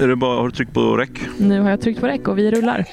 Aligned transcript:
Är 0.00 0.08
det 0.08 0.16
bara, 0.16 0.36
har 0.36 0.44
du 0.48 0.50
tryckt 0.50 0.74
på 0.74 0.96
räck? 0.96 1.20
Nu 1.38 1.60
har 1.60 1.70
jag 1.70 1.80
tryckt 1.80 2.00
på 2.00 2.06
räck 2.06 2.28
och 2.28 2.38
vi 2.38 2.50
rullar. 2.50 2.84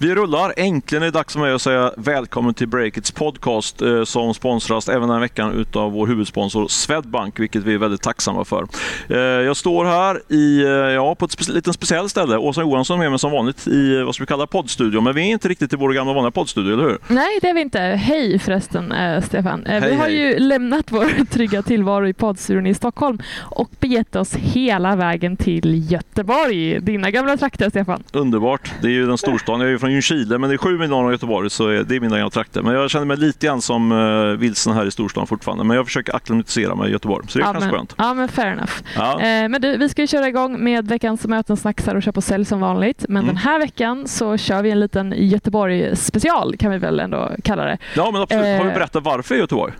Vi 0.00 0.14
rullar. 0.14 0.54
Äntligen 0.56 1.02
är 1.02 1.06
det 1.06 1.12
dags 1.12 1.32
för 1.32 1.40
mig 1.40 1.52
att 1.52 1.62
säga 1.62 1.92
välkommen 1.96 2.54
till 2.54 2.68
Breakits 2.68 3.10
podcast 3.10 3.82
eh, 3.82 4.04
som 4.04 4.34
sponsras 4.34 4.88
även 4.88 5.00
den 5.00 5.10
här 5.10 5.20
veckan 5.20 5.52
utav 5.52 5.92
vår 5.92 6.06
huvudsponsor 6.06 6.68
Swedbank, 6.68 7.40
vilket 7.40 7.62
vi 7.62 7.74
är 7.74 7.78
väldigt 7.78 8.02
tacksamma 8.02 8.44
för. 8.44 8.66
Eh, 9.08 9.18
jag 9.18 9.56
står 9.56 9.84
här 9.84 10.22
i, 10.32 10.62
eh, 10.62 10.70
ja, 10.70 11.14
på 11.14 11.24
ett 11.24 11.32
spe 11.32 11.52
lite 11.52 11.72
speciellt 11.72 12.10
ställe. 12.10 12.36
Åsa 12.36 12.60
Johansson 12.60 12.98
är 12.98 13.02
med 13.02 13.10
mig 13.10 13.18
som 13.18 13.32
vanligt 13.32 13.66
i 13.66 14.02
vad 14.02 14.14
ska 14.14 14.22
vi 14.22 14.26
kalla 14.26 14.46
poddstudion, 14.46 15.04
men 15.04 15.14
vi 15.14 15.20
är 15.20 15.32
inte 15.32 15.48
riktigt 15.48 15.72
i 15.72 15.76
vår 15.76 15.92
gamla 15.92 16.12
vanliga 16.12 16.30
poddstudio, 16.30 16.72
eller 16.72 16.84
hur? 16.84 16.98
Nej, 17.08 17.38
det 17.42 17.48
är 17.48 17.54
vi 17.54 17.60
inte. 17.60 17.80
Hej 17.80 18.38
förresten, 18.38 18.94
Stefan. 19.22 19.64
Hej, 19.66 19.80
vi 19.80 19.94
har 19.94 20.04
hej. 20.04 20.14
ju 20.14 20.38
lämnat 20.38 20.92
vår 20.92 21.24
trygga 21.30 21.62
tillvaro 21.62 22.08
i 22.08 22.12
poddstudion 22.12 22.66
i 22.66 22.74
Stockholm 22.74 23.18
och 23.40 23.70
begett 23.80 24.16
oss 24.16 24.34
hela 24.34 24.96
vägen 24.96 25.36
till 25.36 25.92
Göteborg. 25.92 26.80
Dina 26.80 27.10
gamla 27.10 27.36
trakter, 27.36 27.70
Stefan. 27.70 28.02
Underbart. 28.12 28.72
Det 28.80 28.86
är 28.86 28.92
ju 28.92 29.06
den 29.06 29.18
storstan. 29.18 29.60
Jag 29.60 29.66
är 29.66 29.72
ju 29.72 29.78
från 29.78 29.87
Ljungskile, 29.92 30.38
men 30.38 30.50
det 30.50 30.54
är 30.56 30.58
sju 30.58 30.78
mil 30.78 30.90
norr 30.90 31.04
om 31.04 31.10
Göteborg, 31.10 31.50
så 31.50 31.66
det 31.68 31.96
är 31.96 32.00
mina 32.00 32.30
trakter. 32.30 32.62
Men 32.62 32.74
jag 32.74 32.90
känner 32.90 33.06
mig 33.06 33.16
lite 33.16 33.46
grann 33.46 33.62
som 33.62 33.92
uh, 33.92 34.36
vilsen 34.38 34.72
här 34.72 34.86
i 34.86 34.90
storstan 34.90 35.26
fortfarande. 35.26 35.64
Men 35.64 35.76
jag 35.76 35.86
försöker 35.86 36.16
acklimatisera 36.16 36.74
mig 36.74 36.88
i 36.88 36.92
Göteborg, 36.92 37.26
så 37.28 37.38
det 37.38 37.42
är 37.44 37.46
ja, 37.46 37.52
kanske 37.52 37.70
men, 37.70 37.78
skönt. 37.78 37.94
Ja, 37.98 38.14
men 38.14 38.28
fair 38.28 38.46
enough. 38.52 38.72
Ja. 38.96 39.12
Eh, 39.12 39.48
men 39.48 39.60
du, 39.60 39.76
vi 39.76 39.88
ska 39.88 40.02
ju 40.02 40.06
köra 40.08 40.28
igång 40.28 40.64
med 40.64 40.88
veckans 40.88 41.26
möten, 41.26 41.56
snacksar 41.56 41.94
och 41.94 42.02
köp 42.02 42.16
och 42.16 42.24
sälj 42.24 42.44
som 42.44 42.60
vanligt. 42.60 43.04
Men 43.08 43.16
Mm. 43.22 43.26
den 43.26 43.36
här 43.36 43.58
veckan 43.58 44.08
så 44.08 44.36
kör 44.36 44.62
vi 44.62 44.70
en 44.70 44.80
liten 44.80 45.14
Göteborg-special 45.16 46.56
kan 46.56 46.70
vi 46.70 46.78
väl 46.78 47.00
ändå 47.00 47.30
kalla 47.44 47.64
det. 47.64 47.78
ja, 47.96 48.10
men 48.12 48.22
absolut. 48.22 48.44
Har 48.44 48.64
vi 48.64 48.70
eh, 48.70 48.74
berättat 48.74 49.04
varför 49.04 49.34
i 49.34 49.38
Göteborg? 49.38 49.72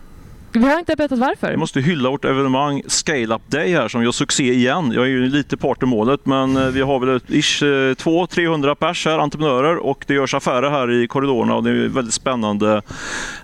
Vi 0.51 0.65
har 0.65 0.79
inte 0.79 0.95
berättat 0.95 1.19
varför. 1.19 1.51
Vi 1.51 1.57
måste 1.57 1.81
hylla 1.81 2.09
vårt 2.09 2.25
evenemang 2.25 2.81
Scale 2.87 3.35
Up 3.35 3.41
Day 3.47 3.73
här 3.73 3.87
som 3.87 4.03
gör 4.03 4.11
succé 4.11 4.53
igen. 4.53 4.91
Jag 4.95 5.03
är 5.03 5.09
ju 5.09 5.29
lite 5.29 5.57
part 5.57 5.83
i 5.83 5.85
målet 5.85 6.25
men 6.25 6.57
eh, 6.57 6.67
vi 6.67 6.81
har 6.81 6.99
väl 6.99 7.15
ett 7.15 7.31
ish 7.31 7.63
eh, 7.63 7.65
200-300 7.65 8.75
pers 8.75 9.05
här, 9.05 9.19
entreprenörer 9.19 9.77
och 9.77 10.03
det 10.07 10.13
görs 10.13 10.33
affärer 10.33 10.69
här 10.69 10.91
i 10.91 11.07
korridorerna 11.07 11.55
och 11.55 11.63
det 11.63 11.69
är 11.69 11.87
väldigt 11.87 12.13
spännande, 12.13 12.81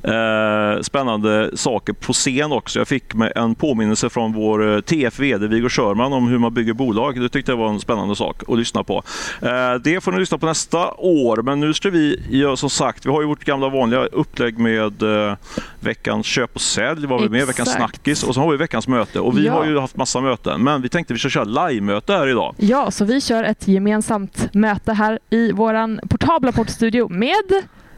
eh, 0.04 0.82
spännande 0.82 1.58
saker 1.58 1.94
på 1.94 2.14
scen 2.14 2.52
också. 2.52 2.80
Jag 2.80 2.88
fick 2.88 3.14
med 3.14 3.32
en 3.36 3.56
påminnelse 3.56 4.10
från 4.10 4.34
vår 4.34 4.76
eh, 4.76 4.82
TF 4.82 5.20
VD 5.20 5.48
Viggo 5.48 5.70
Körman 5.70 6.14
om 6.14 6.28
hur 6.28 6.38
man 6.38 6.54
bygger 6.54 6.74
bolag. 6.74 7.22
Det 7.22 7.30
tyckte 7.30 7.52
jag 7.52 7.58
var 7.58 7.70
en 7.70 7.80
spännande 7.80 8.16
sak 8.16 8.44
att 8.48 8.58
lyssna 8.58 8.84
på. 8.84 9.04
Eh, 9.42 9.74
det 9.84 10.04
får 10.04 10.12
ni 10.12 10.20
lyssna 10.20 10.38
på 10.38 10.46
nästa 10.46 10.92
år 10.98 11.42
men 11.42 11.60
nu 11.60 11.74
ska 11.74 11.90
vi 11.90 12.22
göra 12.30 12.56
som 12.56 12.70
sagt, 12.70 13.06
vi 13.06 13.10
har 13.10 13.22
ju 13.22 13.28
vårt 13.28 13.44
gamla 13.44 13.70
vanliga 13.70 14.06
upplägg 14.06 14.58
med 14.58 15.04
eh, 15.04 15.36
veckans 15.80 16.26
köp 16.26 16.56
och 16.56 16.62
sälj, 16.62 16.95
var 17.08 17.20
vi 17.20 17.30
med, 17.30 17.48
veckans 17.48 17.70
snackis 17.72 18.24
och 18.24 18.34
så 18.34 18.42
har 18.42 18.52
vi 18.52 18.58
veckans 18.58 18.88
möte. 18.88 19.20
Och 19.20 19.38
vi 19.38 19.46
Ja. 19.46 19.54
har 19.54 19.66
ju 19.66 19.80
haft 19.80 19.98
massa 19.98 20.22
möten, 20.22 20.64
men 20.64 20.82
vi 20.82 20.90
tänkte 20.90 21.14
vi 21.14 21.20
ska 21.20 21.30
köra 21.30 21.68
live-möte 21.68 22.14
här 22.14 22.28
idag. 22.28 22.56
Ja, 22.58 22.92
så 22.92 23.06
vi 23.06 23.22
kör 23.22 23.44
ett 23.44 23.68
gemensamt 23.68 24.54
möte 24.54 24.94
här 24.94 25.20
i 25.30 25.52
våran 25.52 26.00
portabla 26.10 26.52
poddstudio 26.52 27.08
med 27.10 27.34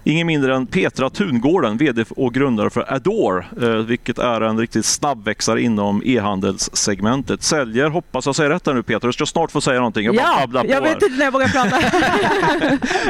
Ingen 0.07 0.27
mindre 0.27 0.55
än 0.55 0.67
Petra 0.67 1.09
Tungården, 1.09 1.77
VD 1.77 2.05
och 2.09 2.33
grundare 2.33 2.69
för 2.69 2.93
Adore, 2.93 3.45
eh, 3.61 3.69
vilket 3.69 4.17
är 4.17 4.41
en 4.41 4.59
riktigt 4.59 4.85
snabbväxare 4.85 5.61
inom 5.61 6.01
e-handelssegmentet. 6.05 7.43
Säljer, 7.43 7.89
hoppas 7.89 8.25
jag 8.25 8.35
säger 8.35 8.49
rätt 8.49 8.67
här 8.67 8.73
nu 8.73 8.83
Petra, 8.83 9.07
du 9.07 9.13
ska 9.13 9.25
snart 9.25 9.51
få 9.51 9.61
säga 9.61 9.77
någonting. 9.77 10.05
Jag 10.05 10.15
Ja, 10.15 10.47
jag 10.53 10.63
vet 10.63 10.83
här. 10.83 10.91
inte 10.91 11.17
när 11.17 11.25
jag 11.25 11.31
vågar 11.31 11.47
prata. 11.47 11.69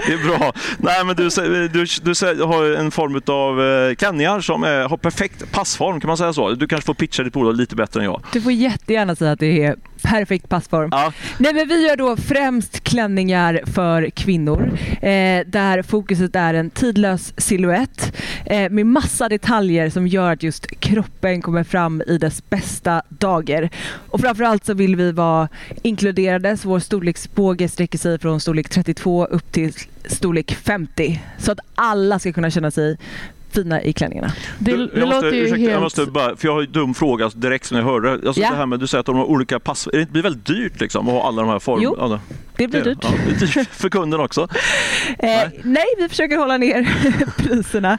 Det 0.08 0.14
är 0.14 0.38
bra. 0.38 0.54
Nej, 0.78 1.06
men 1.06 1.16
du, 1.16 1.30
du, 1.68 1.86
du, 2.02 2.44
har 2.44 2.76
en 2.76 2.92
form 2.92 3.22
av 3.28 3.62
eh, 3.90 3.96
klänningar 3.96 4.42
som 4.42 4.64
är, 4.64 4.90
har 4.90 4.98
perfekt 4.98 5.52
passform, 5.52 6.00
kan 6.00 6.08
man 6.08 6.18
säga 6.18 6.34
så? 6.34 6.52
Du 6.52 6.68
kanske 6.68 6.86
får 6.86 6.94
pitcha 6.94 7.24
ditt 7.24 7.34
bolag 7.34 7.56
lite 7.56 7.76
bättre 7.76 8.00
än 8.00 8.06
jag. 8.06 8.22
Du 8.34 8.42
får 8.42 8.52
jättegärna 8.52 9.16
säga 9.16 9.32
att 9.32 9.40
det 9.40 9.64
är 9.64 9.76
perfekt 10.02 10.50
passform. 10.50 10.90
Ja, 10.92 11.14
Nej, 11.38 11.54
men 11.54 11.68
vi 11.68 11.88
gör 11.88 11.96
då 11.96 12.18
främst 12.18 12.84
klänningar 12.84 13.62
för 13.74 14.10
kvinnor 14.10 14.78
eh, 15.02 15.48
där 15.48 15.82
fokuset 15.82 16.36
är 16.36 16.54
en 16.54 16.70
tidlös 16.88 17.34
silhuett 17.38 18.16
eh, 18.46 18.70
med 18.70 18.86
massa 18.86 19.30
detaljer 19.30 19.90
som 19.90 20.08
gör 20.08 20.34
att 20.34 20.44
just 20.44 20.80
kroppen 20.80 21.42
kommer 21.42 21.64
fram 21.64 22.02
i 22.08 22.18
dess 22.18 22.50
bästa 22.50 23.02
dager. 23.10 23.70
Och 24.10 24.22
framförallt 24.22 24.66
så 24.66 24.74
vill 24.74 24.96
vi 24.96 25.12
vara 25.12 25.50
inkluderade 25.82 26.58
så 26.58 26.70
vår 26.70 26.80
storleksbåge 26.80 27.70
sträcker 27.70 27.98
sig 27.98 28.20
från 28.20 28.40
storlek 28.40 28.70
32 28.70 29.26
upp 29.26 29.52
till 29.52 29.74
storlek 30.06 30.56
50 30.56 31.22
så 31.38 31.52
att 31.52 31.60
alla 31.76 32.20
ska 32.20 32.34
kunna 32.34 32.50
känna 32.50 32.72
sig 32.72 32.98
fina 33.62 33.82
i 33.82 33.94
klänningarna. 33.94 34.32
Det, 34.60 34.72
Du, 34.72 34.88
det 34.88 35.00
jag, 35.00 35.10
måste, 35.10 35.28
ursäkta, 35.28 35.58
helt... 35.58 35.72
jag 35.72 35.82
måste 35.82 36.06
bara, 36.06 36.36
för 36.36 36.48
jag 36.48 36.54
har 36.54 36.62
ju 36.62 36.68
dum 36.68 36.94
fråga 36.94 37.30
direkt 37.36 37.66
som 37.66 37.78
jag 37.78 37.84
hörde. 37.84 38.12
Alltså 38.12 38.42
Ja. 38.42 38.50
det 38.52 38.56
här 38.58 38.66
med, 38.66 38.80
du 38.80 38.88
säger 38.88 39.00
att 39.00 39.06
de 39.06 39.16
har 39.16 39.26
olika 39.26 39.60
pass. 39.60 39.88
Det 39.92 40.12
blir 40.12 40.22
väldigt 40.24 40.46
dyrt 40.46 40.80
liksom, 40.82 41.08
att 41.08 41.14
ha 41.14 41.28
alla 41.28 41.42
de 41.42 41.50
här 41.52 41.60
formerna. 41.60 41.96
Jo, 42.00 42.20
det- 42.58 42.68
blir 42.68 42.82
dyrt. 42.84 42.98
Ja, 43.02 43.10
det 43.28 43.32
är 43.46 43.48
dyrt 43.60 43.68
för 43.72 43.90
kunden 43.90 44.20
också. 44.20 44.48
Eh, 45.20 45.50
nej. 45.64 45.86
vi 45.98 46.10
försöker 46.10 46.38
hålla 46.38 46.58
ner 46.58 46.88
priserna. 47.38 47.98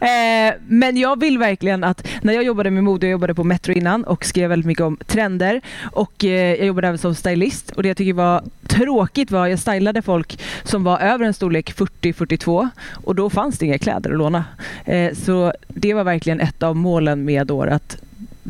Eh, 0.00 0.54
men 0.68 0.96
jag 0.96 1.20
vill 1.20 1.38
verkligen 1.38 1.84
att, 1.84 2.08
när 2.22 2.32
jag 2.32 2.44
jobbade 2.44 2.70
med 2.70 2.84
mode, 2.84 3.06
jag 3.06 3.10
jobbade 3.12 3.34
på 3.34 3.44
Metro 3.44 3.72
innan 3.72 4.04
och 4.04 4.24
skrev 4.24 4.48
väldigt 4.48 4.66
mycket 4.66 4.84
om 4.84 4.96
trender 5.06 5.60
och 5.92 6.24
eh, 6.24 6.30
jag 6.54 6.66
jobbade 6.66 6.86
även 6.88 6.98
som 6.98 7.14
stylist 7.14 7.70
och 7.70 7.82
det 7.82 7.88
jag 7.88 7.96
tycker 7.96 8.12
var 8.12 8.42
tråkigt 8.66 9.30
var 9.30 9.44
att 9.44 9.50
jag 9.50 9.58
stylade 9.58 10.02
folk 10.02 10.38
som 10.64 10.84
var 10.84 10.98
över 10.98 11.24
en 11.24 11.34
storlek 11.34 11.72
40-42 11.76 12.68
och 13.04 13.14
då 13.14 13.30
fanns 13.30 13.58
det 13.58 13.66
inga 13.66 13.78
kläder 13.78 14.10
att 14.10 14.16
låna. 14.16 14.44
Eh, 14.84 14.96
Eh, 14.98 15.14
så 15.14 15.52
det 15.68 15.94
var 15.94 16.04
verkligen 16.04 16.40
ett 16.40 16.62
av 16.62 16.76
målen 16.76 17.24
med 17.24 17.50
år 17.50 17.66
att 17.66 17.98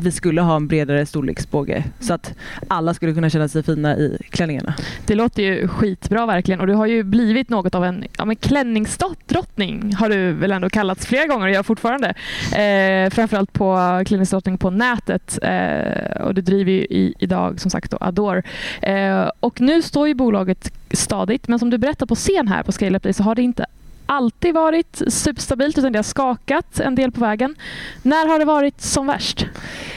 vi 0.01 0.11
skulle 0.11 0.41
ha 0.41 0.55
en 0.55 0.67
bredare 0.67 1.05
storleksbåge 1.05 1.83
så 1.99 2.13
att 2.13 2.33
alla 2.67 2.93
skulle 2.93 3.13
kunna 3.13 3.29
känna 3.29 3.47
sig 3.47 3.63
fina 3.63 3.97
i 3.97 4.17
klänningarna. 4.29 4.73
Det 5.05 5.15
låter 5.15 5.43
ju 5.43 5.67
skitbra 5.67 6.25
verkligen 6.25 6.59
och 6.59 6.67
du 6.67 6.73
har 6.73 6.85
ju 6.85 7.03
blivit 7.03 7.49
något 7.49 7.75
av 7.75 7.85
en 7.85 8.05
ja, 8.17 8.25
men 8.25 8.35
klänningsdrottning 8.35 9.93
har 9.93 10.09
du 10.09 10.31
väl 10.31 10.51
ändå 10.51 10.69
kallats 10.69 11.05
flera 11.05 11.25
gånger 11.25 11.47
och 11.47 11.53
gör 11.53 11.63
fortfarande. 11.63 12.13
Eh, 12.55 13.09
framförallt 13.09 13.53
på 13.53 14.03
klänningsdrottning 14.05 14.57
på 14.57 14.69
nätet 14.69 15.39
eh, 15.41 16.21
och 16.21 16.33
du 16.33 16.41
driver 16.41 16.71
ju 16.71 16.81
i, 16.81 17.13
idag 17.19 17.59
som 17.59 17.71
sagt 17.71 17.91
då 17.91 17.97
Adore. 18.01 18.43
Eh, 18.81 19.29
och 19.39 19.61
nu 19.61 19.81
står 19.81 20.07
ju 20.07 20.13
bolaget 20.13 20.71
stadigt 20.91 21.47
men 21.47 21.59
som 21.59 21.69
du 21.69 21.77
berättar 21.77 22.05
på 22.05 22.15
scen 22.15 22.47
här 22.47 22.63
på 22.63 22.71
Scale 22.71 22.97
Up 22.97 23.03
Day 23.03 23.13
så 23.13 23.23
har 23.23 23.35
det 23.35 23.41
inte 23.41 23.65
alltid 24.09 24.53
varit 24.53 25.01
superstabilt 25.07 25.77
utan 25.77 25.91
det 25.91 25.97
har 25.97 26.03
skakat 26.03 26.79
en 26.79 26.95
del 26.95 27.11
på 27.11 27.21
vägen. 27.21 27.55
När 28.01 28.27
har 28.27 28.39
det 28.39 28.45
varit 28.45 28.81
som 28.81 29.07
värst? 29.07 29.45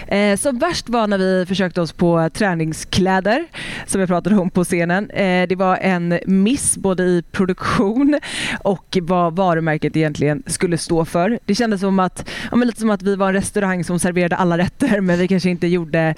Eh, 0.06 0.36
som 0.36 0.58
värst 0.58 0.88
var 0.88 1.06
när 1.06 1.18
vi 1.18 1.46
försökte 1.46 1.80
oss 1.80 1.92
på 1.92 2.30
träningskläder 2.34 3.46
som 3.86 4.00
jag 4.00 4.08
pratade 4.08 4.36
om 4.36 4.50
på 4.50 4.64
scenen. 4.64 5.10
Eh, 5.10 5.48
det 5.48 5.56
var 5.56 5.76
en 5.76 6.18
miss 6.26 6.76
både 6.76 7.02
i 7.02 7.22
produktion 7.30 8.20
och 8.64 8.98
vad 9.02 9.36
varumärket 9.36 9.96
egentligen 9.96 10.42
skulle 10.46 10.78
stå 10.78 11.04
för. 11.04 11.38
Det 11.44 11.54
kändes 11.54 11.80
som 11.80 11.98
att, 11.98 12.28
ja, 12.50 12.56
men 12.56 12.66
lite 12.66 12.80
som 12.80 12.90
att 12.90 13.02
vi 13.02 13.16
var 13.16 13.28
en 13.28 13.34
restaurang 13.34 13.84
som 13.84 13.98
serverade 13.98 14.36
alla 14.36 14.58
rätter 14.58 15.00
men 15.00 15.18
vi 15.18 15.28
kanske 15.28 15.50
inte 15.50 15.66
gjorde 15.66 16.14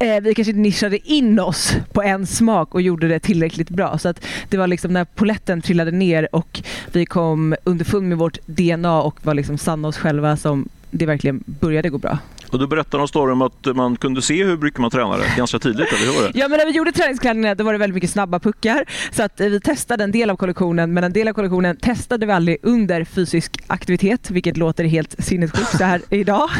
Eh, 0.00 0.20
vi 0.20 0.34
kanske 0.34 0.50
inte 0.50 0.60
nischade 0.60 1.08
in 1.08 1.40
oss 1.40 1.72
på 1.92 2.02
en 2.02 2.26
smak 2.26 2.74
och 2.74 2.82
gjorde 2.82 3.08
det 3.08 3.20
tillräckligt 3.20 3.70
bra. 3.70 3.98
Så 3.98 4.08
att 4.08 4.24
det 4.48 4.56
var 4.56 4.66
liksom 4.66 4.92
när 4.92 5.04
poletten 5.04 5.62
trillade 5.62 5.90
ner 5.90 6.28
och 6.32 6.62
vi 6.92 7.06
kom 7.06 7.54
underfund 7.64 8.08
med 8.08 8.18
vårt 8.18 8.38
DNA 8.46 9.02
och 9.02 9.26
var 9.26 9.34
liksom 9.34 9.58
sanna 9.58 9.88
oss 9.88 9.96
själva 9.96 10.36
som 10.36 10.68
det 10.90 11.06
verkligen 11.06 11.44
började 11.46 11.90
gå 11.90 11.98
bra. 11.98 12.18
Och 12.52 12.58
du 12.58 12.66
berättade 12.66 13.02
en 13.02 13.08
story 13.08 13.32
om 13.32 13.42
att 13.42 13.76
man 13.76 13.96
kunde 13.96 14.22
se 14.22 14.44
hur 14.44 14.56
mycket 14.56 14.80
man 14.80 14.90
tränade 14.90 15.24
ganska 15.36 15.58
tidigt, 15.58 15.92
eller 15.92 16.12
hur 16.12 16.22
var 16.22 16.28
det? 16.32 16.38
Ja 16.38 16.48
men 16.48 16.58
när 16.58 16.66
vi 16.66 16.72
gjorde 16.72 16.92
träningskläderna 16.92 17.54
då 17.54 17.64
var 17.64 17.72
det 17.72 17.78
väldigt 17.78 17.94
mycket 17.94 18.10
snabba 18.10 18.38
puckar. 18.38 18.84
Så 19.12 19.22
att 19.22 19.40
eh, 19.40 19.46
vi 19.46 19.60
testade 19.60 20.04
en 20.04 20.12
del 20.12 20.30
av 20.30 20.36
kollektionen 20.36 20.92
men 20.94 21.04
en 21.04 21.12
del 21.12 21.28
av 21.28 21.32
kollektionen 21.32 21.76
testade 21.76 22.26
vi 22.26 22.32
aldrig 22.32 22.58
under 22.62 23.04
fysisk 23.04 23.58
aktivitet 23.66 24.30
vilket 24.30 24.56
låter 24.56 24.84
helt 24.84 25.14
sinnessjukt 25.24 25.76
så 25.78 25.84
här 25.84 26.00
idag. 26.10 26.50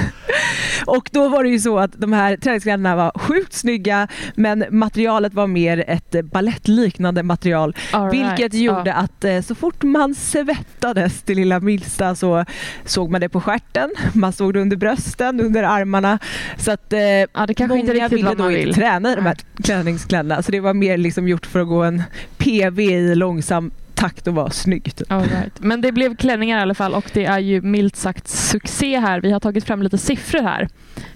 Och 0.86 1.08
då 1.12 1.28
var 1.28 1.44
det 1.44 1.50
ju 1.50 1.60
så 1.60 1.78
att 1.78 1.92
de 1.92 2.12
här 2.12 2.36
träningskläderna 2.36 2.96
var 2.96 3.12
sjukt 3.18 3.52
snygga 3.52 4.08
men 4.34 4.64
materialet 4.70 5.34
var 5.34 5.46
mer 5.46 5.84
ett 5.88 6.24
ballettliknande 6.24 7.22
material 7.22 7.76
All 7.92 8.10
vilket 8.10 8.38
right. 8.38 8.54
gjorde 8.54 8.90
Ja. 8.90 8.94
att 8.94 9.24
eh, 9.24 9.40
så 9.40 9.54
fort 9.54 9.82
man 9.82 10.14
svettades 10.14 11.22
det 11.22 11.34
lilla 11.34 11.60
minsta 11.60 12.14
så 12.14 12.44
såg 12.84 13.10
man 13.10 13.20
det 13.20 13.28
på 13.28 13.40
stjärten, 13.40 13.90
man 14.14 14.32
såg 14.32 14.54
det 14.54 14.60
under 14.60 14.76
brösten, 14.76 15.40
under 15.40 15.62
armarna. 15.80 16.18
Så 16.56 16.70
att 16.72 16.92
eh, 16.92 17.00
Ja, 17.00 17.46
det 17.46 17.54
kanske 17.54 17.78
inte 17.78 17.92
riktigt 17.92 18.12
ville 18.12 18.34
då 18.34 18.46
vill. 18.46 18.74
träna 18.74 19.12
i 19.12 19.14
de 19.14 19.26
här 19.26 19.36
klädningskläderna. 19.64 20.42
Så 20.42 20.52
det 20.52 20.60
var 20.60 20.74
mer 20.74 20.96
liksom 20.96 21.28
gjort 21.28 21.46
för 21.46 21.60
att 21.60 21.68
gå 21.68 21.82
en 21.82 22.02
PV 22.38 22.82
i 22.82 23.14
långsam 23.14 23.70
takt 23.98 24.26
och 24.26 24.34
vara 24.34 24.50
snygg. 24.50 24.96
Typ. 24.96 25.12
All 25.12 25.22
right. 25.22 25.52
Men 25.60 25.80
det 25.80 25.92
blev 25.92 26.16
klänningar 26.16 26.58
i 26.58 26.62
alla 26.62 26.74
fall 26.74 26.94
och 26.94 27.10
det 27.12 27.24
är 27.24 27.38
ju 27.38 27.62
milt 27.62 27.96
sagt 27.96 28.28
succé 28.28 28.98
här. 28.98 29.20
Vi 29.20 29.30
har 29.32 29.40
tagit 29.40 29.64
fram 29.64 29.82
lite 29.82 29.98
siffror 29.98 30.42
här. 30.42 30.68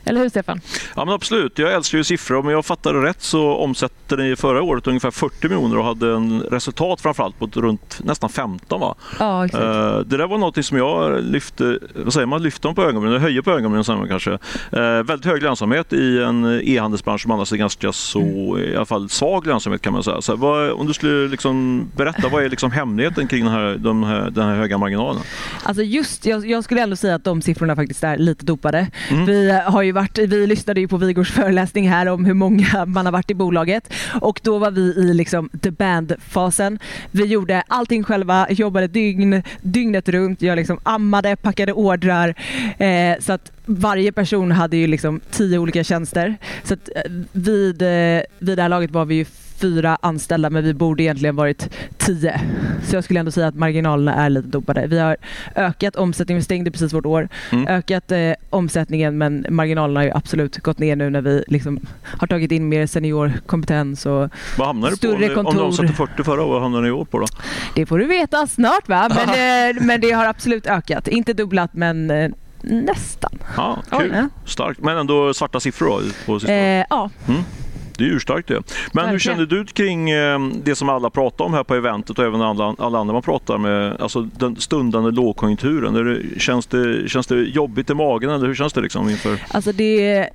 Eller 0.04 0.20
hur 0.20 0.28
Stefan? 0.28 0.60
Ja 0.96 1.04
men 1.04 1.14
absolut, 1.14 1.58
jag 1.58 1.72
älskar 1.72 1.98
ju 1.98 2.04
siffror. 2.04 2.36
Om 2.36 2.48
jag 2.48 2.66
fattar 2.66 2.94
det 2.94 3.02
rätt 3.02 3.22
så 3.22 3.56
omsätter 3.56 4.16
ni 4.16 4.36
förra 4.36 4.62
året 4.62 4.86
ungefär 4.86 5.10
40 5.10 5.48
miljoner 5.48 5.78
och 5.78 5.84
hade 5.84 6.12
en 6.12 6.40
resultat 6.40 7.00
framförallt 7.00 7.38
på 7.38 7.46
runt 7.46 8.00
nästan 8.04 8.30
15 8.30 8.80
va? 8.80 8.94
Ja, 9.18 9.46
exakt. 9.46 9.64
Eh, 9.64 9.98
det 9.98 10.16
där 10.16 10.26
var 10.26 10.38
något 10.38 10.64
som 10.64 10.78
jag 10.78 11.22
lyfte, 11.24 11.78
vad 11.94 12.12
säger 12.12 12.26
man, 12.26 12.42
lyfte 12.42 12.68
dem 12.68 12.74
på 12.74 12.82
ögonbrynen, 12.82 13.20
höjer 13.20 13.42
på 13.42 13.50
ögonbrynen 13.50 13.84
säger 13.84 13.98
man 13.98 14.08
kanske. 14.08 14.30
Uh, 14.30 15.02
väldigt 15.02 15.24
hög 15.24 15.42
lönsamhet 15.42 15.92
i 15.92 16.22
en 16.22 16.60
e-handelsbransch 16.64 17.22
som 17.22 17.30
annars 17.30 17.52
är 17.52 17.56
ganska 17.56 17.92
så, 17.92 18.58
i 18.58 18.76
alla 18.76 18.84
fall 18.84 19.08
svag 19.08 19.46
lönsamhet 19.46 19.82
kan 19.82 19.92
man 19.92 20.02
säga. 20.02 20.22
Så 20.22 20.36
vad, 20.36 20.70
om 20.70 20.86
du 20.86 20.92
skulle 20.92 21.28
liksom 21.28 21.86
berätta, 21.96 22.28
vad 22.28 22.44
är 22.44 22.48
liksom 22.48 22.70
hemligheten 22.72 23.28
kring 23.28 23.44
den 23.44 23.52
här, 23.52 23.76
de 23.78 24.02
här, 24.02 24.30
den 24.30 24.48
här 24.48 24.56
höga 24.56 24.78
marginalen? 24.78 25.22
Alltså 25.62 25.82
just, 25.82 26.26
jag, 26.26 26.46
jag 26.46 26.64
skulle 26.64 26.82
ändå 26.82 26.96
säga 26.96 27.14
att 27.14 27.24
de 27.24 27.42
siffrorna 27.42 27.76
faktiskt 27.76 28.04
är 28.04 28.18
lite 28.18 28.44
dopade. 28.44 28.86
Mm. 29.10 29.26
Vi, 29.26 29.60
har 29.66 29.82
ju 29.82 29.92
varit, 29.92 30.18
vi 30.18 30.46
lyssnade 30.46 30.80
ju 30.80 30.88
på 30.88 30.96
Vigors 30.96 31.30
föreläsning 31.30 31.88
här 31.88 32.06
om 32.06 32.24
hur 32.24 32.34
många 32.34 32.84
man 32.86 33.06
har 33.06 33.12
varit 33.12 33.30
i 33.30 33.34
bolaget 33.34 33.92
och 34.20 34.40
då 34.42 34.58
var 34.58 34.70
vi 34.70 34.80
i 34.80 35.14
liksom 35.14 35.48
the 35.62 35.70
band-fasen. 35.70 36.78
Vi 37.10 37.24
gjorde 37.24 37.62
allting 37.68 38.04
själva, 38.04 38.46
jobbade 38.50 38.86
dygn, 38.86 39.42
dygnet 39.60 40.08
runt, 40.08 40.42
jag 40.42 40.56
liksom 40.56 40.78
ammade, 40.82 41.36
packade 41.36 41.72
ordrar. 41.72 42.34
Eh, 42.78 43.18
så 43.20 43.32
att 43.32 43.52
varje 43.64 44.12
person 44.12 44.52
hade 44.52 44.76
ju 44.76 44.86
liksom 44.86 45.20
tio 45.30 45.58
olika 45.58 45.84
tjänster. 45.84 46.36
Så 46.64 46.74
att 46.74 46.88
eh, 46.96 47.12
vid, 47.32 47.82
eh, 47.82 48.22
vid 48.38 48.58
det 48.58 48.62
här 48.62 48.68
laget 48.68 48.90
var 48.90 49.04
vi 49.04 49.14
ju 49.14 49.24
fyra 49.62 49.98
anställda 50.02 50.50
men 50.50 50.64
vi 50.64 50.74
borde 50.74 51.02
egentligen 51.02 51.36
varit 51.36 51.68
tio. 51.98 52.40
Så 52.84 52.96
jag 52.96 53.04
skulle 53.04 53.20
ändå 53.20 53.32
säga 53.32 53.46
att 53.46 53.54
marginalerna 53.54 54.14
är 54.14 54.30
lite 54.30 54.48
dopade. 54.48 54.86
Vi 54.86 54.98
har 54.98 55.16
ökat 55.56 55.96
omsättningen, 55.96 56.38
vi 56.38 56.44
stängde 56.44 56.70
precis 56.70 56.92
vårt 56.92 57.06
år, 57.06 57.28
Mm. 57.52 57.66
ökat 57.66 58.12
eh, 58.12 58.32
omsättningen 58.50 59.18
men 59.18 59.46
marginalerna 59.50 60.00
har 60.00 60.04
ju 60.04 60.10
absolut 60.14 60.58
gått 60.58 60.78
ner 60.78 60.96
nu 60.96 61.10
när 61.10 61.20
vi 61.20 61.44
liksom 61.48 61.80
har 62.04 62.26
tagit 62.26 62.52
in 62.52 62.68
mer 62.68 62.86
seniorkompetens 62.86 64.06
och 64.06 64.28
Vad 64.58 64.66
hamnar 64.66 64.90
du 64.90 64.96
på? 64.96 65.08
Om, 65.08 65.18
du- 65.20 65.24
om 65.24 65.28
du 65.28 65.34
kontor. 65.34 65.62
omsatte 65.64 65.92
40 65.92 66.24
förra, 66.24 66.44
vad 66.44 66.62
hamnar 66.62 66.80
ni 66.82 66.88
i 66.88 66.90
år 66.90 67.04
på 67.04 67.18
då? 67.18 67.26
det 67.74 67.86
får 67.86 67.98
du 67.98 68.04
veta 68.06 68.46
snart 68.46 68.88
va? 68.88 69.10
Men, 69.14 69.28
eh, 69.76 69.82
men 69.82 70.00
det 70.00 70.10
har 70.10 70.26
absolut 70.26 70.66
ökat. 70.66 71.08
Inte 71.08 71.32
dubblat 71.32 71.70
men 71.74 72.10
eh, 72.10 72.30
nästan. 72.62 73.38
Ja, 73.56 73.82
kul. 73.90 74.12
Ja. 74.14 74.28
Starkt. 74.46 74.80
Men 74.80 74.96
ändå 74.98 75.34
svarta 75.34 75.60
siffror 75.60 75.88
då, 75.88 76.08
på 76.26 76.40
sista 76.40 76.52
Eh, 76.52 76.84
ja. 76.90 77.10
Det 78.02 78.08
är 78.08 78.14
urstarkt 78.14 78.48
det. 78.48 78.54
Men 78.92 79.04
hur 79.04 79.12
Verkligen. 79.12 79.36
känner 79.36 79.46
du 79.46 79.64
kring 79.64 80.10
eh, 80.10 80.38
det 80.64 80.74
som 80.74 80.88
alla 80.88 81.10
pratar 81.10 81.44
om 81.44 81.54
här 81.54 81.64
på 81.64 81.74
eventet 81.74 82.18
och 82.18 82.24
även 82.24 82.42
alla, 82.42 82.74
alla 82.78 82.98
andra 82.98 83.12
man 83.12 83.22
pratar 83.22 83.58
med, 83.58 84.00
alltså 84.00 84.22
den 84.22 84.56
stundande 84.56 85.10
lågkonjunkturen? 85.10 85.94
Det, 85.94 86.40
känns, 86.40 86.66
det, 86.66 87.08
känns 87.08 87.26
det 87.26 87.36
jobbigt 87.36 87.90
i 87.90 87.94
magen 87.94 88.30
eller 88.30 88.46
hur 88.46 88.54
känns 88.54 88.72
det 88.72 88.80
liksom 88.80 89.08
inför? 89.08 89.38
Alltså 89.48 89.72
det 89.72 90.06
är 90.06 90.30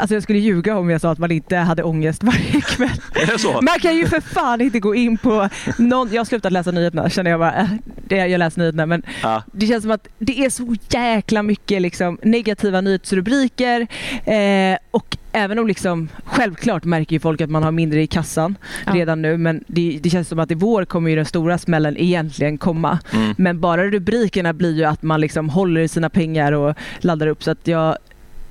Alltså 0.00 0.14
jag 0.14 0.22
skulle 0.22 0.38
ljuga 0.38 0.78
om 0.78 0.90
jag 0.90 1.00
sa 1.00 1.10
att 1.10 1.18
man 1.18 1.30
inte 1.30 1.56
hade 1.56 1.82
ångest 1.82 2.22
varje 2.22 2.60
kväll. 2.60 2.90
Är 3.14 3.26
det 3.32 3.38
så? 3.38 3.52
Man 3.62 3.78
kan 3.80 3.96
ju 3.96 4.06
för 4.06 4.20
fan 4.20 4.60
inte 4.60 4.80
gå 4.80 4.94
in 4.94 5.18
på 5.18 5.48
någon... 5.78 6.08
Jag 6.12 6.20
har 6.20 6.24
slutat 6.24 6.52
läsa 6.52 6.70
nyheterna 6.70 7.10
känner 7.10 7.30
jag 7.30 7.40
bara. 7.40 7.60
äh, 7.60 7.66
Det, 8.08 8.16
jag 8.16 8.38
läser 8.38 8.58
nyheterna 8.60 8.86
men 8.86 9.02
Ja. 9.22 9.42
det 9.52 9.66
känns 9.66 9.82
som 9.82 9.90
att 9.90 10.08
det 10.18 10.44
är 10.44 10.50
så 10.50 10.76
jäkla 10.90 11.42
mycket 11.42 11.82
liksom, 11.82 12.18
negativa 12.22 12.80
nyhetsrubriker 12.80 13.86
eh, 14.24 14.78
och 14.90 15.16
även 15.32 15.58
om 15.58 15.66
liksom, 15.66 16.08
självklart 16.24 16.84
märker 16.84 17.12
ju 17.12 17.20
folk 17.20 17.40
att 17.40 17.50
man 17.50 17.62
har 17.62 17.70
mindre 17.72 18.02
i 18.02 18.06
kassan 18.06 18.56
Ja. 18.86 18.92
redan 18.94 19.22
nu 19.22 19.36
men 19.36 19.64
det, 19.66 19.98
det 20.02 20.10
känns 20.10 20.28
som 20.28 20.38
att 20.38 20.50
i 20.50 20.54
vår 20.54 20.84
kommer 20.84 21.10
ju 21.10 21.16
den 21.16 21.24
stora 21.26 21.58
smällen 21.58 21.96
egentligen 21.98 22.58
komma. 22.58 22.98
Mm. 23.12 23.34
Men 23.38 23.60
bara 23.60 23.84
rubrikerna 23.86 24.52
blir 24.52 24.72
ju 24.76 24.84
att 24.84 25.02
man 25.02 25.20
liksom 25.20 25.48
håller 25.48 25.80
i 25.80 25.88
sina 25.88 26.10
pengar 26.10 26.52
och 26.52 26.74
laddar 27.00 27.26
upp 27.26 27.42
så 27.42 27.50
att 27.50 27.66
jag 27.66 27.96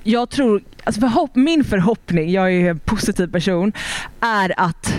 jag 0.02 0.30
tror, 0.30 0.62
alltså 0.84 1.00
förhopp, 1.00 1.36
min 1.36 1.64
förhoppning, 1.64 2.30
jag 2.32 2.44
är 2.44 2.50
ju 2.50 2.68
en 2.68 2.78
positiv 2.78 3.26
person, 3.32 3.72
är 4.20 4.52
att 4.56 4.94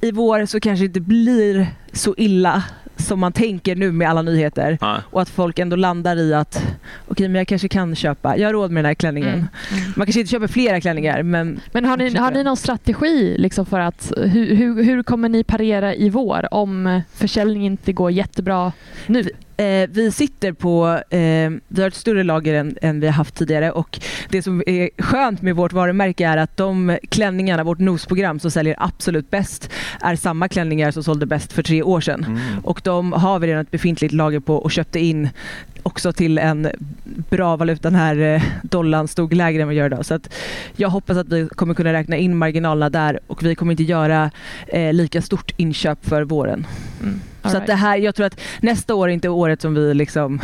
i 0.00 0.10
vår 0.12 0.46
så 0.46 0.60
kanske 0.60 0.82
det 0.82 0.86
inte 0.86 1.00
blir 1.00 1.66
så 1.92 2.14
illa 2.16 2.62
som 2.96 3.20
man 3.20 3.32
tänker 3.32 3.76
nu 3.76 3.92
med 3.92 4.08
alla 4.10 4.22
nyheter 4.22 4.78
Ja. 4.80 4.96
och 5.10 5.22
att 5.22 5.28
folk 5.28 5.58
ändå 5.58 5.76
landar 5.76 6.16
i 6.16 6.34
att 6.34 6.62
okej 7.08 7.28
men 7.28 7.34
jag 7.38 7.48
kanske 7.48 7.68
kan 7.68 7.94
köpa, 7.96 8.36
jag 8.36 8.48
har 8.48 8.52
råd 8.52 8.70
med 8.70 8.84
den 8.84 8.88
här 8.88 8.94
klänningen. 8.94 9.34
Mm. 9.34 9.46
Mm. 9.72 9.92
Man 9.96 10.06
kanske 10.06 10.20
inte 10.20 10.30
köper 10.30 10.46
flera 10.46 10.80
klänningar 10.80 11.22
men 11.22 11.60
Men 11.72 11.84
har 11.84 11.96
ni, 11.96 12.16
har 12.16 12.30
ni 12.30 12.44
någon 12.44 12.56
strategi 12.56 13.36
liksom 13.38 13.66
för 13.66 13.80
att 13.80 14.12
hur, 14.16 14.54
hur, 14.54 14.82
hur 14.82 15.02
kommer 15.02 15.28
ni 15.28 15.44
parera 15.44 15.94
i 15.94 16.10
vår 16.10 16.54
om 16.54 17.00
försäljningen 17.14 17.72
inte 17.72 17.92
går 17.92 18.10
jättebra 18.10 18.72
nu? 19.06 19.28
Eh, 19.58 19.88
vi 19.90 20.12
sitter 20.12 20.52
på, 20.52 20.88
eh, 21.10 21.50
vi 21.68 21.82
har 21.82 21.88
ett 21.88 21.94
större 21.94 22.22
lager 22.22 22.54
än, 22.54 22.76
än 22.82 23.00
vi 23.00 23.06
har 23.06 23.14
haft 23.14 23.34
tidigare 23.34 23.70
och 23.70 24.00
det 24.28 24.42
som 24.42 24.62
är 24.66 24.90
skönt 25.02 25.42
med 25.42 25.56
vårt 25.56 25.72
varumärke 25.72 26.26
är 26.26 26.36
att 26.36 26.56
de 26.56 26.98
klänningarna, 27.08 27.64
vårt 27.64 27.78
nosprogram 27.78 28.40
som 28.40 28.50
säljer 28.50 28.74
absolut 28.78 29.30
bäst 29.30 29.70
är 30.00 30.16
samma 30.16 30.48
klänningar 30.48 30.90
som 30.90 31.02
sålde 31.02 31.26
bäst 31.26 31.52
för 31.52 31.62
tre 31.62 31.82
år 31.82 32.00
sedan. 32.00 32.24
Mm. 32.24 32.64
Och 32.64 32.80
de 32.84 33.12
har 33.12 33.38
vi 33.38 33.46
redan 33.46 33.62
ett 33.62 33.70
befintligt 33.70 34.14
lager 34.14 34.40
på 34.40 34.56
och 34.56 34.70
köpte 34.70 35.00
in 35.00 35.28
också 35.88 36.12
till 36.12 36.38
en 36.38 36.70
bra 37.30 37.56
valuta 37.56 37.90
när 37.90 38.34
eh, 38.34 38.42
dollarn 38.62 39.08
stod 39.08 39.34
lägre 39.34 39.62
än 39.62 39.68
vad 39.68 39.74
gör 39.74 39.86
idag. 39.86 40.06
Så 40.06 40.14
att 40.14 40.34
jag 40.76 40.88
hoppas 40.88 41.16
att 41.16 41.28
vi 41.28 41.48
kommer 41.48 41.74
kunna 41.74 41.92
räkna 41.92 42.16
in 42.16 42.36
marginalerna 42.36 42.90
där 42.90 43.20
och 43.26 43.42
vi 43.42 43.54
kommer 43.54 43.72
inte 43.72 43.82
göra 43.82 44.30
eh, 44.66 44.92
lika 44.92 45.22
stort 45.22 45.52
inköp 45.56 46.06
för 46.06 46.22
våren. 46.22 46.66
Mm. 47.02 47.20
Så 47.50 47.56
att 47.56 47.66
det 47.66 47.74
här, 47.74 47.96
jag 47.96 48.14
tror 48.14 48.26
att 48.26 48.40
nästa 48.60 48.94
år 48.94 49.08
är 49.08 49.12
inte 49.12 49.28
året 49.28 49.62
som 49.62 49.74
vi 49.74 49.94
liksom 49.94 50.40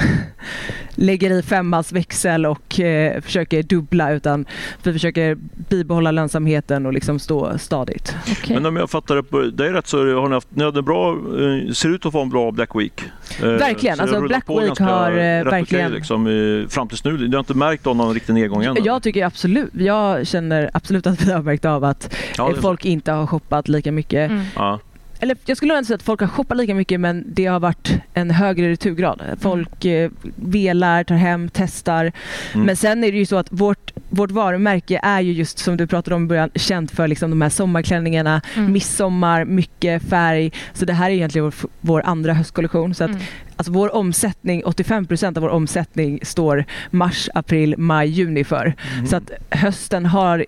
lägger 0.94 1.30
i 1.30 1.42
femmans 1.42 1.92
växel 1.92 2.46
och 2.46 2.80
eh, 2.80 3.20
försöker 3.20 3.62
dubbla 3.62 4.12
utan 4.12 4.46
vi 4.82 4.92
försöker 4.92 5.36
bibehålla 5.68 6.10
lönsamheten 6.10 6.86
och 6.86 6.92
liksom 6.92 7.18
stå 7.18 7.58
stadigt. 7.58 8.16
Okej. 8.30 8.56
Men 8.56 8.66
om 8.66 8.76
jag 8.76 8.90
fattar 8.90 9.16
det 9.16 9.22
på 9.22 9.40
dig 9.40 9.72
rätt 9.72 9.86
så 9.86 9.98
har 9.98 10.28
ni 10.28 10.34
haft, 10.34 10.48
ni 10.50 10.64
hade 10.64 10.82
bra, 10.82 11.10
eh, 11.12 11.72
ser 11.72 11.88
ut 11.88 12.06
att 12.06 12.12
få 12.12 12.22
en 12.22 12.30
bra 12.30 12.50
Black 12.50 12.70
Week. 12.74 13.02
Eh, 13.42 13.48
Verkligen, 13.48 13.96
så 13.96 14.02
det 14.02 14.16
alltså 14.16 14.28
Black 14.28 14.48
Week 14.48 14.80
har, 14.80 15.10
eh, 15.10 15.33
rätt 15.38 15.46
okej 15.46 15.60
verkligen- 15.60 15.92
liksom, 15.92 16.26
eh, 16.62 16.68
fram 16.68 16.88
tills 16.88 17.04
nu. 17.04 17.16
Du 17.16 17.36
har 17.36 17.38
inte 17.38 17.54
märkt 17.54 17.86
av 17.86 17.96
någon 17.96 18.14
riktig 18.14 18.32
nedgång 18.34 18.64
än? 18.64 18.70
eller? 18.76 18.86
Jag 18.86 19.02
tycker 19.02 19.24
absolut, 19.26 19.70
jag 19.74 20.26
känner 20.26 20.70
absolut 20.74 21.06
att 21.06 21.22
vi 21.22 21.32
har 21.32 21.42
märkt 21.42 21.64
av 21.64 21.84
att 21.84 22.14
Ja, 22.38 22.50
eh, 22.50 22.56
folk 22.60 22.84
inte 22.84 23.12
har 23.12 23.26
shoppat 23.26 23.68
lika 23.68 23.92
mycket. 23.92 24.30
Mm. 24.30 24.44
Ja. 24.56 24.80
Eller 25.24 25.36
jag 25.46 25.56
skulle 25.56 25.72
nog 25.72 25.78
inte 25.78 25.86
säga 25.86 25.94
att 25.94 26.02
folk 26.02 26.20
har 26.20 26.28
shoppat 26.28 26.56
lika 26.56 26.74
mycket 26.74 27.00
men 27.00 27.24
det 27.26 27.46
har 27.46 27.60
varit 27.60 27.92
en 28.14 28.30
högre 28.30 28.70
returgrad. 28.70 29.22
Folk 29.40 29.84
eh, 29.84 30.10
velar, 30.36 31.04
tar 31.04 31.14
hem, 31.14 31.50
testar. 31.52 32.12
Mm. 32.54 32.66
Men 32.66 32.76
sen 32.76 33.04
är 33.04 33.12
det 33.12 33.18
ju 33.18 33.26
så 33.26 33.36
att 33.36 33.46
vårt, 33.50 33.92
vårt 34.10 34.30
varumärke 34.30 35.00
är 35.02 35.20
ju 35.20 35.32
just 35.32 35.58
som 35.58 35.76
du 35.76 35.86
pratade 35.86 36.16
om 36.16 36.24
i 36.24 36.26
början 36.26 36.50
känt 36.54 36.90
för 36.90 37.08
liksom 37.08 37.30
de 37.30 37.42
här 37.42 37.48
sommarklänningarna, 37.48 38.40
Mm. 38.56 38.72
midsommar, 38.72 39.44
mycket 39.44 40.02
färg. 40.02 40.52
Så 40.72 40.84
det 40.84 40.92
här 40.92 41.10
är 41.10 41.14
egentligen 41.14 41.44
vår, 41.44 41.54
vår 41.80 42.02
andra 42.06 42.32
höstkollektion. 42.34 42.94
Så 42.94 43.04
att, 43.04 43.10
Mm. 43.10 43.22
alltså 43.56 43.72
vår 43.72 43.94
omsättning, 43.94 44.62
85% 44.64 45.36
av 45.36 45.42
vår 45.42 45.48
omsättning 45.50 46.20
står 46.22 46.64
mars, 46.90 47.28
april, 47.34 47.74
maj, 47.78 48.08
juni 48.08 48.44
för. 48.44 48.74
Mm. 48.94 49.06
Så 49.06 49.16
att 49.16 49.30
hösten 49.50 50.06
har 50.06 50.44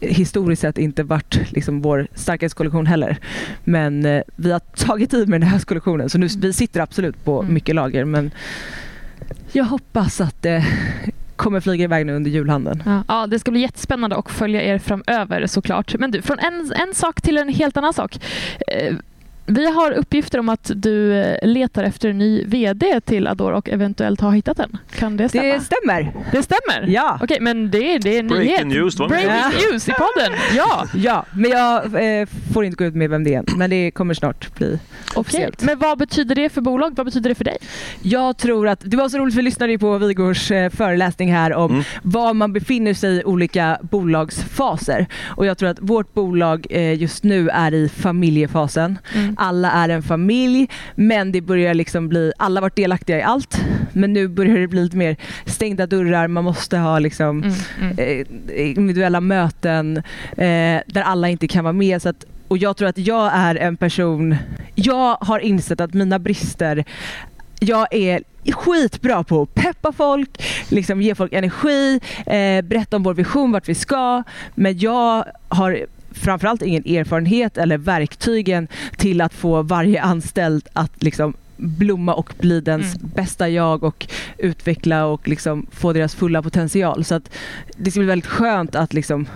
historiskt 0.00 0.62
sett 0.62 0.78
inte 0.78 1.02
varit 1.02 1.52
liksom 1.52 1.82
vår 1.82 2.06
starkaste 2.14 2.56
kollektion 2.56 2.86
heller. 2.86 3.16
Men 3.64 4.04
eh, 4.06 4.22
vi 4.36 4.52
har 4.52 4.60
tagit 4.60 5.14
i 5.14 5.16
med 5.26 5.40
den 5.40 5.42
här 5.42 5.50
höstkollektionen 5.50 6.10
så 6.10 6.18
nu, 6.18 6.28
vi 6.38 6.52
sitter 6.52 6.80
absolut 6.80 7.24
på 7.24 7.40
Mm. 7.42 7.54
mycket 7.54 7.74
lager 7.74 8.04
men 8.04 8.30
jag 9.52 9.64
hoppas 9.64 10.20
att 10.20 10.42
det 10.42 10.64
kommer 11.36 11.60
flyga 11.60 11.84
iväg 11.84 12.06
nu 12.06 12.12
under 12.16 12.30
julhandeln. 12.30 12.82
Ja, 12.86 13.02
ja, 13.08 13.26
det 13.26 13.38
ska 13.38 13.50
bli 13.50 13.60
jättespännande 13.60 14.16
att 14.16 14.30
följa 14.30 14.62
er 14.62 14.78
framöver 14.78 15.46
såklart. 15.46 15.94
Men 15.98 16.10
du, 16.10 16.22
från 16.22 16.38
en, 16.38 16.72
en 16.72 16.94
sak 16.94 17.22
till 17.22 17.38
en 17.38 17.48
helt 17.48 17.76
annan 17.76 17.92
sak. 17.92 18.18
Eh, 18.68 18.94
vi 19.46 19.66
har 19.72 19.92
uppgifter 19.92 20.38
om 20.38 20.48
att 20.48 20.70
du 20.74 21.12
eh, 21.20 21.36
letar 21.48 21.84
efter 21.84 22.08
en 22.08 22.18
ny 22.18 22.44
VD 22.44 23.00
till 23.00 23.26
Adore 23.26 23.56
och 23.56 23.68
eventuellt 23.68 24.20
har 24.20 24.32
hittat 24.32 24.58
en. 24.58 24.78
Kan 24.98 25.16
det 25.16 25.28
stämma? 25.28 25.44
Det 25.44 25.60
stämmer! 25.60 26.12
Det 26.32 26.42
stämmer? 26.42 26.86
Ja! 26.88 27.18
Okej, 27.22 27.38
men 27.40 27.70
det, 27.70 27.98
det 27.98 28.16
är 28.16 28.20
en 28.20 28.28
Breaking 28.28 28.48
nyhet. 28.48 28.66
news, 28.66 28.96
Breaking 28.96 29.18
nyhet. 29.28 29.72
news 29.72 29.88
i 29.88 29.92
podden. 29.92 30.38
Ja, 30.56 30.86
Ja, 30.94 31.24
men 31.32 31.50
jag 31.50 31.84
eh, 32.20 32.26
får 32.54 32.64
inte 32.64 32.76
gå 32.76 32.84
ut 32.84 32.94
med 32.94 33.10
vem 33.10 33.24
det 33.24 33.34
är 33.34 33.38
än, 33.38 33.46
men 33.56 33.70
det 33.70 33.90
kommer 33.90 34.14
snart 34.14 34.54
bli 34.54 34.66
okej. 34.66 34.80
officiellt. 35.20 35.62
Men 35.62 35.78
vad 35.78 35.98
betyder 35.98 36.34
det 36.34 36.48
för 36.48 36.60
bolag? 36.60 36.92
Vad 36.96 37.06
betyder 37.06 37.28
det 37.28 37.34
för 37.34 37.44
dig? 37.44 37.56
Jag 38.02 38.36
tror 38.36 38.68
att, 38.68 38.80
det 38.84 38.96
var 38.96 39.08
så 39.08 39.18
roligt, 39.18 39.34
vi 39.34 39.42
lyssnade 39.42 39.72
ju 39.72 39.78
på 39.78 39.98
Vigors 39.98 40.50
eh, 40.50 40.70
föreläsning 40.70 41.32
här 41.32 41.52
om 41.54 41.66
Mm. 41.70 41.84
var 42.02 42.34
man 42.34 42.52
befinner 42.52 42.94
sig 42.94 43.16
i 43.16 43.24
olika 43.24 43.78
bolagsfaser. 43.82 45.06
Och 45.24 45.46
jag 45.46 45.58
tror 45.58 45.68
att 45.68 45.78
vårt 45.80 46.14
bolag 46.14 46.66
eh, 46.70 46.94
just 47.00 47.24
nu 47.24 47.48
är 47.48 47.74
i 47.74 47.88
familjefasen. 47.88 48.98
Alla 49.36 49.70
är 49.70 49.88
en 49.88 50.02
familj, 50.02 50.68
men 50.94 51.32
det 51.32 51.40
börjar 51.40 51.74
liksom 51.74 52.08
bli, 52.08 52.32
alla 52.38 52.60
har 52.60 52.62
varit 52.62 52.76
delaktiga 52.76 53.18
i 53.18 53.22
allt. 53.22 53.60
Men 53.92 54.12
nu 54.12 54.28
börjar 54.28 54.58
det 54.58 54.68
bli 54.68 54.82
lite 54.82 54.96
mer 54.96 55.16
stängda 55.46 55.86
dörrar, 55.86 56.28
man 56.28 56.44
måste 56.44 56.78
ha 56.78 56.98
liksom 56.98 57.36
Mm, 57.36 57.54
mm. 57.80 58.26
eh, 58.48 58.78
individuella 58.78 59.20
möten 59.20 59.96
eh, 60.30 60.80
där 60.86 61.02
alla 61.02 61.28
inte 61.28 61.48
kan 61.48 61.64
vara 61.64 61.72
med. 61.72 62.02
Så 62.02 62.08
att 62.08 62.24
och 62.48 62.58
jag 62.58 62.76
tror 62.76 62.88
att 62.88 62.98
jag 62.98 63.30
är 63.34 63.54
en 63.54 63.76
person, 63.76 64.36
jag 64.74 65.16
har 65.20 65.38
insett 65.38 65.80
att 65.80 65.94
mina 65.94 66.18
brister, 66.18 66.84
jag 67.60 67.94
är 67.94 68.22
skitbra 68.52 69.24
på 69.24 69.42
att 69.42 69.54
peppa 69.54 69.92
folk, 69.92 70.42
liksom 70.68 71.02
ge 71.02 71.14
folk 71.14 71.32
energi, 71.32 72.00
eh, 72.26 72.62
berätta 72.62 72.96
om 72.96 73.02
vår 73.02 73.14
vision, 73.14 73.52
vart 73.52 73.68
vi 73.68 73.74
ska. 73.74 74.22
Men 74.54 74.78
jag 74.78 75.24
har 75.48 75.86
framförallt 76.16 76.62
ingen 76.62 76.86
erfarenhet 76.86 77.58
eller 77.58 77.78
verktygen 77.78 78.68
till 78.96 79.20
att 79.20 79.34
få 79.34 79.62
varje 79.62 80.02
anställd 80.02 80.68
att 80.72 81.02
liksom 81.02 81.34
blomma 81.56 82.14
och 82.14 82.34
bli 82.40 82.60
dens 82.60 82.94
mm. 82.94 83.10
bästa 83.14 83.48
jag 83.48 83.82
och 83.82 84.06
utveckla 84.38 85.06
och 85.06 85.28
liksom 85.28 85.66
få 85.70 85.92
deras 85.92 86.14
fulla 86.14 86.42
potential. 86.42 87.04
Så 87.04 87.14
att 87.14 87.30
det 87.76 87.90
ska 87.90 88.00
bli 88.00 88.06
väldigt 88.06 88.30
skönt 88.30 88.74
att 88.74 88.94
liksom 88.94 89.26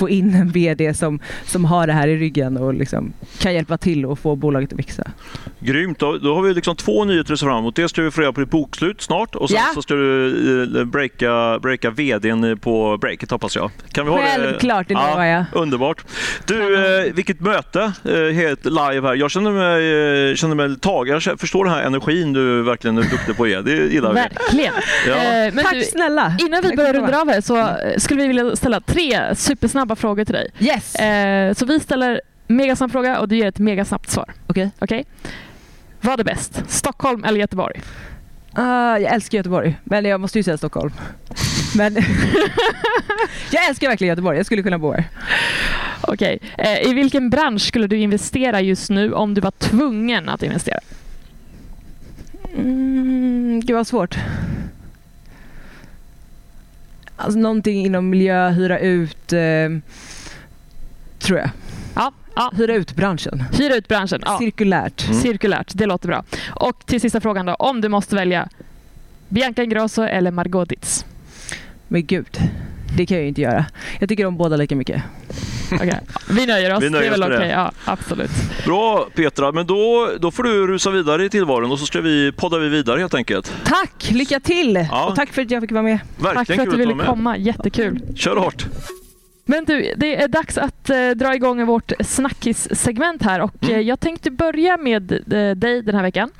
få 0.00 0.08
in 0.08 0.34
en 0.34 0.48
VD 0.48 0.94
som, 0.94 1.20
som 1.44 1.64
har 1.64 1.86
det 1.86 1.92
här 1.92 2.08
i 2.08 2.16
ryggen 2.16 2.56
och 2.56 2.74
liksom 2.74 3.12
kan 3.38 3.54
hjälpa 3.54 3.78
till 3.78 4.06
och 4.06 4.18
få 4.18 4.36
bolaget 4.36 4.72
att 4.72 4.78
växa. 4.78 5.10
Grymt, 5.58 5.98
då, 5.98 6.18
då 6.18 6.34
har 6.34 6.42
vi 6.42 6.54
liksom 6.54 6.76
två 6.76 7.04
nyheter 7.04 7.32
att 7.32 7.38
se 7.38 7.46
fram 7.46 7.58
emot. 7.58 7.76
Dels 7.76 7.90
ska 7.90 8.02
vi 8.02 8.10
få 8.10 8.20
reda 8.20 8.32
på 8.32 8.40
ditt 8.40 8.50
bokslut 8.50 9.02
snart 9.02 9.34
och 9.34 9.50
sen 9.50 9.58
ja. 9.58 9.74
så 9.74 9.82
ska 9.82 9.94
du 9.94 10.80
eh, 10.80 10.84
breaka, 10.84 11.58
breaka 11.62 11.90
VDn 11.90 12.58
på 12.58 12.98
breaket 13.00 13.30
hoppas 13.30 13.56
jag. 13.56 13.70
Kan 13.92 14.06
vi 14.06 14.12
Självklart, 14.12 14.88
det, 14.88 14.94
det 14.94 15.00
lovar 15.10 15.24
jag. 15.24 15.44
Underbart. 15.52 16.04
Du, 16.46 16.86
eh, 16.86 17.12
vilket 17.12 17.40
möte 17.40 17.92
eh, 18.04 18.34
helt 18.34 18.64
live 18.64 19.08
här. 19.08 19.14
Jag 19.14 19.30
känner 19.30 19.50
mig, 19.50 20.30
eh, 20.30 20.34
känner 20.34 20.54
mig 20.54 20.78
taggad. 20.80 21.22
Jag 21.26 21.40
förstår 21.40 21.64
den 21.64 21.74
här 21.74 21.82
energin 21.82 22.32
du 22.32 22.62
verkligen 22.62 22.98
är 22.98 23.02
duktig 23.02 23.36
på 23.36 23.44
att 23.44 23.50
ge. 23.50 23.60
Det 23.60 23.92
gillar 23.92 24.12
vi. 24.12 24.20
Verkligen. 24.20 24.72
Ja. 25.06 25.62
Tack 25.62 25.74
du, 25.74 25.82
snälla. 25.82 26.36
Innan 26.38 26.62
vi 26.62 26.76
börjar 26.76 26.92
runda 26.92 27.20
av 27.20 27.28
här 27.28 27.40
så 27.40 27.68
skulle 28.00 28.22
vi 28.22 28.28
vilja 28.28 28.56
ställa 28.56 28.80
tre 28.80 29.34
supersnabba 29.34 29.89
frågor 29.96 30.24
till 30.24 30.34
dig. 30.34 30.50
Yes. 30.58 30.94
Eh, 30.94 31.54
så 31.54 31.66
vi 31.66 31.80
ställer 31.80 32.20
megasnabb 32.46 32.92
fråga 32.92 33.20
och 33.20 33.28
du 33.28 33.36
ger 33.36 33.46
ett 33.46 33.58
megasnabbt 33.58 34.10
svar. 34.10 34.32
Okej. 34.46 34.70
Okay. 34.80 35.00
okay? 35.00 35.04
Vad 36.00 36.20
är 36.20 36.24
bäst? 36.24 36.62
Stockholm 36.68 37.24
eller 37.24 37.40
Göteborg? 37.40 37.80
Uh, 38.58 38.64
jag 39.02 39.14
älskar 39.14 39.38
Göteborg, 39.38 39.78
men 39.84 40.04
jag 40.04 40.20
måste 40.20 40.38
ju 40.38 40.42
säga 40.42 40.56
Stockholm. 40.56 40.92
Men 41.76 41.94
jag 43.50 43.68
älskar 43.68 43.88
verkligen 43.88 44.08
Göteborg. 44.08 44.36
Jag 44.36 44.46
skulle 44.46 44.62
kunna 44.62 44.78
bo 44.78 44.92
här. 44.92 45.04
Okej. 46.00 46.38
Okay. 46.42 46.72
Eh, 46.72 46.90
I 46.90 46.94
vilken 46.94 47.30
bransch 47.30 47.62
skulle 47.62 47.86
du 47.86 47.96
investera 47.96 48.60
just 48.60 48.90
nu 48.90 49.12
om 49.12 49.34
du 49.34 49.40
var 49.40 49.50
tvungen 49.50 50.28
att 50.28 50.42
investera? 50.42 50.80
Mm, 52.56 53.62
det 53.64 53.74
var 53.74 53.84
svårt. 53.84 54.16
Alltså 57.20 57.38
någonting 57.38 57.86
inom 57.86 58.10
miljö, 58.10 58.50
hyra 58.50 58.78
ut, 58.78 59.32
eh, 59.32 59.68
tror 61.18 61.38
jag. 61.38 61.50
Ja, 61.94 62.12
ja. 62.34 62.52
Hyra 62.56 62.74
ut-branschen. 62.74 63.44
Hyra 63.52 63.76
ut-branschen, 63.76 64.20
ja. 64.24 64.38
Cirkulärt. 64.38 65.08
Mm. 65.08 65.20
Cirkulärt, 65.20 65.72
det 65.74 65.86
låter 65.86 66.08
bra. 66.08 66.24
Och 66.54 66.86
till 66.86 67.00
sista 67.00 67.20
frågan 67.20 67.46
då, 67.46 67.54
om 67.54 67.80
du 67.80 67.88
måste 67.88 68.16
välja 68.16 68.48
Bianca 69.28 69.62
Ingrosso 69.62 70.02
eller 70.02 70.30
Margot 70.30 70.68
Ditz? 70.68 71.06
Men 71.88 72.06
gud, 72.06 72.38
det 72.96 73.06
kan 73.06 73.16
jag 73.16 73.22
ju 73.22 73.28
inte 73.28 73.40
göra. 73.40 73.66
Jag 74.00 74.08
tycker 74.08 74.26
om 74.26 74.36
båda 74.36 74.56
lika 74.56 74.76
mycket. 74.76 75.02
Okay. 75.80 76.00
Vi 76.28 76.46
nöjer 76.46 76.76
oss. 76.76 76.82
Vi 76.82 76.90
nöjer 76.90 77.10
det 77.10 77.16
är 77.16 77.20
väl 77.20 77.32
okej. 77.32 77.48
Ja, 77.48 77.72
absolut. 77.84 78.30
Bra 78.64 79.08
Petra, 79.14 79.52
men 79.52 79.66
då, 79.66 80.10
då 80.20 80.30
får 80.30 80.42
du 80.42 80.66
rusa 80.66 80.90
vidare 80.90 81.24
i 81.24 81.30
tillvaron 81.30 81.72
och 81.72 81.78
så 81.78 81.86
ska 81.86 82.00
vi, 82.00 82.32
poddar 82.32 82.58
vi 82.58 82.68
vidare 82.68 83.00
helt 83.00 83.14
enkelt. 83.14 83.52
Tack, 83.64 84.10
lycka 84.10 84.40
till! 84.40 84.86
Ja. 84.90 85.06
Och 85.06 85.16
tack 85.16 85.32
för 85.32 85.42
att 85.42 85.50
jag 85.50 85.62
fick 85.62 85.72
vara 85.72 85.82
med. 85.82 85.98
Verkligen 86.18 86.46
tack 86.46 86.56
för 86.56 86.62
att 86.62 86.70
du 86.70 86.76
ville 86.76 87.04
komma, 87.04 87.36
jättekul. 87.36 88.00
Kör 88.16 88.36
hårt! 88.36 88.66
Men 89.44 89.64
du, 89.64 89.94
det 89.96 90.22
är 90.22 90.28
dags 90.28 90.58
att 90.58 90.90
eh, 90.90 91.10
dra 91.10 91.34
igång 91.34 91.66
vårt 91.66 91.92
snackis-segment 92.00 93.22
här 93.22 93.40
och 93.40 93.62
mm. 93.62 93.74
eh, 93.74 93.80
jag 93.80 94.00
tänkte 94.00 94.30
börja 94.30 94.76
med 94.76 95.12
eh, 95.12 95.56
dig 95.56 95.82
den 95.82 95.94
här 95.94 96.02
veckan. 96.02 96.30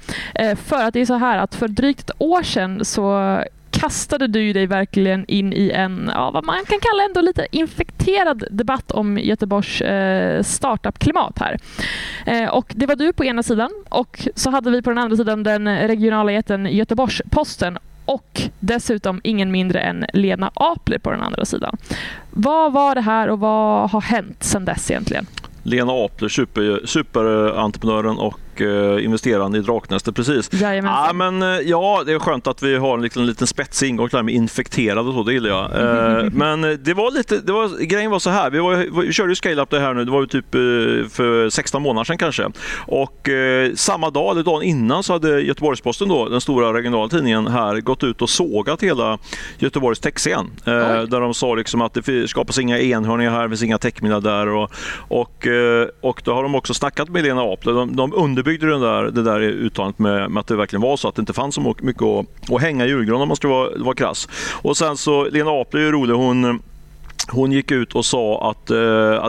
För 0.65 0.83
att 0.83 0.95
det 0.95 1.01
är 1.01 1.07
så 1.07 1.15
här 1.15 1.39
att 1.39 1.55
för 1.55 1.69
drygt 1.69 2.01
ett 2.01 2.17
år 2.19 2.43
sedan 2.43 2.85
så 2.85 3.39
kastade 3.81 4.27
du 4.27 4.53
dig 4.53 4.67
verkligen 4.67 5.25
in 5.27 5.53
i 5.53 5.71
en, 5.71 6.11
ja, 6.15 6.31
vad 6.31 6.45
man 6.45 6.65
kan 6.65 6.79
kalla 6.81 7.05
ändå 7.05 7.21
lite 7.21 7.47
infekterad 7.51 8.45
debatt 8.51 8.91
om 8.91 9.19
Göteborgs 9.19 9.81
eh, 9.81 10.43
startup-klimat 10.43 11.39
här. 11.39 11.59
Eh, 12.27 12.49
och 12.49 12.73
det 12.77 12.87
var 12.87 12.97
du 12.97 13.13
på 13.13 13.25
ena 13.25 13.43
sidan 13.43 13.71
och 13.89 14.29
så 14.35 14.51
hade 14.51 14.71
vi 14.71 14.83
på 14.83 14.91
den 14.91 14.99
andra 14.99 15.17
sidan 15.17 15.43
den 15.43 15.89
regionala 15.89 16.33
jätten 16.33 16.67
Göteborgs-Posten 16.67 17.79
och 18.05 18.41
dessutom 18.61 19.21
ingen 19.25 19.51
mindre 19.51 19.81
än 19.81 20.07
Lena 20.13 20.51
Apler 20.55 20.99
på 20.99 21.11
den 21.11 21.23
andra 21.23 21.45
sidan. 21.45 21.77
Vad 22.31 22.73
var 22.73 22.95
det 22.95 23.01
här 23.01 23.29
och 23.29 23.41
vad 23.41 23.91
har 23.91 24.01
hänt 24.01 24.43
sedan 24.43 24.65
dess 24.65 24.91
egentligen? 24.91 25.27
Lena 25.63 25.93
Apler, 25.93 26.29
super, 26.29 26.87
superentreprenören 26.87 28.19
och 28.19 28.41
eh, 28.61 29.05
investerande 29.05 29.59
i 29.59 29.61
Draknästet. 29.61 30.14
Precis. 30.14 30.50
Ja, 30.52 31.12
men, 31.14 31.43
eh, 31.43 31.49
ja, 31.49 32.02
det 32.07 32.12
är 32.12 32.19
skönt 32.19 32.47
att 32.47 32.62
vi 32.62 32.76
har 32.76 32.95
en 32.95 33.02
liten, 33.02 33.26
liten 33.26 33.47
spetsig 33.47 33.88
ingång 33.88 34.09
där 34.12 34.23
med 34.23 34.35
infekterad 34.35 35.09
och 35.09 35.14
så, 35.14 35.23
det 35.23 35.33
gillar 35.33 35.50
jag. 35.50 35.64
Eh, 35.64 36.31
men 36.33 36.61
det 36.61 36.95
var 36.95 37.11
lite, 37.11 37.38
det 37.38 37.52
var, 37.52 37.85
grejen 37.85 38.11
var 38.11 38.19
så 38.19 38.31
här, 38.31 38.50
vi, 38.50 38.59
var, 38.59 39.02
vi 39.02 39.12
körde 39.12 39.31
ju 39.31 39.35
scale-up 39.35 39.71
det 39.71 39.81
här 39.81 39.95
nu, 39.95 40.05
det 40.05 40.11
var 40.11 40.21
ju 40.21 40.26
typ 40.26 40.50
för 41.12 41.50
16 41.50 41.83
månader 41.83 42.05
sedan 42.05 42.19
kanske. 42.19 42.50
Och 42.87 43.29
eh, 43.29 43.73
samma 43.75 44.11
dag, 44.11 44.33
eller 44.33 44.43
dagen 44.43 44.62
innan, 44.62 45.02
så 45.02 45.12
hade 45.12 45.40
Göteborgs-Posten 45.40 46.09
då, 46.09 46.29
den 46.29 46.40
stora 46.40 46.73
regionala 46.73 47.09
tidningen 47.09 47.47
här, 47.47 47.81
gått 47.81 48.05
ut 48.05 48.23
och 48.23 48.31
sågat 48.31 48.83
hela 48.83 49.19
Göteborgs 49.59 50.00
techscen. 50.00 50.50
Eh, 50.64 51.02
där 51.02 51.21
de 51.21 51.35
sa 51.35 51.55
liksom 51.55 51.81
att 51.81 51.95
det 51.95 52.29
skapas 52.29 52.59
inga 52.59 52.79
enhörningar 52.79 53.31
här, 53.31 53.43
det 53.43 53.49
finns 53.49 53.62
inga 53.62 53.79
techmiljardärer 53.79 54.55
och, 54.55 54.71
och, 55.09 55.47
och 56.00 56.23
då 56.25 56.35
har 56.35 56.43
de 56.43 56.55
också 56.55 56.75
snackat 56.75 57.09
med 57.09 57.23
Lena 57.23 57.43
Apler. 57.43 57.73
De, 57.73 57.97
de 57.97 58.14
underbyggde 58.14 58.50
det 58.59 58.78
där, 58.78 59.02
det 59.02 59.23
där 59.23 59.40
uttalandet 59.40 59.99
med, 59.99 60.30
med, 60.30 60.40
att 60.40 60.47
det 60.47 60.57
verkligen 60.57 60.83
var 60.83 60.97
så 60.97 61.09
att 61.09 61.14
det 61.14 61.21
inte 61.21 61.33
fanns 61.33 61.54
så 61.54 61.75
mycket 61.80 62.02
att, 62.02 62.26
att 62.50 62.61
hänga 62.61 62.87
i 62.87 62.88
julgranen 62.88 63.23
om 63.23 63.28
man 63.28 63.37
ska 63.37 63.49
vara, 63.49 63.71
vara 63.76 63.95
krass. 63.95 64.28
Och 64.62 64.76
sen 64.76 64.97
så, 64.97 65.25
Lena 65.25 65.50
Aple 65.50 65.80
är 65.80 65.85
ju 65.85 65.92
rolig, 65.92 66.14
hon 66.14 66.62
hon 67.29 67.53
gick 67.53 67.71
ut 67.71 67.95
och 67.95 68.05
sa 68.05 68.50
att 68.50 68.71
eh, 68.71 68.77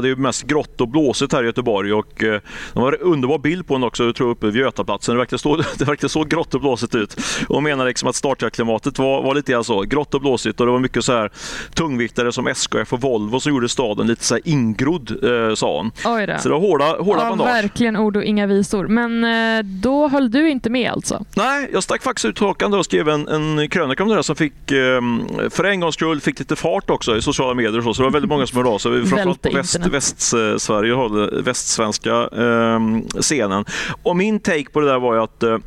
det 0.02 0.10
är 0.10 0.16
mest 0.16 0.44
grått 0.44 0.82
och 0.82 0.88
blåsigt 0.88 1.34
här 1.34 1.44
i 1.44 1.46
Göteborg 1.46 1.94
och 1.94 2.24
eh, 2.24 2.42
det 2.74 2.80
var 2.80 2.94
en 2.94 3.00
underbar 3.00 3.38
bild 3.38 3.68
på 3.68 3.74
henne 3.74 3.86
också, 3.86 4.04
jag 4.04 4.16
tror 4.16 4.30
uppe 4.30 4.46
vid 4.46 4.56
Götaplatsen. 4.56 5.16
Det 5.16 5.20
verkar 5.20 5.38
så, 5.38 5.56
det 5.78 5.86
verkar 5.86 6.08
så 6.08 6.24
grått 6.24 6.54
och 6.54 6.62
blåsigt 6.62 6.96
ut. 6.96 7.18
Hon 7.48 7.64
menar 7.64 7.86
liksom 7.86 8.10
att 8.10 8.16
startklimatet 8.16 9.00
var, 9.00 9.24
var 9.24 9.36
lite 9.36 9.64
så, 9.64 9.82
grått 9.82 10.14
och 10.14 10.22
blåsigt 10.22 10.60
och 10.60 10.66
det 10.66 10.72
var 10.72 10.80
mycket 10.80 11.06
så 11.06 11.14
här 11.14 11.32
tungviktare 11.74 12.32
som 12.32 12.48
SKF 12.48 12.94
och 12.94 13.02
Volvo 13.02 13.40
som 13.40 13.52
gjorde 13.52 13.70
staden 13.70 14.08
lite 14.08 14.24
så 14.24 14.36
här 14.36 14.42
ingrodd, 14.46 15.24
eh, 15.24 15.56
sa 15.56 15.78
hon. 15.78 15.92
Oj 16.06 16.28
då. 16.28 16.38
Så 16.38 16.50
det 16.50 16.54
var 16.54 16.62
hårda, 16.62 16.86
hårda 16.86 17.24
ja, 17.24 17.30
bandage. 17.30 17.48
Verkligen 17.48 17.98
ord 17.98 18.18
och 18.18 18.24
inga 18.24 18.48
visor. 18.48 18.88
Men 18.88 19.24
eh, 19.24 19.64
då 19.64 20.08
höll 20.08 20.32
du 20.32 20.50
inte 20.50 20.70
med 20.70 20.92
alltså? 20.92 21.26
Nej, 21.36 21.70
jag 21.74 21.84
stack 21.84 22.04
faktiskt 22.04 22.26
ut 22.26 22.40
hakan 22.40 22.74
och 22.74 22.86
skrev 22.86 23.10
en, 23.10 23.28
en 23.28 23.70
krönika 23.70 24.04
om 24.04 24.10
det 24.10 24.16
där 24.16 24.22
som 24.22 24.36
fick, 24.36 24.72
eh, 24.72 25.02
för 25.50 25.64
en 25.64 25.80
gångs 25.80 25.96
skull, 25.96 26.22
fick 26.22 26.40
lite 26.40 26.56
fart 26.56 26.90
också 26.90 27.18
i 27.18 27.22
sociala 27.22 27.54
medier 27.54 27.81
och 27.82 27.86
så. 27.86 27.94
Så 27.94 28.02
det 28.02 28.06
var 28.06 28.12
väldigt 28.12 28.30
många 28.30 28.48
som 28.48 28.58
hörde 28.58 28.70
av 28.70 28.78
sig. 28.78 29.06
Framförallt 29.06 29.42
på 29.42 29.50
väst, 29.52 29.86
Västsverige, 29.86 31.42
västsvenska 31.42 32.12
eh, 32.12 32.80
scenen. 33.22 33.66
Och 34.04 34.16
min 34.16 34.40
take 34.40 34.70
på 34.72 34.80
det 34.80 34.88
där 34.88 35.00
var 35.00 35.14
ju 35.16 35.22
att 35.22 35.44
eh, 35.44 35.58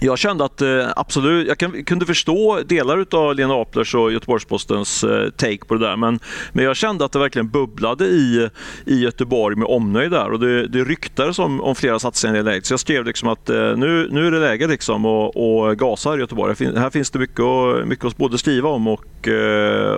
jag 0.00 0.18
kände 0.18 0.44
att 0.44 0.62
eh, 0.62 0.86
absolut, 0.96 1.48
jag 1.48 1.86
kunde 1.86 2.06
förstå 2.06 2.60
delar 2.66 3.06
av 3.10 3.34
Lena 3.34 3.54
Aplers 3.54 3.94
och 3.94 4.12
Göteborgs-Postens 4.12 5.04
eh, 5.04 5.30
take 5.30 5.64
på 5.66 5.74
det 5.74 5.86
där, 5.86 5.96
men, 5.96 6.18
men 6.52 6.64
jag 6.64 6.76
kände 6.76 7.04
att 7.04 7.12
det 7.12 7.18
verkligen 7.18 7.48
bubblade 7.48 8.04
i, 8.04 8.48
i 8.86 9.00
Göteborg 9.00 9.56
med 9.56 9.68
omnöjd 9.68 10.10
där 10.10 10.32
och 10.32 10.40
det, 10.40 10.66
det 10.66 10.84
ryktades 10.84 11.38
om, 11.38 11.60
om 11.60 11.74
flera 11.74 11.98
satsningar 11.98 12.36
i 12.36 12.42
läget. 12.42 12.66
Så 12.66 12.72
jag 12.72 12.80
skrev 12.80 13.04
liksom 13.04 13.28
att 13.28 13.50
eh, 13.50 13.56
nu, 13.56 14.08
nu 14.10 14.26
är 14.26 14.30
det 14.30 14.40
läge 14.40 14.66
liksom 14.66 15.04
att 15.04 15.36
och 15.36 15.78
gasa 15.78 16.16
i 16.16 16.20
Göteborg. 16.20 16.54
Här, 16.76 16.90
finns 16.90 17.10
det 17.10 17.18
mycket, 17.18 17.40
och, 17.40 17.86
mycket 17.86 18.04
att 18.04 18.16
både 18.16 18.38
skriva 18.38 18.68
om 18.68 18.88
och, 18.88 19.28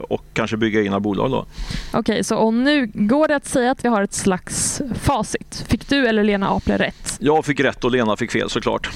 och 0.08 0.24
kanske 0.32 0.56
bygga 0.56 0.80
egna 0.80 1.00
bolag. 1.00 1.32
Okej, 1.32 2.00
okay, 2.00 2.22
så 2.22 2.36
och 2.36 2.54
nu 2.54 2.90
går 2.94 3.28
det 3.28 3.36
att 3.36 3.46
säga 3.46 3.70
att 3.70 3.84
vi 3.84 3.88
har 3.88 4.02
ett 4.02 4.14
slags 4.14 4.82
facit. 5.02 5.64
Fick 5.68 5.88
du 5.88 6.06
eller 6.06 6.24
Lena 6.24 6.48
Apler 6.48 6.78
rätt? 6.78 7.16
Jag 7.20 7.44
fick 7.44 7.60
rätt 7.60 7.84
och 7.84 7.90
Lena 7.90 8.16
fick 8.16 8.30
fel 8.30 8.50
såklart. 8.50 8.90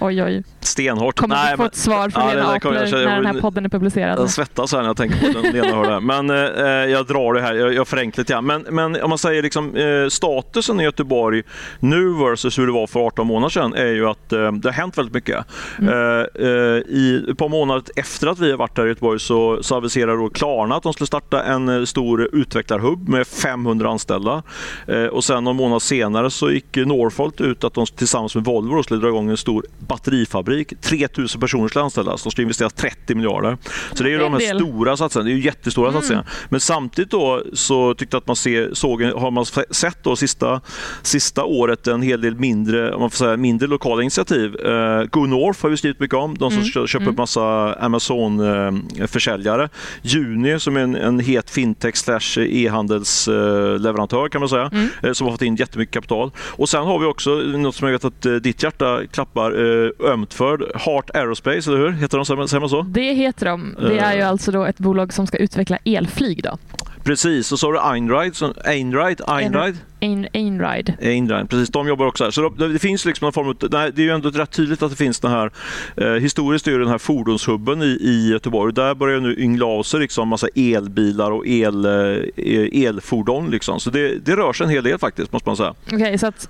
Oj, 0.00 0.22
oj. 0.22 0.42
Stenhårt. 0.60 1.16
Kommer 1.16 1.34
Nej, 1.34 1.52
vi 1.52 1.56
få 1.56 1.64
ett 1.64 1.76
svar 1.76 2.08
från 2.08 2.22
ja, 2.22 2.34
Lena 2.34 2.54
Apler 2.54 2.92
när 2.92 3.16
den 3.16 3.26
här 3.26 3.40
podden 3.40 3.64
är 3.64 3.68
publicerad? 3.68 4.18
Jag 4.18 4.30
svettas 4.30 4.72
här 4.72 4.78
när 4.78 4.86
jag 4.86 4.96
tänker 4.96 5.32
på 5.32 5.40
den 5.40 5.52
Lena 5.52 5.76
hör 5.76 5.90
det. 5.90 6.00
Men 6.00 6.30
eh, 6.30 6.92
jag 6.92 7.06
drar 7.06 7.34
det 7.34 7.40
här, 7.40 7.54
jag, 7.54 7.74
jag 7.74 7.88
förenklar 7.88 8.22
lite 8.22 8.40
Men, 8.40 8.66
men 8.70 9.02
om 9.02 9.08
man 9.08 9.18
säger 9.18 9.42
liksom, 9.42 9.76
eh, 9.76 10.08
statusen 10.08 10.80
i 10.80 10.84
Göteborg 10.84 11.42
nu 11.80 12.12
versus 12.12 12.58
hur 12.58 12.66
det 12.66 12.72
var 12.72 12.86
för 12.86 13.06
18 13.06 13.26
månader 13.26 13.48
sedan 13.48 13.74
är 13.74 13.86
ju 13.86 14.08
att 14.08 14.32
eh, 14.32 14.52
det 14.52 14.68
har 14.68 14.72
hänt 14.72 14.98
väldigt 14.98 15.14
mycket. 15.14 15.44
Mm. 15.78 15.94
Eh, 15.94 16.26
eh 16.34 16.48
I 16.88 17.26
ett 17.30 17.38
par 17.38 17.48
månader 17.48 17.82
efter 17.96 18.26
att 18.26 18.38
vi 18.38 18.50
har 18.50 18.58
varit 18.58 18.78
här 18.78 18.84
i 18.84 18.88
Göteborg 18.88 19.20
så, 19.20 19.62
så 19.62 19.74
aviserade 19.74 20.18
då 20.18 20.28
Klarna 20.28 20.76
att 20.76 20.82
de 20.82 20.92
skulle 20.92 21.06
starta 21.06 21.42
en 21.42 21.68
eh, 21.68 21.84
stor 21.84 22.28
utvecklarhubb 22.32 23.08
med 23.08 23.26
500 23.26 23.90
anställda. 23.90 24.42
Eh, 24.86 25.04
och 25.04 25.24
sen 25.24 25.44
någon 25.44 25.56
månad 25.56 25.82
senare 25.82 26.30
så 26.30 26.50
gick 26.50 26.76
Norfolk 26.76 27.40
ut 27.40 27.64
att 27.64 27.74
de 27.74 27.86
tillsammans 27.86 28.34
med 28.34 28.44
Volvo 28.44 28.82
skulle 28.82 29.00
dra 29.00 29.08
igång 29.08 29.30
en 29.30 29.36
stor 29.36 29.66
batterifabrik. 29.88 30.80
3000 30.80 31.40
personer 31.40 31.68
ska 31.68 31.80
anställas. 31.80 32.22
De 32.22 32.32
ska 32.32 32.42
investera 32.42 32.70
30 32.70 33.14
miljarder. 33.14 33.56
Så 33.92 34.02
det 34.02 34.08
är 34.08 34.12
ju 34.12 34.18
de 34.18 34.32
här 34.32 34.54
stora 34.58 34.96
satsningarna. 34.96 35.28
Det 35.28 35.34
är 35.34 35.36
ju 35.36 35.44
jättestora 35.44 35.88
Mm. 35.88 36.00
satsningar. 36.00 36.26
Men 36.48 36.60
samtidigt 36.60 37.10
då 37.10 37.42
så 37.52 37.94
tyckte 37.94 38.16
att 38.16 38.26
man 38.26 38.36
ser, 38.36 38.70
såg, 38.74 39.02
har 39.02 39.30
man 39.30 39.44
sett 39.70 39.98
då 40.02 40.16
sista, 40.16 40.60
sista 41.02 41.44
året 41.44 41.86
en 41.86 42.02
hel 42.02 42.20
del 42.20 42.34
mindre, 42.36 42.94
om 42.94 43.00
man 43.00 43.10
får 43.10 43.16
säga, 43.16 43.36
mindre 43.36 43.68
lokala 43.68 44.02
initiativ. 44.02 44.56
Uh, 44.56 45.02
Go 45.04 45.26
North 45.26 45.62
har 45.62 45.70
vi 45.70 45.76
skrivit 45.76 46.00
mycket 46.00 46.16
om. 46.16 46.34
De 46.38 46.50
som 46.50 46.58
Mm. 46.60 46.70
kö- 46.70 46.86
köper 46.86 47.02
Mm. 47.04 47.14
massa 47.18 47.74
Amazon-försäljare. 47.74 49.68
Juni 50.02 50.60
som 50.60 50.76
är 50.76 50.80
en, 50.80 50.96
en 50.96 51.20
het 51.20 51.50
fintech 51.50 51.96
slash 51.96 52.38
e-handelsleverantör 52.38 54.28
kan 54.28 54.40
man 54.40 54.48
säga. 54.48 54.70
Mm. 54.72 54.88
eh, 55.02 55.12
Som 55.12 55.24
har 55.26 55.32
fått 55.34 55.42
in 55.42 55.56
jättemycket 55.56 55.94
kapital. 55.94 56.30
Och 56.38 56.68
sen 56.68 56.84
har 56.84 56.98
vi 56.98 57.06
också 57.06 57.30
något 57.30 57.74
som 57.74 57.88
jag 57.88 57.92
vet 57.92 58.04
att 58.04 58.26
eh, 58.26 58.32
ditt 58.34 58.62
hjärta 58.62 59.00
klappar 59.12 59.50
eh, 59.52 59.75
ömt 60.00 60.34
för. 60.34 60.72
Heart 60.74 61.10
Aerospace, 61.16 61.70
eller 61.70 61.78
hur? 61.78 61.90
Heter 61.90 62.16
de, 62.18 62.26
säger 62.48 62.60
man 62.60 62.68
så? 62.68 62.82
Det 62.82 63.12
heter 63.12 63.46
de. 63.46 63.74
Det 63.80 63.98
är 63.98 64.14
ju 64.14 64.20
Eh. 64.20 64.28
alltså 64.28 64.52
då 64.52 64.64
ett 64.64 64.78
bolag 64.78 65.12
som 65.12 65.26
ska 65.26 65.36
utveckla 65.38 65.78
elflyg. 65.84 66.42
Då. 66.42 66.58
Precis, 67.04 67.52
och 67.52 67.58
så 67.58 67.66
har 67.66 67.72
du 67.72 67.78
Einride, 67.80 68.54
Einride, 68.64 69.24
Einride, 69.26 69.76
Ain, 70.00 70.28
Ainride. 70.34 70.94
Einride, 71.00 71.46
precis, 71.50 71.68
de 71.68 71.88
jobbar 71.88 72.06
också 72.06 72.24
här. 72.24 72.30
Så 72.30 72.48
det, 72.48 72.68
det 72.72 72.78
finns 72.78 73.04
liksom 73.04 73.24
någon 73.26 73.32
form 73.32 73.48
av, 73.48 73.56
nej, 73.70 73.92
det 73.94 74.02
är 74.02 74.04
ju 74.04 74.10
ändå 74.10 74.30
rätt 74.30 74.50
tydligt 74.50 74.82
att 74.82 74.90
det 74.90 74.96
finns 74.96 75.20
den 75.20 75.30
här, 75.30 75.50
eh, 75.96 76.06
historiskt 76.12 76.66
är 76.66 76.70
ju 76.72 76.78
den 76.78 76.88
här 76.88 76.98
fordonshubben 76.98 77.82
i, 77.82 77.86
i 77.86 78.30
Göteborg. 78.32 78.74
Där 78.74 78.94
börjar 78.94 79.20
nu 79.20 79.36
yngla 79.38 79.66
av 79.66 79.82
sig 79.82 80.00
liksom 80.00 80.28
massa 80.28 80.48
elbilar 80.54 81.30
och 81.30 81.46
el, 81.46 81.84
eh, 81.84 82.84
elfordon. 82.86 83.50
Liksom. 83.50 83.80
Så 83.80 83.90
det, 83.90 84.18
det 84.26 84.36
rör 84.36 84.52
sig 84.52 84.64
en 84.64 84.70
hel 84.70 84.84
del 84.84 84.98
faktiskt, 84.98 85.32
måste 85.32 85.48
man 85.48 85.56
säga. 85.56 85.74
Okej, 85.92 86.18
så 86.18 86.26
att 86.26 86.48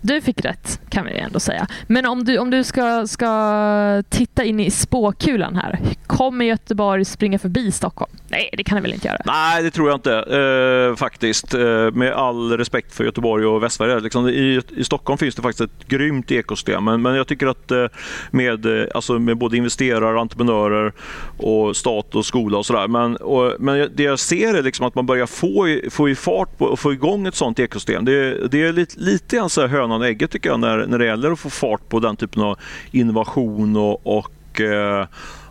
du 0.00 0.20
fick 0.20 0.44
rätt 0.44 0.80
kan 0.88 1.04
vi 1.04 1.18
ändå 1.18 1.40
säga. 1.40 1.66
Men 1.86 2.06
om 2.06 2.24
du, 2.24 2.38
om 2.38 2.50
du 2.50 2.64
ska, 2.64 3.06
ska 3.06 4.02
titta 4.08 4.44
in 4.44 4.60
i 4.60 4.70
spåkulan 4.70 5.56
här. 5.56 5.78
Kommer 6.06 6.44
Göteborg 6.44 7.04
springa 7.04 7.38
förbi 7.38 7.72
Stockholm? 7.72 8.17
Nej, 8.30 8.50
det 8.52 8.64
kan 8.64 8.76
det 8.76 8.82
väl 8.82 8.94
inte 8.94 9.08
göra? 9.08 9.18
Nej, 9.24 9.62
det 9.62 9.70
tror 9.70 9.88
jag 9.88 9.96
inte 9.96 10.14
eh, 10.14 10.96
faktiskt. 10.96 11.54
Eh, 11.54 11.90
med 11.92 12.12
all 12.12 12.58
respekt 12.58 12.94
för 12.94 13.04
Göteborg 13.04 13.46
och 13.46 13.62
Västsverige. 13.62 14.00
Liksom, 14.00 14.28
i, 14.28 14.60
I 14.76 14.84
Stockholm 14.84 15.18
finns 15.18 15.34
det 15.34 15.42
faktiskt 15.42 15.60
ett 15.60 15.88
grymt 15.88 16.30
ekosystem. 16.30 16.84
Men, 16.84 17.02
men 17.02 17.14
jag 17.14 17.26
tycker 17.26 17.46
att 17.46 17.70
eh, 17.70 17.86
med, 18.30 18.66
eh, 18.66 18.86
alltså 18.94 19.18
med 19.18 19.36
både 19.36 19.56
investerare, 19.56 20.20
entreprenörer 20.20 20.92
och 21.36 21.76
stat 21.76 22.14
och 22.14 22.26
skola 22.26 22.58
och 22.58 22.66
sådär. 22.66 22.88
Men, 22.88 23.16
och, 23.16 23.54
men 23.58 23.90
det 23.94 24.02
jag 24.02 24.18
ser 24.18 24.54
är 24.54 24.62
liksom 24.62 24.86
att 24.86 24.94
man 24.94 25.06
börjar 25.06 25.26
få, 25.26 25.78
få 25.90 26.08
i 26.08 26.14
fart 26.14 26.58
på 26.58 26.64
och 26.64 26.78
få 26.78 26.92
igång 26.92 27.26
ett 27.26 27.34
sånt 27.34 27.58
ekosystem. 27.58 28.04
Det, 28.04 28.48
det 28.48 28.62
är 28.62 28.72
lite, 28.72 29.00
lite 29.00 29.36
grann 29.36 29.50
så 29.50 29.60
här 29.60 29.68
hönan 29.68 30.00
och 30.00 30.06
ägget 30.06 30.30
tycker 30.30 30.50
jag 30.50 30.60
när, 30.60 30.86
när 30.86 30.98
det 30.98 31.06
gäller 31.06 31.32
att 31.32 31.38
få 31.38 31.50
fart 31.50 31.88
på 31.88 32.00
den 32.00 32.16
typen 32.16 32.42
av 32.42 32.58
innovation 32.90 33.76
och, 33.76 34.06
och 34.16 34.60
eh, 34.60 35.06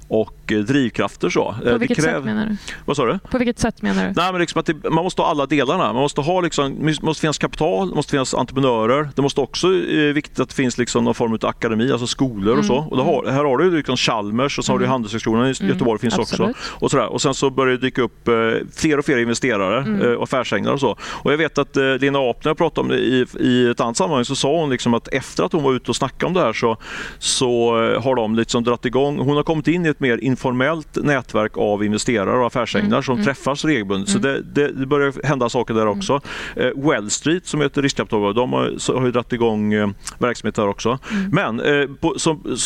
och 0.07 0.37
eh, 0.51 0.60
drivkrafter. 0.60 1.30
Så. 1.30 1.50
Eh, 1.50 1.58
På 1.58 1.63
det 1.63 1.77
vilket 1.77 1.98
kräv- 1.98 2.01
sätt 2.16 2.24
menar 2.25 2.46
du? 2.46 2.58
Vad 2.86 2.98
sa 2.98 3.06
du? 3.06 3.20
På 3.32 3.38
vilket 3.38 3.60
sätt 3.60 3.82
menar 3.82 4.08
du? 4.08 4.13
Nej, 4.16 4.32
men 4.32 4.42
liksom 4.42 4.63
det, 4.66 4.89
man 4.89 5.04
måste 5.04 5.22
ha 5.22 5.30
alla 5.30 5.46
delarna. 5.46 5.84
Man 5.94 6.01
måste 6.01 6.22
ha 6.22 6.42
liksom, 6.42 6.86
det 6.86 7.01
måste 7.01 7.22
finnas 7.22 7.38
kapital, 7.38 7.89
det 7.89 7.96
måste 7.96 8.12
finnas 8.12 8.34
entreprenörer. 8.34 9.10
Det 9.16 9.22
måste 9.22 9.42
också 9.42 9.68
eh, 9.68 10.13
viktigt 10.13 10.39
att 10.39 10.50
det 10.50 10.56
finns 10.56 10.77
liksom 10.77 11.04
någon 11.04 11.16
form 11.16 11.34
av 11.34 11.46
akademi, 11.46 11.92
alltså 11.92 12.08
skolor 12.08 12.48
och 12.48 12.54
Mm, 12.54 12.68
så. 12.68 12.75
Och 12.75 12.98
har, 12.98 13.25
här 13.32 13.44
har 13.44 13.58
du 13.58 13.72
liksom 13.77 13.98
Chalmers 13.98 14.58
och 14.60 14.66
så 14.66 14.72
har 14.72 14.80
du 14.80 14.86
Mm. 14.86 14.92
Handelshögskolan 14.92 15.48
i 15.48 15.54
Mm, 15.60 15.72
Göteborg 15.74 16.00
finns 16.00 16.20
absolut. 16.20 16.50
också. 16.56 16.74
Och, 16.86 16.92
sådär. 16.92 17.06
och 17.08 17.22
sen 17.22 17.34
så 17.34 17.50
börjar 17.50 17.72
det 17.72 17.77
dyka 17.77 18.01
upp 18.01 18.27
eh, 18.27 18.34
fler 18.75 19.00
och 19.00 19.06
fler 19.06 19.18
investerare 19.18 19.77
Mm. 19.82 20.01
eh, 20.01 20.12
och 20.12 20.24
affärsänglar 20.24 20.74
och 20.74 20.80
så. 20.80 20.96
Och 21.01 21.32
jag 21.34 21.38
vet 21.38 21.58
att 21.58 21.77
eh, 21.77 21.84
Lena 21.84 22.20
Apner 22.20 22.54
pratade 22.54 22.82
om 22.82 22.88
det 22.88 22.98
i, 23.00 23.25
i 23.39 23.70
ett 23.70 23.80
annat 23.82 23.98
sammanhang 23.98 24.25
så 24.25 24.36
sa 24.36 24.60
hon 24.60 24.70
liksom 24.70 24.94
att 24.94 25.08
efter 25.08 25.44
att 25.44 25.54
hon 25.54 25.63
var 25.63 25.74
ute 25.74 25.92
och 25.92 25.96
snackade 25.96 26.25
om 26.25 26.34
det 26.34 26.39
här 26.39 26.54
så, 26.54 26.77
så 27.20 27.82
eh, 27.84 28.04
har 28.04 28.16
de 28.16 28.36
liksom 28.36 28.63
dratt 28.63 28.86
igång. 28.86 29.20
Hon 29.20 29.36
har 29.36 29.44
kommit 29.44 29.68
in 29.68 29.86
i 29.86 29.89
ett 29.89 30.00
mer 30.00 30.24
informellt 30.38 30.96
nätverk 30.96 31.58
av 31.58 31.84
investerare 31.84 32.38
och 32.39 32.48
affärsänglar 32.48 32.88
Mm, 32.98 33.03
som 33.03 33.13
mm. 33.13 33.25
träffas 33.25 33.65
regelbundet. 33.65 34.10
Så 34.10 34.17
Mm. 34.17 34.32
det, 34.53 34.62
det, 34.62 34.72
det 34.72 34.86
börjar 34.86 35.13
hända 35.27 35.50
saker 35.50 35.74
där 35.74 35.88
också. 35.88 36.22
Eh, 36.56 36.70
Well 36.75 37.10
Street 37.10 37.48
som 37.48 37.62
är 37.62 37.65
ett 37.65 37.77
riskkapitalbolag, 37.77 38.36
de 38.36 38.53
har, 38.53 38.94
har 39.00 39.06
ju 39.06 39.12
dragit 39.12 39.34
igång 39.34 39.74
eh, 39.74 39.89
verksamhet 40.20 40.56
där 40.56 40.67
också. 40.67 41.00
Mm. 41.12 41.29
Men 41.32 41.60
eh, 41.60 41.88
på, 42.01 42.20
som, 42.20 42.58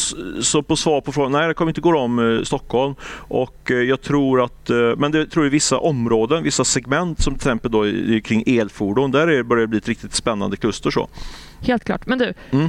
så 0.41 0.63
på 0.63 0.75
svar 0.75 1.01
på 1.01 1.11
frågan, 1.11 1.31
nej 1.31 1.47
det 1.47 1.53
kommer 1.53 1.71
inte 1.71 1.81
gå 1.81 1.97
om 1.97 2.19
eh, 2.19 2.43
Stockholm. 2.43 2.95
Och 3.15 3.71
eh, 3.71 3.77
jag 3.77 4.01
tror 4.01 4.43
att, 4.43 4.69
eh, 4.69 4.75
men 4.97 5.11
det 5.11 5.25
tror 5.25 5.45
jag 5.45 5.51
vissa 5.51 5.77
områden, 5.77 6.43
vissa 6.43 6.63
segment 6.63 7.21
som 7.21 7.33
till 7.33 7.39
exempel 7.39 7.71
då 7.71 7.87
i, 7.87 8.21
kring 8.21 8.43
elfordon, 8.47 9.11
där 9.11 9.27
är 9.27 9.43
börjar 9.43 9.61
det 9.61 9.67
bli 9.67 9.77
ett 9.77 9.87
riktigt 9.87 10.13
spännande 10.13 10.57
kluster. 10.57 10.91
Så. 10.91 11.09
Helt 11.61 11.83
klart. 11.83 12.05
Men 12.05 12.19
du, 12.19 12.33
Mm. 12.51 12.65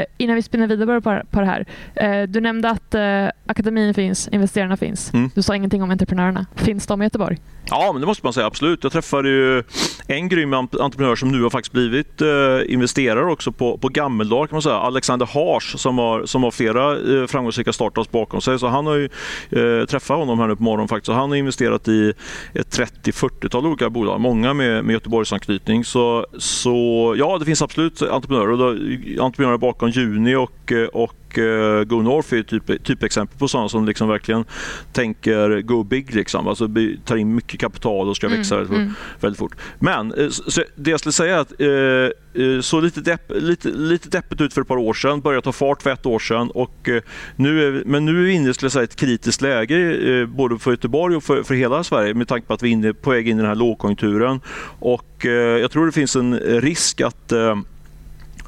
eh, 0.00 0.06
innan 0.16 0.36
vi 0.36 0.42
spinner 0.42 0.66
vidare 0.66 1.00
på, 1.00 1.20
på 1.30 1.40
det 1.40 1.46
här. 1.46 1.66
Eh, 1.94 2.22
du 2.28 2.40
nämnde 2.40 2.70
att 2.70 2.94
eh, 2.94 3.26
akademin 3.46 3.94
finns, 3.94 4.28
investerarna 4.28 4.76
finns. 4.76 5.14
Mm. 5.14 5.30
Du 5.34 5.42
sa 5.42 5.56
ingenting 5.56 5.82
om 5.82 5.90
entreprenörerna. 5.90 6.46
Finns 6.54 6.86
de 6.86 7.02
i 7.02 7.04
Göteborg? 7.04 7.38
Ja, 7.70 7.92
men 7.92 8.00
det 8.00 8.06
måste 8.06 8.26
man 8.26 8.32
säga 8.32 8.46
absolut. 8.46 8.82
Jag 8.82 8.92
träffade 8.92 9.28
ju 9.28 9.62
en 10.06 10.28
grym 10.28 10.54
entreprenör 10.54 11.16
som 11.16 11.28
nu 11.28 11.42
har 11.42 11.50
faktiskt 11.50 11.72
blivit 11.72 12.20
eh, 12.20 12.28
investerare 12.72 13.32
också 13.32 13.52
på, 13.52 13.78
på 13.78 13.88
gammeldagar 13.88 14.46
kan 14.46 14.54
man 14.54 14.62
säga. 14.62 14.74
Alexander 14.74 15.26
Hars 15.26 15.80
som 15.80 15.98
har, 15.98 16.26
som 16.26 16.42
har 16.42 16.50
flera 16.50 16.92
eh, 16.92 17.26
framgångsrika 17.26 17.72
startups 17.72 18.10
bakom 18.10 18.40
sig. 18.40 18.58
Så 18.58 18.66
han 18.66 18.86
har 18.86 18.94
ju 18.94 19.08
eh, 19.50 19.86
träffat 19.86 20.16
honom 20.16 20.38
här 20.38 20.46
nu 20.46 20.56
på 20.56 20.62
morgonen 20.62 20.88
faktiskt. 20.88 21.06
Så 21.06 21.12
han 21.12 21.30
har 21.30 21.36
investerat 21.36 21.88
i 21.88 22.12
ett 22.54 22.78
30-40-tal 22.78 23.66
olika 23.66 23.90
bolag, 23.90 24.20
många 24.20 24.54
med, 24.54 24.84
med 24.84 24.92
Göteborgsanknytning. 24.92 25.84
Så, 25.84 26.26
så 26.38 27.14
ja, 27.18 27.38
det 27.38 27.44
finns 27.44 27.62
absolut 27.62 28.02
entreprenörer. 28.02 28.50
Och 28.50 28.58
då, 28.58 28.68
entreprenörer 29.24 29.58
bakom 29.58 29.90
Juni 29.90 30.34
och, 30.34 30.72
eh, 30.72 30.86
och 30.86 31.17
och 31.28 31.38
eh, 31.38 31.84
Go 31.84 32.02
North 32.02 32.34
är 32.34 32.42
typ, 32.42 32.84
typexempel 32.84 33.38
på 33.38 33.48
sådana 33.48 33.68
som 33.68 33.86
liksom 33.86 34.08
verkligen 34.08 34.44
tänker 34.92 35.60
go 35.60 35.82
big. 35.82 36.14
Liksom. 36.14 36.48
Alltså 36.48 36.68
tar 37.04 37.16
in 37.16 37.34
mycket 37.34 37.60
kapital 37.60 38.08
och 38.08 38.16
ska 38.16 38.28
växa 38.28 38.56
väldigt, 38.56 38.76
mm. 38.76 38.94
väldigt 39.20 39.38
fort. 39.38 39.56
Men 39.78 40.14
eh, 40.14 40.28
så, 40.28 40.62
det 40.74 40.90
jag 40.90 41.00
skulle 41.00 41.12
säga 41.12 41.36
är 41.36 41.40
att 41.40 41.60
eh, 41.60 42.44
eh, 42.44 42.60
så 42.60 42.80
lite, 42.80 43.00
depp, 43.00 43.32
lite, 43.34 43.68
lite 43.68 44.08
deppigt 44.08 44.40
ut 44.40 44.54
för 44.54 44.60
ett 44.60 44.68
par 44.68 44.76
år 44.76 44.94
sedan, 44.94 45.20
började 45.20 45.44
ta 45.44 45.52
fart 45.52 45.82
för 45.82 45.90
ett 45.90 46.06
år 46.06 46.18
sedan. 46.18 46.50
Och, 46.50 46.88
nu 47.36 47.66
är, 47.66 47.82
men 47.86 48.04
nu 48.04 48.18
är 48.18 48.24
vi 48.24 48.32
inne 48.32 48.48
i 48.48 48.84
ett 48.84 48.96
kritiskt 48.96 49.40
läge 49.40 50.26
både 50.26 50.58
för 50.58 50.70
Göteborg 50.70 51.16
och 51.16 51.24
för, 51.24 51.42
för 51.42 51.54
hela 51.54 51.84
Sverige 51.84 52.14
med 52.14 52.28
tanke 52.28 52.46
på 52.46 52.54
att 52.54 52.62
vi 52.62 52.68
är 52.68 52.72
inne, 52.72 52.94
på 52.94 53.10
väg 53.10 53.28
in 53.28 53.36
i 53.36 53.40
den 53.40 53.48
här 53.48 53.54
lågkonjunkturen. 53.54 54.40
Och, 54.78 55.24
jag 55.60 55.70
tror 55.70 55.86
det 55.86 55.92
finns 55.92 56.16
en 56.16 56.38
risk 56.40 57.00
att 57.00 57.32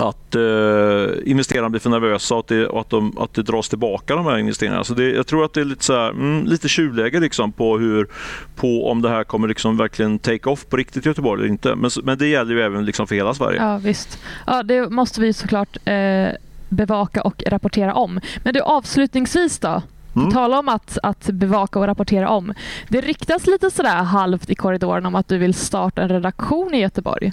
att 0.01 0.35
eh, 0.35 1.31
investerarna 1.31 1.71
blir 1.71 1.81
för 1.81 1.91
nervösa 1.91 2.35
och 2.35 2.41
att 2.41 2.49
det, 2.49 2.67
och 2.67 2.81
att, 2.81 2.91
de, 2.91 3.19
att 3.19 3.35
det 3.35 3.43
dras 3.43 3.69
tillbaka 3.69 4.17
de 4.17 4.27
här 4.27 4.39
investeringarna. 4.39 4.85
Så 4.85 4.95
det, 4.95 5.11
jag 5.11 5.27
tror 5.27 5.45
att 5.45 5.53
det 5.53 5.61
är 5.61 5.65
lite, 5.65 5.85
så 5.85 5.93
här, 5.93 6.11
mm, 6.11 6.47
lite 6.47 6.69
tjuvläge 6.69 7.21
liksom 7.21 7.53
på, 7.53 7.79
hur, 7.79 8.09
på 8.57 8.91
om 8.91 9.03
det 9.03 9.09
här 9.09 9.25
kommer 9.25 9.49
liksom 9.49 9.77
verkligen 9.77 10.19
take 10.19 10.51
off 10.51 10.67
på 10.67 10.77
riktigt 10.77 11.07
i 11.07 11.09
Göteborg 11.09 11.41
eller 11.41 11.51
inte. 11.51 11.75
Men, 11.75 11.91
men 12.05 12.19
det 12.19 12.27
gäller 12.27 12.55
ju 12.55 12.63
även 12.63 12.85
liksom 12.85 13.07
för 13.07 13.15
hela 13.15 13.35
Sverige. 13.35 13.63
Ja, 13.63 13.79
visst. 13.79 14.19
Ja, 14.47 14.63
det 14.63 14.91
måste 14.91 15.21
vi 15.21 15.33
såklart 15.33 15.77
eh, 15.85 16.29
bevaka 16.69 17.23
och 17.23 17.43
rapportera 17.47 17.95
om. 17.95 18.21
Men 18.45 18.55
du, 18.55 18.61
avslutningsvis 18.61 19.59
då? 19.59 19.83
Mm. 20.17 20.31
Tala 20.31 20.59
om 20.59 20.69
att, 20.69 20.99
att 21.03 21.27
bevaka 21.27 21.79
och 21.79 21.87
rapportera 21.87 22.29
om. 22.29 22.55
Det 22.89 23.01
riktas 23.01 23.47
lite 23.47 23.71
sådär 23.71 24.03
halvt 24.03 24.51
i 24.51 24.55
korridoren 24.55 25.07
om 25.07 25.15
att 25.15 25.29
du 25.29 25.39
vill 25.39 25.55
starta 25.55 26.03
en 26.03 26.09
redaktion 26.09 26.75
i 26.75 26.81
Göteborg. 26.81 27.33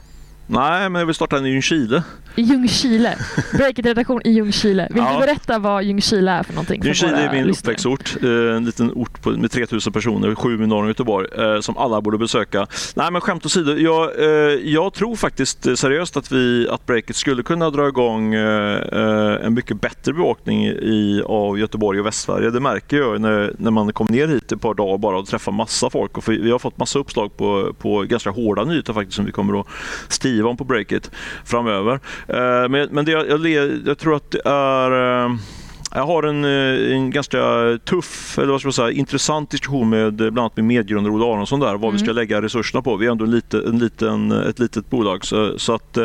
Nej, 0.49 0.89
men 0.89 0.99
jag 0.99 1.05
vill 1.05 1.15
starta 1.15 1.37
en 1.37 1.45
i 1.45 1.49
Ljungskile. 1.49 2.03
I 2.35 2.41
Ljungskile. 2.41 3.17
Breakit-redaktion 3.53 4.21
i 4.25 4.31
Ljungskile. 4.31 4.87
Vill 4.91 5.03
Ja. 5.03 5.13
du 5.13 5.19
berätta 5.25 5.59
vad 5.59 5.83
Ljungskile 5.83 6.31
är 6.31 6.43
för 6.43 6.53
någonting? 6.53 6.81
Ljungskile 6.83 7.17
är 7.17 7.31
min 7.33 7.47
lyssnare? 7.47 7.73
uppväxtort. 7.73 8.15
Eh, 8.23 8.29
En 8.55 8.65
liten 8.65 8.91
ort 8.91 9.25
med 9.25 9.51
3000 9.51 9.93
personer, 9.93 10.35
sju 10.35 10.57
mil 10.57 10.67
norr 10.67 10.81
om 10.81 10.87
Göteborg, 10.87 11.27
eh, 11.37 11.59
som 11.59 11.77
alla 11.77 12.01
borde 12.01 12.17
besöka. 12.17 12.67
Nej, 12.95 13.11
men 13.11 13.21
skämt 13.21 13.45
åsido. 13.45 13.71
Jag, 13.77 14.19
eh, 14.19 14.27
jag 14.63 14.93
tror 14.93 15.15
faktiskt 15.15 15.77
seriöst 15.79 16.17
att, 16.17 16.31
vi, 16.31 16.67
att 16.69 16.85
Breakit 16.85 17.15
skulle 17.15 17.43
kunna 17.43 17.69
dra 17.69 17.87
igång 17.87 18.33
en 18.33 19.53
mycket 19.53 19.81
bättre 19.81 20.13
bevakning 20.13 20.65
i, 20.65 21.21
av 21.25 21.59
Göteborg 21.59 21.99
och 21.99 22.05
Västsverige. 22.05 22.49
Det 22.49 22.59
märker 22.59 22.97
jag 22.97 23.21
när, 23.21 23.53
när 23.57 23.71
man 23.71 23.93
kommer 23.93 24.11
ner 24.11 24.27
hit 24.27 24.51
ett 24.51 24.61
par 24.61 24.73
dagar 24.73 24.97
bara 24.97 25.17
och 25.17 25.27
träffar 25.27 25.51
massa 25.51 25.89
folk. 25.89 26.17
Och 26.17 26.29
vi 26.29 26.51
har 26.51 26.59
fått 26.59 26.77
massa 26.77 26.99
uppslag 26.99 27.37
på, 27.37 27.73
på 27.79 28.01
ganska 28.01 28.29
hårda 28.29 28.63
nyheter 28.63 28.93
faktiskt 28.93 29.15
som 29.15 29.25
vi 29.25 29.31
kommer 29.31 29.59
att 29.59 29.67
skriva 30.37 30.49
om 30.49 30.57
på 30.57 30.63
Breakit 30.63 31.11
framöver. 31.45 31.99
Eh, 32.27 32.69
men 32.69 32.89
men 32.91 33.05
det, 33.05 33.11
jag, 33.11 33.49
jag, 33.85 33.97
tror 33.97 34.15
att 34.15 34.31
det 34.31 34.41
är 34.45 34.91
eh, 35.25 35.35
jag 35.95 36.05
har 36.05 36.23
en, 36.23 36.45
eh, 36.45 36.95
en 36.95 37.11
ganska 37.11 37.37
tuff, 37.85 38.37
eller 38.37 38.51
vad 38.51 38.61
ska 38.61 38.67
man 38.67 38.73
säga, 38.73 38.91
intressant 38.91 39.49
diskussion 39.49 39.89
med 39.89 40.13
bland 40.13 40.39
annat 40.39 40.55
med 40.55 40.65
medgrundare 40.65 41.13
Ola 41.13 41.25
Aronsson 41.25 41.59
där, 41.59 41.67
vad 41.67 41.83
mm. 41.83 41.93
vi 41.93 41.99
ska 41.99 42.11
lägga 42.11 42.41
resurserna 42.41 42.81
på. 42.81 42.95
Vi 42.95 43.05
är 43.05 43.11
ändå 43.11 43.25
en 43.25 43.31
liten, 43.31 43.65
en 43.65 43.79
liten, 43.79 44.31
ett 44.31 44.59
litet 44.59 44.89
bolag. 44.89 45.25
Så, 45.25 45.59
så 45.59 45.73
att, 45.73 45.97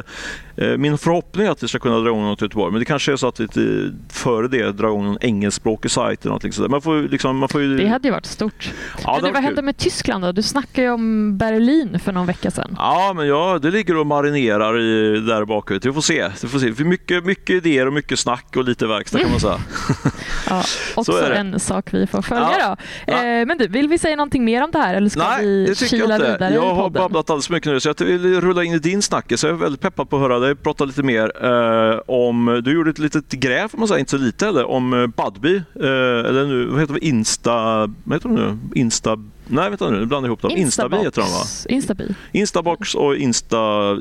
min 0.57 0.99
förhoppning 0.99 1.47
är 1.47 1.51
att 1.51 1.63
vi 1.63 1.69
ska 1.69 1.79
kunna 1.79 1.99
dra 1.99 2.07
igång 2.07 2.23
något 2.23 2.43
i 2.43 2.45
Göteborg, 2.45 2.73
men 2.73 2.79
det 2.79 2.85
kanske 2.85 3.13
är 3.13 3.17
så 3.17 3.29
att 3.29 3.41
vi 3.41 3.93
före 4.09 4.49
det 4.49 4.73
drar 4.73 4.89
igång 4.89 5.07
en 5.07 5.19
engelskspråkig 5.21 5.91
sajt 5.91 6.25
eller 6.25 6.33
något 6.33 6.55
sådär. 6.55 6.69
Man 6.69 6.83
får, 6.83 7.03
liksom, 7.03 7.39
man 7.39 7.49
får 7.49 7.61
ju... 7.61 7.77
Det 7.77 7.87
hade 7.87 8.09
ju 8.09 8.13
varit 8.13 8.27
stort. 8.27 8.73
Ja, 9.05 9.13
men 9.15 9.25
du, 9.25 9.33
vad 9.33 9.43
hände 9.43 9.63
med 9.63 9.77
Tyskland 9.77 10.25
då? 10.25 10.33
Du 10.33 10.43
snackade 10.43 10.83
ju 10.83 10.91
om 10.91 11.39
Berlin 11.39 11.99
för 11.99 12.13
någon 12.13 12.27
vecka 12.27 12.51
sedan. 12.51 12.77
Ja, 12.79 13.13
men 13.17 13.27
ja, 13.27 13.59
det 13.63 13.71
ligger 13.71 13.97
och 13.97 14.07
marinerar 14.07 14.81
i, 14.81 15.21
där 15.21 15.45
bakut. 15.45 15.87
Vi 15.87 15.93
får 15.93 16.01
se. 16.01 16.29
Vi 16.43 16.49
får 16.49 16.59
se. 16.59 16.85
mycket, 16.85 17.25
mycket 17.25 17.57
idéer 17.57 17.87
och 17.87 17.93
mycket 17.93 18.19
snack 18.19 18.57
och 18.57 18.65
lite 18.65 18.87
verkstad 18.87 19.19
kan 19.19 19.31
man 19.31 19.41
säga. 19.41 19.61
ja, 20.49 20.63
också 20.95 21.33
en 21.33 21.61
sak 21.61 21.95
vi 21.95 22.07
får 22.07 22.23
följa 22.23 22.57
ja. 22.61 22.77
då. 23.07 23.13
Eh, 23.13 23.47
men 23.47 23.59
du, 23.59 23.69
vill 23.69 23.89
vi 23.89 23.99
säga 23.99 24.17
någonting 24.17 24.45
mer 24.45 24.65
om 24.65 24.71
det 24.71 24.79
här 24.79 24.95
eller 24.95 25.09
ska 25.09 25.29
Nej, 25.29 25.67
vi 25.67 25.75
kila 25.75 26.05
jag 26.05 26.17
inte. 26.17 26.33
vidare 26.33 26.55
Jag 26.55 26.75
har 26.75 26.91
babblat 26.91 27.31
alldeles 27.31 27.47
för 27.47 27.55
mycket 27.55 27.73
nu 27.73 27.81
så 27.81 27.89
jag 27.89 28.07
vill 28.07 28.41
rulla 28.41 28.65
in 28.65 28.73
i 28.73 28.79
din 28.79 29.03
snackis. 29.03 29.45
Jag 29.45 29.51
är 29.51 29.57
väldigt 29.57 29.81
peppad 29.81 30.11
på 30.11 30.17
att 30.17 30.23
höra 30.23 30.39
dig 30.43 30.55
prata 30.55 30.85
lite 30.85 31.03
mer 31.03 31.45
eh, 31.45 32.01
om, 32.07 32.61
du 32.65 32.73
gjorde 32.73 32.91
ett 32.91 32.99
litet 32.99 33.31
gräv, 33.31 33.69
får 33.69 33.79
man 33.79 33.89
säger, 33.89 33.99
inte 33.99 34.11
så 34.11 34.19
lite 34.19 34.49
eller, 34.49 34.65
om 34.65 34.93
eh, 34.93 35.07
Budbee, 35.07 35.57
eh, 35.75 36.29
eller 36.29 36.47
nu, 36.47 36.67
vad 36.67 36.81
heter 36.81 36.95
det, 36.95 37.07
Insta, 37.07 37.55
vad 38.05 38.17
heter 38.17 38.29
det 38.29 38.35
nu? 38.35 38.59
Insta 38.75 39.19
Nej, 39.47 39.69
vänta 39.69 39.91
nu, 39.91 39.99
nu 39.99 40.07
blandar 40.07 40.29
jag 40.29 40.31
ihop 40.31 40.43
dem. 40.43 40.51
Instabi 40.51 40.97
heter 40.97 41.23
de 41.23 41.31
va? 41.31 41.45
Instabi. 41.69 42.15
Instabox 42.33 42.95
och 42.95 43.17
Insta, 43.17 43.59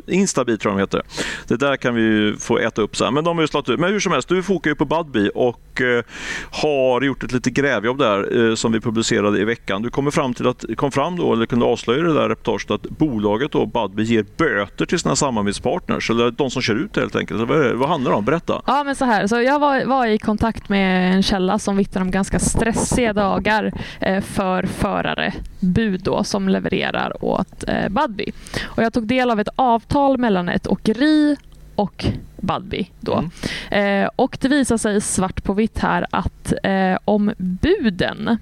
Instabi 0.07 0.57
tror 0.57 0.71
jag 0.71 0.77
de 0.77 0.81
heter. 0.81 1.01
Det 1.47 1.55
där 1.55 1.75
kan 1.75 1.95
vi 1.95 2.35
få 2.39 2.57
äta 2.57 2.81
upp 2.81 2.95
sen. 2.95 3.13
Men 3.13 3.23
de 3.23 3.37
har 3.37 3.43
ju 3.43 3.47
slått 3.47 3.69
ut. 3.69 3.79
Men 3.79 3.91
hur 3.91 3.99
som 3.99 4.11
helst, 4.11 4.29
du 4.29 4.43
fokar 4.43 4.71
ju 4.71 4.75
på 4.75 4.85
Budbee 4.85 5.29
och 5.29 5.81
eh, 5.81 6.03
har 6.51 7.01
gjort 7.01 7.23
ett 7.23 7.31
litet 7.31 7.53
grävjobb 7.53 7.97
där 7.97 8.49
eh, 8.49 8.55
som 8.55 8.71
vi 8.71 8.79
publicerade 8.79 9.39
i 9.39 9.43
veckan. 9.43 9.81
Du 9.81 9.89
kommer 9.89 10.11
fram 10.11 10.33
till 10.33 10.47
att, 10.47 10.65
kom 10.75 10.91
fram 10.91 11.17
då, 11.17 11.33
eller 11.33 11.45
kunde 11.45 11.65
avslöja 11.65 12.03
det 12.03 12.13
där 12.13 12.29
reportaget 12.29 12.71
att 12.71 12.81
bolaget 12.81 13.51
då, 13.51 13.65
Budbee 13.65 14.05
ger 14.05 14.25
böter 14.37 14.85
till 14.85 14.99
sina 14.99 15.15
samarbetspartners, 15.15 16.09
eller 16.09 16.31
de 16.31 16.51
som 16.51 16.61
kör 16.61 16.75
ut 16.75 16.97
helt 16.97 17.15
enkelt. 17.15 17.39
Vad, 17.39 17.71
vad 17.71 17.89
handlar 17.89 18.11
det 18.11 18.17
om? 18.17 18.25
Berätta. 18.25 18.61
Ja, 18.65 18.83
men 18.83 18.95
så 18.95 19.05
här. 19.05 19.27
Så 19.27 19.41
jag 19.41 19.59
var, 19.59 19.85
var 19.85 20.05
i 20.05 20.17
kontakt 20.17 20.69
med 20.69 21.15
en 21.15 21.23
källa 21.23 21.59
som 21.59 21.77
vittnar 21.77 22.01
om 22.01 22.11
ganska 22.11 22.39
stressiga 22.39 23.13
dagar 23.13 23.71
eh, 23.99 24.21
för 24.21 24.63
förare 24.63 25.30
bud 25.59 26.01
då, 26.03 26.23
som 26.23 26.49
levererar 26.49 27.25
åt 27.25 27.63
eh, 27.67 27.89
Budbee. 27.89 28.31
Och 28.63 28.83
jag 28.83 28.93
tog 28.93 29.07
del 29.07 29.31
av 29.31 29.39
ett 29.39 29.49
avtal 29.55 30.17
mellan 30.17 30.49
ett 30.49 30.67
åkeri 30.67 31.37
och 31.75 32.05
Budbee. 32.37 32.87
Då. 32.99 33.23
Mm. 33.69 34.03
Eh, 34.03 34.09
och 34.15 34.37
det 34.41 34.47
visar 34.47 34.77
sig 34.77 35.01
svart 35.01 35.43
på 35.43 35.53
vitt 35.53 35.79
här 35.79 36.05
att 36.09 36.53
eh, 36.63 36.97
om 37.05 37.33
buden 37.37 38.37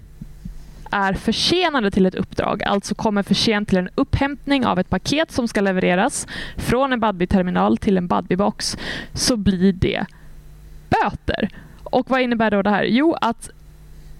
är 0.91 1.13
försenade 1.13 1.91
till 1.91 2.06
ett 2.06 2.15
uppdrag, 2.15 2.63
alltså 2.63 2.95
kommer 2.95 3.23
för 3.23 3.36
sent 3.36 3.69
till 3.69 3.78
en 3.78 3.89
upphämtning 3.95 4.65
av 4.65 4.80
ett 4.80 4.89
paket 4.89 5.32
som 5.32 5.47
ska 5.47 5.62
levereras 5.62 6.28
från 6.58 6.93
en 6.93 6.99
Budbee-terminal 6.99 7.78
till 7.78 7.97
en 7.97 8.08
Budbee-box, 8.08 8.78
så 9.13 9.38
blir 9.38 9.73
det 9.73 10.06
böter. 10.89 11.49
Och 11.84 12.10
vad 12.10 12.21
innebär 12.21 12.52
då 12.52 12.62
det 12.62 12.69
här? 12.69 12.84
Jo, 12.84 13.15
att 13.21 13.49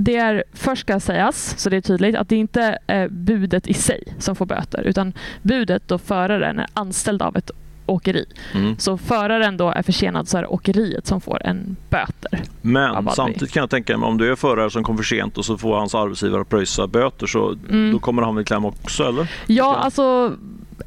det 0.02 0.16
är, 0.16 0.44
först 0.54 0.82
ska 0.82 1.00
sägas, 1.00 1.58
så 1.58 1.70
det 1.70 1.78
är 1.78 1.82
tydligt, 1.82 2.16
att 2.16 2.30
det 2.30 2.36
inte 2.36 2.78
är 2.88 3.08
budet 3.08 3.68
i 3.68 3.74
sig 3.74 4.04
som 4.20 4.36
får 4.36 4.46
böter, 4.46 4.82
utan 4.82 5.14
budet 5.42 5.84
då 5.88 5.98
föraren 5.98 6.60
är 6.60 6.68
anställd 6.74 7.22
av 7.22 7.38
ett 7.38 7.52
åkeri. 7.86 8.26
Mm. 8.54 8.78
Så 8.78 8.98
föraren 8.98 9.58
då 9.58 9.70
är 9.70 9.82
försenad 9.82 10.28
så 10.28 10.38
är 10.38 10.42
det 10.42 10.48
åkeriet 10.48 11.08
som 11.08 11.22
får 11.22 11.46
en 11.46 11.76
böter. 11.90 12.44
Men 12.62 13.10
samtidigt 13.10 13.52
kan 13.52 13.62
jag 13.62 13.70
tänka 13.70 13.98
mig 13.98 14.08
om 14.08 14.18
du 14.18 14.32
är 14.32 14.36
förare 14.36 14.70
som 14.70 14.84
kom 14.84 14.98
för 14.98 15.04
sent 15.04 15.38
och 15.38 15.46
så 15.46 15.58
får 15.58 15.78
hans 15.78 15.96
arbetsgivare 15.96 16.46
pröjsa 16.46 16.88
böter 16.88 17.28
så 17.28 17.56
mm. 17.70 17.92
då 17.92 18.00
kommer 18.00 18.22
han 18.22 18.36
väl 18.36 18.46
kläm 18.46 18.66
också 18.66 19.04
eller? 19.04 19.32
Ja, 19.48 19.76
alltså 19.76 20.34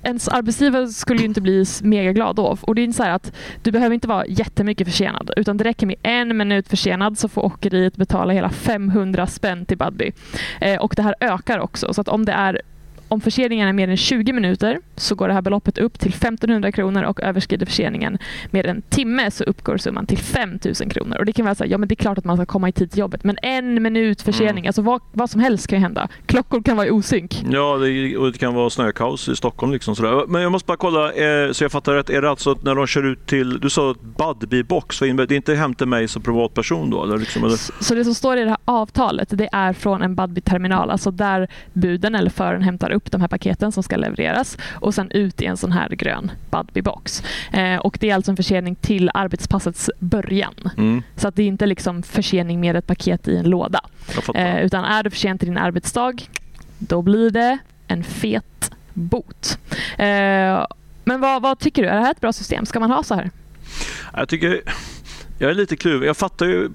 ens 0.03 0.29
arbetsgivare 0.29 0.89
skulle 0.89 1.21
ju 1.21 1.27
inte 1.27 1.41
bli 1.41 1.65
mega 1.83 2.13
glad 2.13 2.37
då. 2.37 2.57
Och 2.61 2.75
det 2.75 2.81
är 2.81 2.85
inte 2.85 2.97
så 2.97 3.03
att 3.03 3.33
du 3.63 3.71
behöver 3.71 3.95
inte 3.95 4.09
vara 4.09 4.27
jättemycket 4.27 4.87
försenad 4.87 5.31
utan 5.37 5.57
det 5.57 5.65
räcker 5.65 5.87
med 5.87 5.97
en 6.03 6.37
minut 6.37 6.69
försenad 6.69 7.19
så 7.19 7.29
får 7.29 7.45
åkeriet 7.45 7.97
betala 7.97 8.33
hela 8.33 8.51
500 8.51 9.27
spänn 9.27 9.67
till 9.67 9.79
Budbee. 9.79 10.13
Eh, 10.61 10.81
och 10.81 10.95
det 10.97 11.03
här 11.03 11.15
ökar 11.21 11.59
också 11.59 11.95
så 11.95 12.01
att 12.01 12.09
om 12.09 12.25
det 12.25 12.33
är 12.33 12.63
om 13.13 13.21
förseningen 13.21 13.69
är 13.69 13.73
mer 13.73 13.89
än 13.89 13.97
20 13.97 14.33
minuter 14.33 14.81
så 14.97 15.15
går 15.15 15.29
det 15.29 15.35
här 15.35 15.43
beloppet 15.43 15.79
upp 15.79 15.99
till 15.99 16.11
1500 16.11 16.73
kronor 16.73 17.03
och 17.03 17.21
överskrider 17.21 17.67
förseningen 17.67 18.19
mer 18.51 18.67
än 18.67 18.77
en 18.77 18.83
timme 18.83 19.31
så 19.31 19.45
uppgår 19.45 19.77
summan 19.79 20.07
till 20.07 20.19
5000 20.19 20.91
kronor. 20.91 21.19
Och 21.19 21.25
det 21.25 21.33
kan 21.33 21.45
vara 21.45 21.55
så 21.55 21.65
här, 21.65 21.71
ja 21.71 21.79
men 21.79 21.89
det 21.89 21.93
är 21.93 21.97
klart 21.97 22.19
att 22.19 22.25
man 22.25 22.37
ska 22.37 22.47
komma 22.47 22.69
i 22.69 22.73
tid 22.73 22.91
till 22.91 23.01
jobbet 23.01 23.25
men 23.25 23.37
en 23.43 23.83
minut 23.83 24.23
försening, 24.23 24.51
mm. 24.51 24.67
alltså 24.67 24.83
vad, 24.83 25.01
vad 25.13 25.31
som 25.31 25.41
helst 25.41 25.67
kan 25.67 25.81
hända. 25.81 26.09
Klockor 26.27 26.63
kan 26.63 26.77
vara 26.77 26.87
i 26.87 26.91
osynk. 26.91 27.43
Ja, 27.51 27.77
det, 27.77 28.17
och 28.17 28.33
det 28.33 28.39
kan 28.39 28.55
vara 28.55 28.71
snökaos 28.71 29.29
i 29.29 29.37
Stockholm. 29.37 29.73
Liksom 29.73 29.97
sådär. 29.97 30.27
Men 30.27 30.43
jag 30.43 30.53
måste 30.53 30.67
bara 30.67 30.77
kolla, 30.77 31.13
eh, 31.13 31.53
så 31.53 31.65
jag 31.65 31.73
fattar 31.73 31.95
rätt, 31.95 32.11
är 32.11 32.23
det 32.23 32.31
alltså 32.31 32.59
när 32.63 32.75
de 32.75 32.87
kör 32.87 33.03
ut 33.03 33.27
till, 33.27 33.61
du 33.61 33.71
sa 33.71 33.95
Budbee 34.19 34.63
box, 34.63 34.99
det 34.99 35.07
är 35.07 35.33
inte 35.33 35.55
hem 35.55 35.75
till 35.75 35.87
mig 35.87 36.09
som 36.09 36.23
privatperson 36.23 36.91
då? 36.91 37.05
Eller 37.05 37.19
liksom, 37.19 37.45
eller? 37.45 37.57
Så, 37.57 37.73
så 37.81 37.95
det 37.95 38.05
som 38.05 38.15
står 38.15 38.37
i 38.37 38.45
det 38.45 38.51
här 38.51 38.59
avtalet, 38.65 39.29
det 39.31 39.49
är 39.53 39.73
från 39.73 40.03
en 40.03 40.15
Budbee-terminal, 40.15 40.91
alltså 40.91 41.11
där 41.11 41.49
buden 41.73 42.15
eller 42.15 42.31
föraren 42.31 42.63
hämtar 42.63 42.91
upp 42.91 43.11
de 43.11 43.21
här 43.21 43.29
paketen 43.29 43.73
som 43.73 43.83
ska 43.83 43.97
levereras 43.97 44.59
och 44.73 44.95
sen 44.95 45.11
ut 45.11 45.43
i 45.43 45.47
en 45.47 45.57
sån 45.57 45.73
här 45.73 45.89
grön 45.89 46.31
Budbee-box. 46.51 47.25
Eh, 47.53 47.81
och 47.81 47.97
det 48.01 48.11
är 48.11 48.15
alltså 48.15 48.31
en 48.31 48.37
försening 48.37 48.75
till 48.75 49.11
arbetspassets 49.15 49.91
början. 49.99 50.55
Mm. 50.77 51.03
Så 51.17 51.29
att 51.29 51.37
det 51.37 51.43
är 51.43 51.47
inte 51.47 51.67
liksom 51.67 52.03
försening 52.03 52.61
med 52.61 52.77
ett 52.77 52.87
paket 52.87 53.29
i 53.29 53.37
en 53.37 53.51
låda. 53.51 53.81
Eh, 54.35 54.61
utan 54.61 54.85
är 54.85 55.03
du 55.03 55.11
för 55.11 55.19
sent 55.19 55.41
till 55.41 55.49
din 55.49 55.59
arbetsdag, 55.59 56.15
då 56.79 57.03
blir 57.03 57.31
det 57.31 57.59
en 57.87 58.05
fet 58.05 58.71
bot. 58.93 59.59
Eh, 59.99 60.67
men 61.05 61.21
vad, 61.21 61.43
vad 61.43 61.59
tycker 61.59 61.83
du? 61.83 61.89
Är 61.89 61.95
det 61.95 62.03
här 62.03 62.11
ett 62.11 62.21
bra 62.21 62.33
system? 62.33 62.67
Ska 62.67 62.81
man 62.81 62.91
ha 62.91 63.03
så 63.03 63.15
här? 63.15 63.31
Jag 64.15 64.29
tycker 64.29 64.63
jag 65.43 65.51
är 65.51 65.55
lite 65.55 65.77
kluven. 65.77 66.07
Jag 66.07 66.17
fattar 66.17 66.47
ju 66.47 66.71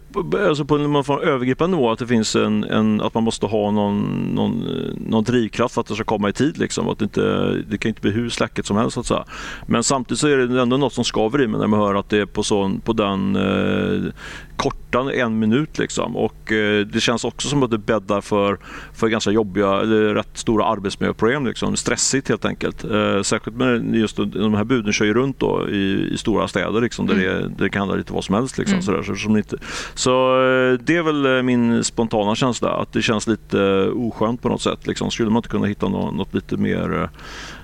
alltså 0.47 0.65
på 0.65 0.75
en 0.75 0.95
övergripande 1.23 1.77
nivå 1.77 1.91
att 1.91 1.99
det 1.99 2.07
finns 2.07 2.35
en, 2.35 2.63
en, 2.63 3.01
att 3.01 3.13
man 3.13 3.23
måste 3.23 3.45
ha 3.45 3.71
någon, 3.71 4.01
någon, 4.35 4.63
någon 5.09 5.23
drivkraft 5.23 5.73
för 5.73 5.81
att 5.81 5.87
det 5.87 5.95
ska 5.95 6.03
komma 6.03 6.29
i 6.29 6.33
tid. 6.33 6.57
Liksom. 6.57 6.89
Att 6.89 6.99
det, 6.99 7.03
inte, 7.03 7.53
det 7.69 7.77
kan 7.77 7.89
inte 7.89 8.01
bli 8.01 8.11
hur 8.11 8.29
släcket 8.29 8.65
som 8.65 8.77
helst. 8.77 8.93
Så 8.93 8.99
att 8.99 9.05
säga. 9.05 9.25
Men 9.65 9.83
samtidigt 9.83 10.19
så 10.19 10.27
är 10.27 10.37
det 10.37 10.61
ändå 10.61 10.77
något 10.77 10.93
som 10.93 11.03
skaver 11.03 11.41
i 11.41 11.47
mig 11.47 11.59
när 11.59 11.67
man 11.67 11.79
hör 11.79 11.95
att 11.95 12.09
det 12.09 12.17
är 12.17 12.25
på, 12.25 12.43
sån, 12.43 12.79
på 12.79 12.93
den 12.93 13.35
eh, 13.35 14.13
korta 14.57 15.13
en 15.13 15.39
minut. 15.39 15.77
Liksom. 15.77 16.15
Och, 16.15 16.51
eh, 16.51 16.85
det 16.85 16.99
känns 16.99 17.23
också 17.23 17.47
som 17.47 17.63
att 17.63 17.71
det 17.71 17.77
bäddar 17.77 18.21
för, 18.21 18.57
för 18.93 19.07
ganska 19.07 19.31
jobbiga, 19.31 19.81
eller 19.81 20.15
rätt 20.15 20.37
stora 20.37 20.65
arbetsmiljöproblem. 20.65 21.45
Liksom. 21.45 21.75
Stressigt 21.75 22.29
helt 22.29 22.45
enkelt. 22.45 22.83
Eh, 22.83 23.21
särskilt 23.21 23.57
med 23.57 23.95
just 23.95 24.17
de 24.17 24.53
här 24.53 24.63
buden 24.63 24.93
kör 24.93 25.05
ju 25.05 25.13
runt 25.13 25.39
då 25.39 25.69
i, 25.69 26.09
i 26.13 26.17
stora 26.17 26.47
städer 26.47 26.81
liksom, 26.81 27.07
där, 27.07 27.13
mm. 27.13 27.25
det, 27.25 27.41
där 27.41 27.63
det 27.63 27.69
kan 27.69 27.79
handla 27.79 27.97
lite 27.97 28.13
vad 28.13 28.23
som 28.23 28.35
helst. 28.35 28.57
Liksom, 28.57 28.73
mm. 28.73 28.83
sådär, 28.83 29.03
så, 29.03 29.15
som 29.15 29.37
inte, 29.37 29.57
så 29.93 30.35
eh, 30.35 30.79
det 30.79 30.95
är 30.95 31.03
väl 31.03 31.25
eh, 31.25 31.41
min 31.41 31.83
spontana 31.83 32.35
känsla, 32.35 32.69
att 32.69 32.93
det 32.93 33.01
känns 33.01 33.27
lite 33.27 33.61
eh, 33.61 34.07
oskönt 34.07 34.41
på 34.41 34.49
något 34.49 34.61
sätt. 34.61 34.87
Liksom. 34.87 35.11
Skulle 35.11 35.29
man 35.29 35.37
inte 35.37 35.49
kunna 35.49 35.65
hitta 35.65 35.89
något, 35.89 36.15
något 36.15 36.33
lite 36.33 36.57
mer 36.57 37.09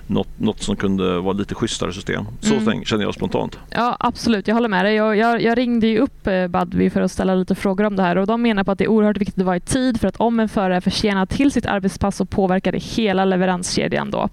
något, 0.06 0.28
något 0.36 0.62
som 0.62 0.76
kunde 0.76 1.20
vara 1.20 1.32
lite 1.32 1.54
schysstare 1.54 1.92
system. 1.92 2.24
Så 2.40 2.54
mm. 2.54 2.84
känner 2.84 3.04
jag 3.04 3.14
spontant. 3.14 3.58
Ja, 3.70 3.96
absolut. 4.00 4.48
Jag 4.48 4.54
håller 4.54 4.68
med 4.68 4.84
dig. 4.84 4.94
Jag, 4.94 5.16
jag, 5.16 5.42
jag 5.42 5.58
ringde 5.58 5.86
ju 5.86 5.98
upp 5.98 6.28
Budbee 6.48 6.90
för 6.90 7.00
att 7.00 7.12
ställa 7.12 7.34
lite 7.34 7.54
frågor 7.54 7.84
om 7.84 7.96
det 7.96 8.02
här 8.02 8.18
och 8.18 8.26
de 8.26 8.42
menar 8.42 8.64
på 8.64 8.70
att 8.70 8.78
det 8.78 8.84
är 8.84 8.88
oerhört 8.88 9.18
viktigt 9.18 9.38
att 9.38 9.46
vara 9.46 9.56
i 9.56 9.60
tid 9.60 10.00
för 10.00 10.08
att 10.08 10.16
om 10.16 10.40
en 10.40 10.48
förare 10.48 10.76
är 10.76 10.80
försenad 10.80 11.28
till 11.28 11.52
sitt 11.52 11.66
arbetspass 11.66 12.16
så 12.16 12.24
påverkar 12.24 12.72
det 12.72 12.82
hela 12.82 13.24
leveranskedjan 13.24 14.10
då. 14.10 14.28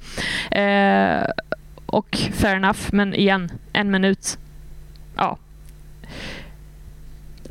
Eh, 0.58 1.24
och 1.86 2.18
fair 2.34 2.56
enough, 2.56 2.80
men 2.92 3.14
igen, 3.14 3.52
en 3.74 3.92
minut. 3.92 4.38
Ja, 5.16 5.38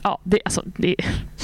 ja, 0.03 0.19
det, 0.25 0.41
alltså, 0.45 0.63
det, 0.77 0.97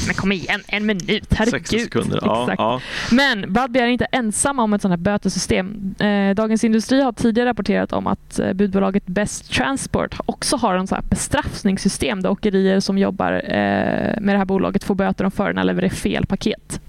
men 0.07 0.15
kom 0.15 0.33
igen, 0.33 0.61
en 0.69 0.87
minut, 0.87 1.35
herregud. 1.35 1.69
60 1.69 1.79
sekunder, 1.79 2.19
ja, 2.23 2.55
ja. 2.59 2.81
Men 3.13 3.53
Budbee 3.53 3.83
är 3.83 3.87
inte 3.87 4.05
ensamma 4.05 4.63
om 4.63 4.75
ett 4.75 4.83
sånt 4.83 4.93
här 4.93 4.97
bötessystem. 4.97 5.95
Eh, 5.99 6.35
Dagens 6.35 6.65
Industri 6.65 7.03
har 7.03 7.13
tidigare 7.13 7.49
rapporterat 7.49 7.93
om 7.93 8.07
att 8.07 8.39
eh, 8.39 8.53
budbolaget 8.53 9.07
Best 9.07 9.53
Transport 9.53 10.21
också 10.27 10.57
har 10.57 10.75
en 10.75 10.87
sån 10.87 10.97
här 10.97 11.05
bestraffningssystem 11.11 12.23
där 12.23 12.31
åkerier 12.31 12.81
som 12.81 12.99
jobbar 12.99 13.33
eh, 13.33 14.21
med 14.21 14.35
det 14.35 14.39
här 14.39 14.45
bolaget 14.45 14.85
får 14.85 14.95
böter 14.95 15.25
om 15.25 15.31
förarna 15.31 15.63
levererar 15.63 15.91
fel 15.91 16.27
paket. 16.27 16.81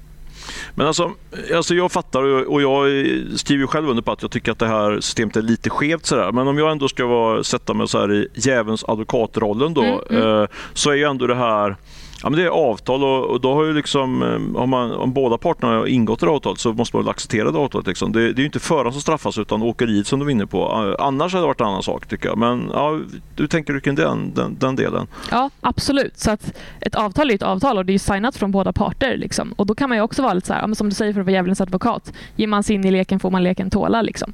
Men 0.75 0.87
alltså, 0.87 1.11
alltså 1.55 1.75
jag 1.75 1.91
fattar 1.91 2.47
och 2.47 2.61
jag 2.61 2.87
skriver 3.35 3.67
själv 3.67 3.89
under 3.89 4.03
på 4.03 4.11
att 4.11 4.21
jag 4.21 4.31
tycker 4.31 4.51
att 4.51 4.59
det 4.59 4.67
här 4.67 4.99
systemet 4.99 5.35
är 5.35 5.41
lite 5.41 5.69
skevt. 5.69 6.05
Sådär. 6.05 6.31
Men 6.31 6.47
om 6.47 6.57
jag 6.57 6.71
ändå 6.71 6.87
ska 6.87 7.05
vara, 7.05 7.43
sätta 7.43 7.73
mig 7.73 7.87
så 7.87 7.99
här 7.99 8.13
i 8.13 8.27
djävulens 8.33 8.83
advokatrollen 8.87 9.73
då, 9.73 9.83
mm, 9.83 9.99
mm. 10.09 10.41
Eh, 10.41 10.47
så 10.73 10.89
är 10.89 10.95
ju 10.95 11.03
ändå 11.03 11.27
det 11.27 11.35
här 11.35 11.75
Ja, 12.23 12.29
men 12.29 12.39
det 12.39 12.45
är 12.45 12.49
avtal 12.49 13.03
och, 13.03 13.25
och 13.25 13.41
då 13.41 13.53
har 13.53 13.63
ju 13.63 13.73
liksom, 13.73 14.23
eh, 14.23 14.61
om, 14.61 14.69
man, 14.69 14.91
om 14.91 15.13
båda 15.13 15.37
parterna 15.37 15.73
har 15.73 15.87
ingått 15.87 16.19
det 16.19 16.27
avtalet 16.27 16.59
så 16.59 16.73
måste 16.73 16.97
man 16.97 17.09
acceptera 17.09 17.51
det 17.51 17.59
avtalet. 17.59 17.87
Liksom. 17.87 18.11
Det, 18.11 18.19
det 18.19 18.39
är 18.39 18.39
ju 18.39 18.45
inte 18.45 18.59
föraren 18.59 18.91
som 18.91 19.01
straffas 19.01 19.37
utan 19.37 19.61
åkeriet 19.61 20.07
som 20.07 20.19
du 20.19 20.25
är 20.25 20.29
inne 20.29 20.47
på. 20.47 20.59
Eh, 20.59 21.05
annars 21.05 21.33
hade 21.33 21.43
det 21.43 21.47
varit 21.47 21.61
en 21.61 21.67
annan 21.67 21.83
sak 21.83 22.07
tycker 22.07 22.29
jag. 22.29 22.37
Men 22.37 22.71
ja, 22.73 22.99
hur 23.37 23.47
tänker 23.47 23.73
du 23.73 23.79
kring 23.79 23.95
den, 23.95 24.33
den, 24.33 24.55
den 24.59 24.75
delen? 24.75 25.07
Ja, 25.31 25.49
absolut. 25.61 26.19
Så 26.19 26.31
att 26.31 26.53
ett 26.81 26.95
avtal 26.95 27.31
är 27.31 27.35
ett 27.35 27.43
avtal 27.43 27.77
och 27.77 27.85
det 27.85 27.91
är 27.91 27.93
ju 27.93 27.99
signat 27.99 28.35
från 28.35 28.51
båda 28.51 28.73
parter. 28.73 29.17
Liksom. 29.17 29.51
Och 29.51 29.65
då 29.65 29.75
kan 29.75 29.89
man 29.89 29.97
ju 29.97 30.01
också 30.01 30.21
vara 30.21 30.33
lite 30.33 30.47
så 30.47 30.53
här, 30.53 30.73
som 30.73 30.89
du 30.89 30.95
säger 30.95 31.13
för 31.13 31.19
att 31.19 31.25
vara 31.25 31.33
djävulens 31.33 31.61
advokat. 31.61 32.13
Ger 32.35 32.47
man 32.47 32.63
sig 32.63 32.75
in 32.75 32.85
i 32.85 32.91
leken 32.91 33.19
får 33.19 33.31
man 33.31 33.43
leken 33.43 33.69
tåla. 33.69 34.01
Liksom. 34.01 34.33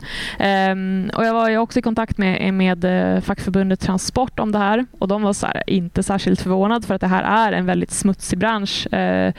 Um, 0.72 1.12
och 1.16 1.26
jag 1.26 1.34
var 1.34 1.50
ju 1.50 1.58
också 1.58 1.80
i 1.80 1.82
kontakt 1.82 2.18
med, 2.18 2.48
eh, 2.48 2.52
med 2.52 3.24
fackförbundet 3.24 3.80
Transport 3.80 4.40
om 4.40 4.52
det 4.52 4.58
här 4.58 4.86
och 5.00 5.08
de 5.08 5.22
var 5.22 5.34
så 5.34 5.46
här, 5.46 5.64
inte 5.68 6.04
särskilt 6.04 6.42
förvånade 6.42 6.88
för 6.88 6.96
att 6.96 7.02
det 7.02 7.08
här 7.08 7.24
är 7.48 7.52
en 7.52 7.66
väldigt 7.74 7.92
smutsig 7.92 8.40
bransch, 8.40 8.94
eh, 8.94 9.34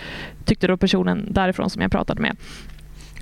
tyckte 0.44 0.66
då 0.66 0.76
personen 0.76 1.26
därifrån 1.30 1.70
som 1.70 1.82
jag 1.82 1.90
pratade 1.90 2.22
med. 2.22 2.36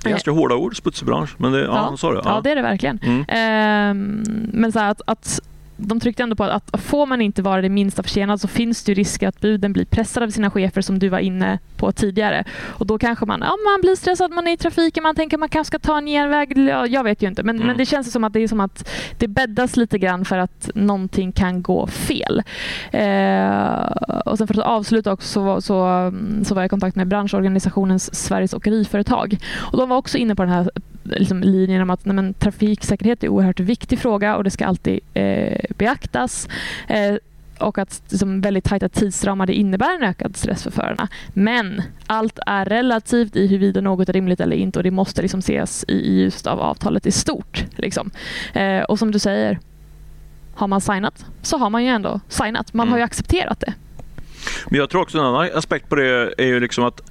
Det 0.03 0.09
är 0.09 0.11
ganska 0.11 0.31
hårda 0.31 0.55
ord, 0.55 0.77
smutsig 0.77 1.05
bransch. 1.07 1.29
Men 1.37 1.51
det, 1.51 1.59
ja, 1.59 1.87
ja, 1.91 1.97
så 1.97 2.11
det. 2.11 2.21
Ja. 2.23 2.23
ja, 2.25 2.41
det 2.41 2.51
är 2.51 2.55
det 2.55 2.61
verkligen. 2.61 2.99
Mm. 3.03 3.19
Eh, 3.19 3.93
men 4.53 4.71
så 4.71 4.79
att, 4.79 5.01
att 5.05 5.39
de 5.77 5.99
tryckte 5.99 6.23
ändå 6.23 6.35
på 6.35 6.43
att, 6.43 6.81
får 6.81 7.05
man 7.05 7.21
inte 7.21 7.41
vara 7.41 7.61
det 7.61 7.69
minsta 7.69 8.03
försenad 8.03 8.41
så 8.41 8.47
finns 8.47 8.83
det 8.83 8.93
risk 8.93 9.23
att 9.23 9.41
buden 9.41 9.73
blir 9.73 9.85
pressade 9.85 10.25
av 10.25 10.29
sina 10.29 10.49
chefer 10.49 10.81
som 10.81 10.99
du 10.99 11.09
var 11.09 11.19
inne 11.19 11.59
på 11.77 11.91
tidigare. 11.91 12.43
Och 12.61 12.87
Då 12.87 12.97
kanske 12.97 13.25
man, 13.25 13.39
ja, 13.41 13.55
man 13.71 13.81
blir 13.81 13.95
stressad, 13.95 14.31
man 14.31 14.47
är 14.47 14.51
i 14.51 14.57
trafiken, 14.57 15.03
man 15.03 15.15
tänker 15.15 15.37
att 15.37 15.39
man 15.39 15.49
kanske 15.49 15.67
ska 15.67 15.79
ta 15.79 15.97
en 15.97 16.05
genväg. 16.05 16.57
Jag 16.89 17.03
vet 17.03 17.21
ju 17.21 17.27
inte, 17.27 17.43
men, 17.43 17.55
mm. 17.55 17.67
men 17.67 17.77
det 17.77 17.85
känns 17.85 18.11
som 18.11 18.23
att 18.23 18.33
det 18.33 18.39
är 18.39 18.47
som 18.47 18.59
att 18.59 18.89
det 19.17 19.27
bäddas 19.27 19.75
lite 19.77 19.97
grann 19.97 20.25
för 20.25 20.37
att 20.37 20.69
någonting 20.75 21.31
kan 21.31 21.61
gå 21.61 21.87
fel. 21.87 22.43
Eh, 22.91 23.83
och 24.25 24.37
sen 24.37 24.47
för 24.47 24.59
att 24.59 24.65
avsluta 24.65 25.11
också 25.11 25.27
så, 25.27 25.61
så, 25.61 26.11
så 26.43 26.55
var 26.55 26.61
jag 26.61 26.65
i 26.65 26.69
kontakt 26.69 26.95
med 26.95 27.07
branschorganisationen 27.07 27.99
Sveriges 27.99 28.53
Åkeriföretag. 28.53 29.37
Och 29.71 29.77
de 29.77 29.89
var 29.89 29.97
också 29.97 30.17
inne 30.17 30.35
på 30.35 30.43
den 30.43 30.51
här 30.51 30.69
liksom, 31.03 31.41
linjen 31.41 31.81
om 31.81 31.89
att 31.89 32.05
nej, 32.05 32.15
men, 32.15 32.33
trafiksäkerhet 32.33 33.23
är 33.23 33.27
en 33.27 33.33
oerhört 33.33 33.59
viktig 33.59 33.99
fråga 33.99 34.35
och 34.35 34.43
det 34.43 34.51
ska 34.51 34.65
alltid 34.65 34.99
eh, 35.13 35.65
beaktas. 35.77 36.47
Eh, 36.87 37.15
och 37.59 37.77
att 37.77 38.01
liksom, 38.09 38.41
väldigt 38.41 38.63
tajta 38.63 38.89
tidsramar 38.89 39.45
det 39.45 39.53
innebär 39.53 39.95
en 39.95 40.03
ökad 40.03 40.37
stress 40.37 40.63
för 40.63 40.71
förarna. 40.71 41.07
Men 41.33 41.81
allt 42.07 42.39
är 42.45 42.65
relativt 42.65 43.35
i 43.35 43.47
huruvida 43.47 43.81
något 43.81 44.09
är 44.09 44.13
rimligt 44.13 44.39
eller 44.39 44.55
inte 44.55 44.79
och 44.79 44.83
det 44.83 44.91
måste 44.91 45.21
liksom 45.21 45.39
ses 45.39 45.85
i, 45.87 45.93
i 45.93 46.23
just 46.23 46.47
av 46.47 46.59
avtalet 46.59 47.05
i 47.05 47.11
stort. 47.11 47.65
Liksom. 47.75 48.11
Eh, 48.53 48.81
och 48.81 48.99
som 48.99 49.11
du 49.11 49.19
säger, 49.19 49.59
har 50.55 50.67
man 50.67 50.81
signat 50.81 51.25
så 51.41 51.57
har 51.57 51.69
man 51.69 51.83
ju 51.83 51.89
ändå 51.89 52.19
signat. 52.27 52.73
Man 52.73 52.87
mm. 52.87 52.91
har 52.91 52.97
ju 52.97 53.01
mm. 53.01 53.05
accepterat 53.05 53.59
det. 53.59 53.73
Men 54.69 54.79
jag 54.79 54.89
tror 54.89 55.01
också 55.01 55.17
en 55.17 55.25
annan 55.25 55.49
aspekt 55.53 55.89
på 55.89 55.95
det 55.95 56.33
är 56.37 56.45
ju 56.45 56.59
liksom 56.59 56.83
att 56.83 57.01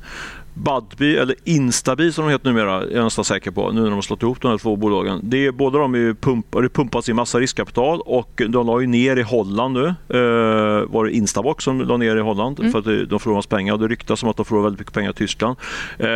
Budbee, 0.54 1.20
eller 1.20 1.36
Instabi 1.44 2.12
som 2.12 2.24
de 2.24 2.30
heter 2.30 2.48
numera, 2.48 2.82
är 2.82 2.96
jag 2.96 3.04
nästan 3.04 3.24
säker 3.24 3.50
på, 3.50 3.72
nu 3.72 3.80
när 3.80 3.88
de 3.88 3.94
har 3.94 4.02
slått 4.02 4.22
ihop 4.22 4.40
de 4.40 4.50
här 4.50 4.58
två 4.58 4.76
bolagen. 4.76 5.20
Det 5.22 5.46
är, 5.46 5.52
båda 5.52 5.78
de 5.78 5.94
är 5.94 6.14
pump, 6.14 6.46
det 6.50 6.68
pumpas 6.68 7.08
in 7.08 7.16
massa 7.16 7.40
riskkapital 7.40 8.00
och 8.00 8.42
de 8.48 8.66
la 8.66 8.80
ju 8.80 8.86
ner 8.86 9.16
i 9.16 9.22
Holland 9.22 9.74
nu. 9.74 9.86
Eh, 9.86 10.86
var 10.88 11.04
det 11.04 11.12
Instabox 11.12 11.64
som 11.64 11.80
la 11.80 11.96
ner 11.96 12.16
i 12.16 12.20
Holland 12.20 12.60
mm. 12.60 12.72
för 12.72 12.78
att 12.78 13.08
de 13.10 13.20
förlorar 13.20 13.38
massa 13.38 13.48
pengar. 13.48 13.76
Det 13.78 13.88
ryktas 13.88 14.22
om 14.22 14.28
att 14.28 14.36
de 14.36 14.44
förlorar 14.44 14.64
väldigt 14.64 14.80
mycket 14.80 14.94
pengar 14.94 15.10
i 15.10 15.14
Tyskland. 15.14 15.56
Eh, 15.98 16.08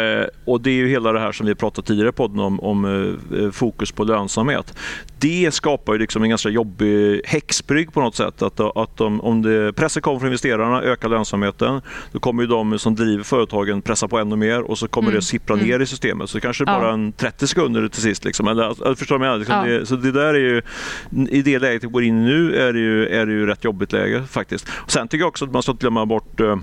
och 0.45 0.61
det 0.61 0.71
är 0.71 0.75
ju 0.75 0.89
hela 0.89 1.13
det 1.13 1.21
här 1.21 1.33
som 1.33 1.47
vi 1.47 1.55
pratade 1.55 1.87
tidigare 1.87 2.13
på 2.13 2.27
podden 2.29 2.41
om, 2.41 2.61
om 2.61 2.85
eh, 2.85 3.51
fokus 3.51 3.93
på 3.93 4.05
lönsamhet. 4.05 4.75
Det 5.19 5.55
skapar 5.55 5.93
ju 5.93 5.99
liksom 5.99 6.23
en 6.23 6.29
ganska 6.29 6.49
jobbig 6.49 7.21
häxbrygg 7.25 7.93
på 7.93 8.01
något 8.01 8.15
sätt. 8.15 8.43
Att, 8.43 8.61
att 8.61 8.97
de, 8.97 9.21
om 9.21 9.43
det, 9.43 9.73
pressen 9.73 10.03
kommer 10.03 10.19
från 10.19 10.27
investerarna, 10.27 10.83
ökar 10.83 11.09
lönsamheten, 11.09 11.81
då 12.13 12.19
kommer 12.19 12.43
ju 12.43 12.49
de 12.49 12.79
som 12.79 12.95
driver 12.95 13.25
företagen 13.25 13.83
pressa 13.83 14.09
på 14.09 14.19
ännu 14.27 14.37
mer 14.37 14.63
och 14.63 14.79
så 14.79 14.89
kommer 14.89 15.09
mm. 15.09 15.21
det 15.21 15.23
sippra 15.23 15.55
mm. 15.55 15.67
ner 15.67 15.81
i 15.81 15.87
systemet. 15.87 16.31
Så 16.31 16.41
kanske 16.41 16.65
ja. 16.67 16.81
bara 16.81 16.93
en 16.93 17.13
30 17.13 17.47
sekunder 17.47 17.89
till 17.89 18.03
sist. 18.03 18.25
Liksom. 18.25 18.49
Eller, 18.49 18.95
förstår 18.95 19.19
du 19.19 19.39
liksom, 19.39 19.55
ja. 19.55 19.65
det, 19.65 19.87
Så 19.87 19.97
det 19.97 20.13
där 20.13 20.35
är 20.35 20.39
ju, 20.39 20.63
i 21.31 21.43
det 21.43 21.59
läget 21.59 21.85
vi 21.85 21.89
går 21.89 22.03
in 22.03 22.23
i 22.23 22.25
nu 22.25 22.57
är 22.57 22.73
det 22.73 22.79
ju, 22.79 23.07
är 23.09 23.27
det 23.27 23.33
ju 23.33 23.47
rätt 23.47 23.65
jobbigt 23.65 23.93
läge 23.93 24.23
faktiskt. 24.31 24.69
Och 24.75 24.91
sen 24.91 25.09
tycker 25.09 25.23
jag 25.23 25.29
också 25.29 25.45
att 25.45 25.53
man 25.53 25.63
ska 25.63 25.73
inte 25.73 25.81
glömma 25.81 26.07
bort 26.07 26.41
uh, 26.41 26.57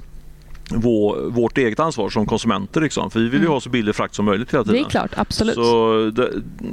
vår, 0.70 1.30
vårt 1.30 1.58
eget 1.58 1.80
ansvar 1.80 2.10
som 2.10 2.26
konsumenter. 2.26 2.82
Liksom. 2.82 3.12
För 3.12 3.20
vi 3.20 3.26
vill 3.26 3.40
ju 3.40 3.46
mm. 3.46 3.52
ha 3.52 3.62
så 3.62 3.70
billig 3.70 3.96
frakt 3.96 4.16
som 4.16 4.26
möjligt 4.26 4.54
hela 4.54 4.64
tiden. 4.64 4.82
Det 4.82 4.88
är 4.88 4.90
klart, 4.90 5.12
absolut. 5.16 5.56
Så 5.56 6.12
det, 6.16 6.30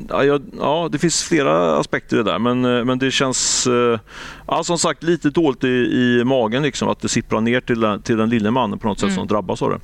ja, 0.08 0.40
ja, 0.58 0.88
det 0.92 0.98
finns 0.98 1.22
flera 1.22 1.76
aspekter 1.76 2.16
i 2.16 2.22
det 2.22 2.30
där 2.30 2.38
men, 2.38 2.64
eh, 2.64 2.84
men 2.84 2.98
det 2.98 3.10
känns 3.10 3.66
uh, 3.66 3.98
ja, 4.46 4.64
som 4.64 4.78
sagt 4.78 5.02
lite 5.02 5.30
dåligt 5.30 5.64
i, 5.64 5.68
i 5.68 6.22
magen 6.24 6.62
liksom, 6.62 6.88
att 6.88 7.00
det 7.00 7.08
sipprar 7.08 7.40
ner 7.40 7.60
till 7.60 7.80
den, 7.80 8.02
till 8.02 8.16
den 8.16 8.30
lille 8.30 8.50
mannen 8.50 8.78
på 8.78 8.88
något 8.88 8.98
sätt 8.98 9.08
mm. 9.08 9.16
som 9.16 9.26
drabbas 9.26 9.62
av 9.62 9.70
det. 9.70 9.78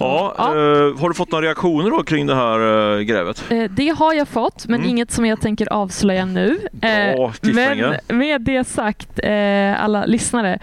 Ja, 0.00 0.34
ja. 0.38 0.44
Eh, 0.44 1.00
har 1.00 1.08
du 1.08 1.14
fått 1.14 1.32
några 1.32 1.46
reaktioner 1.46 1.90
då 1.90 2.02
kring 2.02 2.26
det 2.26 2.34
här 2.34 2.96
eh, 2.96 3.00
grävet? 3.00 3.44
Eh, 3.50 3.64
det 3.70 3.88
har 3.88 4.14
jag 4.14 4.28
fått, 4.28 4.66
men 4.66 4.80
mm. 4.80 4.90
inget 4.90 5.10
som 5.10 5.26
jag 5.26 5.40
tänker 5.40 5.72
avslöja 5.72 6.24
nu. 6.24 6.58
Bra, 6.72 6.90
eh, 6.90 7.30
men 7.42 7.94
med 8.08 8.40
det 8.40 8.68
sagt, 8.68 9.20
eh, 9.22 9.84
alla 9.84 10.06
lyssnare, 10.06 10.58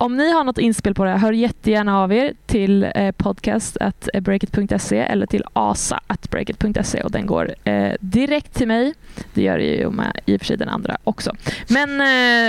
om 0.00 0.16
ni 0.16 0.32
har 0.32 0.44
något 0.44 0.58
inspel 0.58 0.94
på 0.94 1.04
det, 1.04 1.10
hör 1.10 1.32
jättegärna 1.32 2.00
av 2.02 2.12
er 2.12 2.32
till 2.46 2.86
eh, 2.94 3.10
podcast.breakit.se 3.12 4.98
eh, 4.98 5.10
eller 5.10 5.26
till 5.26 5.44
asa.breakit.se 5.52 7.02
och 7.02 7.10
den 7.10 7.26
går 7.26 7.54
eh, 7.64 7.92
direkt 8.00 8.54
till 8.54 8.68
mig. 8.68 8.94
Det 9.34 9.42
gör 9.42 9.58
ju 9.58 9.90
med 9.90 10.20
i 10.26 10.36
och 10.36 10.40
för 10.40 10.46
sig 10.46 10.56
den 10.56 10.68
andra 10.68 10.96
också. 11.04 11.32
Men 11.68 12.00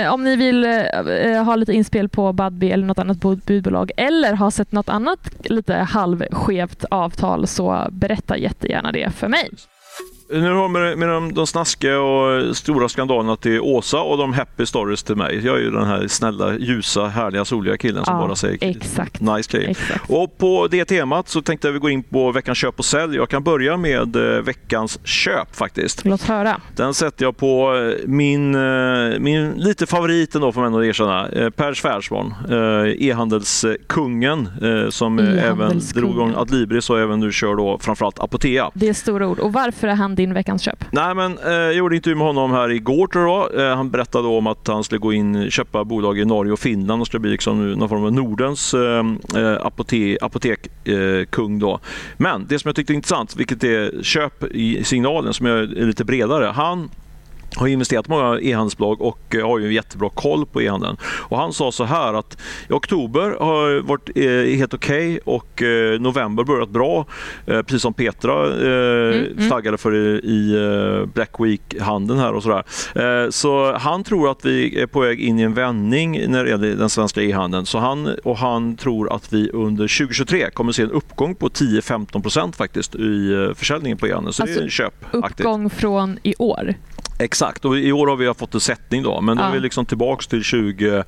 eh, 0.02 0.12
om 0.12 0.24
ni 0.24 0.36
vill 0.36 0.64
eh, 0.64 0.70
eh, 0.70 1.44
ha 1.44 1.56
lite 1.56 1.72
inspel 1.72 2.08
på 2.08 2.32
Budbee 2.32 2.72
eller 2.72 2.86
något 2.86 2.98
annat 2.98 3.20
budbolag 3.46 3.90
eller 3.96 4.32
har 4.32 4.50
sett 4.50 4.72
något 4.72 4.88
annat 4.88 5.30
lite 5.44 5.74
halvskevt 5.74 6.84
avtal 6.90 7.46
så 7.46 7.86
berätta 7.90 8.36
jättegärna 8.36 8.92
det 8.92 9.10
för 9.10 9.28
mig. 9.28 9.50
Nu 10.32 10.52
har 10.52 10.68
med, 10.68 10.98
med 10.98 11.08
de, 11.08 11.34
de 11.34 11.46
snaskiga 11.46 12.00
och 12.00 12.56
stora 12.56 12.88
skandalerna 12.88 13.36
till 13.36 13.60
Åsa 13.60 14.00
och 14.00 14.18
de 14.18 14.32
happy 14.32 14.66
stories 14.66 15.02
till 15.02 15.16
mig. 15.16 15.40
Jag 15.44 15.56
är 15.56 15.60
ju 15.60 15.70
den 15.70 15.84
här 15.84 16.06
snälla, 16.08 16.58
ljusa, 16.58 17.06
härliga, 17.06 17.44
soliga 17.44 17.76
killen 17.76 18.04
som 18.04 18.14
ja, 18.14 18.26
bara 18.26 18.36
säger 18.36 18.58
exakt. 18.60 19.20
nice. 19.20 19.58
Exakt. 19.58 20.10
Och 20.10 20.38
på 20.38 20.68
det 20.70 20.84
temat 20.84 21.28
så 21.28 21.42
tänkte 21.42 21.68
jag 21.68 21.72
vi 21.72 21.78
gå 21.78 21.90
in 21.90 22.02
på 22.02 22.32
veckans 22.32 22.58
köp 22.58 22.78
och 22.78 22.84
sälj. 22.84 23.16
Jag 23.16 23.28
kan 23.28 23.42
börja 23.42 23.76
med 23.76 24.16
eh, 24.16 24.42
veckans 24.42 24.98
köp 25.04 25.56
faktiskt. 25.56 26.04
Låt 26.04 26.22
höra. 26.22 26.60
Den 26.76 26.94
sätter 26.94 27.24
jag 27.24 27.36
på 27.36 27.76
eh, 27.76 28.08
min, 28.08 28.54
eh, 28.54 29.18
min 29.18 29.52
lite 29.52 29.86
favorit 29.86 30.34
ändå 30.34 30.52
får 30.52 30.60
man 30.60 30.66
ändå 30.66 30.84
erkänna. 30.84 31.28
Per 31.56 31.74
Svärsson, 31.74 32.34
e-handelskungen 32.98 34.48
som 34.90 35.18
även 35.18 35.80
drog 35.94 36.10
igång 36.10 36.34
Adlibris 36.36 36.90
och 36.90 37.00
även 37.00 37.20
nu 37.20 37.32
kör 37.32 37.56
då 37.56 37.78
framförallt 37.78 38.18
Apotea. 38.18 38.70
Det 38.74 38.88
är 38.88 38.92
stora 38.92 39.28
ord. 39.28 39.38
Och 39.38 39.52
varför 39.52 39.88
är 39.88 39.94
han 39.94 40.14
din 40.22 40.34
veckans 40.34 40.62
köp? 40.62 40.84
Nej, 40.90 41.14
men 41.14 41.38
eh, 41.38 41.52
jag 41.52 41.74
gjorde 41.74 41.96
intervju 41.96 42.16
med 42.16 42.26
honom 42.26 42.50
här 42.50 42.70
igår 42.70 43.06
tror 43.06 43.24
jag. 43.24 43.66
Eh, 43.66 43.76
han 43.76 43.90
berättade 43.90 44.28
om 44.28 44.46
att 44.46 44.68
han 44.68 44.84
skulle 44.84 44.98
gå 44.98 45.12
in 45.12 45.50
köpa 45.50 45.84
bolag 45.84 46.18
i 46.18 46.24
Norge 46.24 46.52
och 46.52 46.58
Finland 46.58 47.00
och 47.00 47.06
skulle 47.06 47.20
bli 47.20 47.30
liksom 47.30 47.72
någon 47.72 47.88
form 47.88 48.04
av 48.04 48.12
Nordens 48.12 48.74
eh, 48.74 49.04
eh 49.36 49.66
apotek, 49.66 50.18
apotekkung. 50.22 51.58
då. 51.58 51.80
Men 52.16 52.46
det 52.48 52.58
som 52.58 52.68
jag 52.68 52.76
tyckte 52.76 52.92
är 52.92 52.94
intressant, 52.94 53.36
vilket 53.36 53.64
är 53.64 54.02
köp-signalen 54.02 55.34
som 55.34 55.46
är 55.46 55.62
lite 55.66 56.04
bredare. 56.04 56.44
Han 56.44 56.90
har 57.56 57.66
investerat 57.66 58.06
i 58.06 58.10
många 58.10 58.40
e-handelsbolag 58.40 59.00
och 59.00 59.36
har 59.42 59.58
ju 59.58 59.74
jättebra 59.74 60.08
koll 60.08 60.46
på 60.46 60.62
e-handeln. 60.62 60.96
Och 61.02 61.38
han 61.38 61.52
sa 61.52 61.72
så 61.72 61.84
här 61.84 62.14
att 62.14 62.38
i 62.68 62.72
oktober 62.72 63.36
har 63.40 63.80
varit 63.80 64.10
eh, 64.14 64.58
helt 64.58 64.74
okej 64.74 65.20
okay 65.24 65.34
och 65.34 65.62
eh, 65.62 66.00
november 66.00 66.44
börjat 66.44 66.68
bra. 66.68 67.06
Eh, 67.46 67.62
precis 67.62 67.82
som 67.82 67.94
Petra 67.94 68.46
eh, 68.46 69.16
mm, 69.16 69.32
mm. 69.32 69.48
flaggade 69.48 69.78
för 69.78 69.94
i, 70.24 70.54
eh, 70.54 71.06
Black 71.06 71.30
Week-handeln 71.38 72.18
här 72.20 72.32
och 72.32 72.42
sådär. 72.42 72.64
Eh, 72.94 73.30
så 73.30 73.76
han 73.78 74.04
tror 74.04 74.30
att 74.30 74.44
vi 74.44 74.80
är 74.80 74.86
på 74.86 75.00
väg 75.00 75.20
in 75.20 75.38
i 75.38 75.42
en 75.42 75.54
vändning 75.54 76.30
när 76.30 76.44
det 76.44 76.50
gäller 76.50 76.76
den 76.76 76.90
svenska 76.90 77.22
e-handeln. 77.22 77.66
Så 77.66 77.78
han, 77.78 78.14
och 78.24 78.36
han 78.36 78.76
tror 78.76 79.12
att 79.12 79.32
vi 79.32 79.50
under 79.50 79.98
2023 79.98 80.50
kommer 80.50 80.72
se 80.72 80.82
en 80.82 80.90
uppgång 80.90 81.34
på 81.34 81.48
10-15% 81.48 82.56
faktiskt 82.56 82.94
i 82.94 83.52
försäljningen 83.56 83.98
på 83.98 84.06
e-handeln. 84.06 84.32
Så 84.32 84.42
alltså, 84.42 84.54
det 84.54 84.60
är 84.60 84.64
alltså, 84.64 84.82
en 84.82 84.90
köp. 84.90 84.94
Uppgång 85.10 85.70
från 85.70 86.18
i 86.22 86.34
år? 86.38 86.74
Exakt, 87.22 87.64
och 87.64 87.78
i 87.78 87.92
år 87.92 88.06
har 88.06 88.16
vi 88.16 88.34
fått 88.34 88.54
en 88.54 88.60
sättning 88.60 89.02
då, 89.02 89.20
men 89.20 89.38
ja. 89.38 89.44
nu 89.44 89.48
är 89.48 89.54
vi 89.54 89.60
liksom 89.60 89.86
tillbaka 89.86 90.22
till 90.28 90.42
20, 90.42 91.04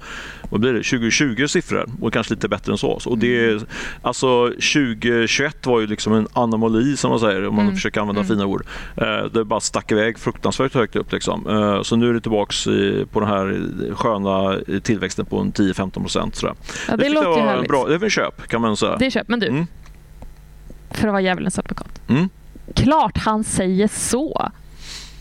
vad 0.50 0.60
blir 0.60 0.72
det, 0.72 0.82
2020 0.82 1.46
siffror 1.46 1.86
och 2.00 2.12
kanske 2.12 2.34
lite 2.34 2.48
bättre 2.48 2.72
än 2.72 2.78
så. 2.78 3.00
Och 3.06 3.18
det, 3.18 3.50
mm. 3.50 3.66
alltså 4.02 4.48
2021 4.48 5.66
var 5.66 5.80
ju 5.80 5.86
liksom 5.86 6.12
en 6.12 6.28
anomali 6.32 6.96
som 6.96 7.10
man 7.10 7.20
säger, 7.20 7.48
om 7.48 7.54
man 7.54 7.64
mm. 7.64 7.74
försöker 7.74 8.00
använda 8.00 8.20
mm. 8.20 8.28
fina 8.28 8.46
ord. 8.46 8.66
Eh, 8.96 9.24
det 9.32 9.44
bara 9.44 9.60
stack 9.60 9.92
iväg 9.92 10.18
fruktansvärt 10.18 10.74
högt 10.74 10.96
upp. 10.96 11.12
Liksom. 11.12 11.48
Eh, 11.48 11.82
så 11.82 11.96
nu 11.96 12.08
är 12.08 12.12
det 12.12 12.20
tillbaka 12.20 12.54
på 13.12 13.20
den 13.20 13.28
här 13.28 13.70
sköna 13.94 14.58
tillväxten 14.80 15.26
på 15.26 15.44
10-15 15.44 15.90
procent. 15.90 16.40
Ja, 16.42 16.54
det, 16.88 16.96
det 16.96 17.08
låter 17.08 17.40
ju 17.40 17.46
härligt. 17.46 17.68
Bra, 17.68 17.86
det 17.86 17.94
är 17.94 17.98
väl 17.98 18.10
köp 18.10 18.48
kan 18.48 18.60
man 18.60 18.76
säga. 18.76 18.96
Det 18.96 19.06
är 19.06 19.10
köp, 19.10 19.28
men 19.28 19.40
du, 19.40 19.46
mm. 19.46 19.66
för 20.90 21.08
att 21.08 21.12
vara 21.12 21.22
djävulens 21.22 21.58
advokat. 21.58 22.00
Mm. 22.08 22.28
Klart 22.74 23.18
han 23.18 23.44
säger 23.44 23.88
så. 23.88 24.50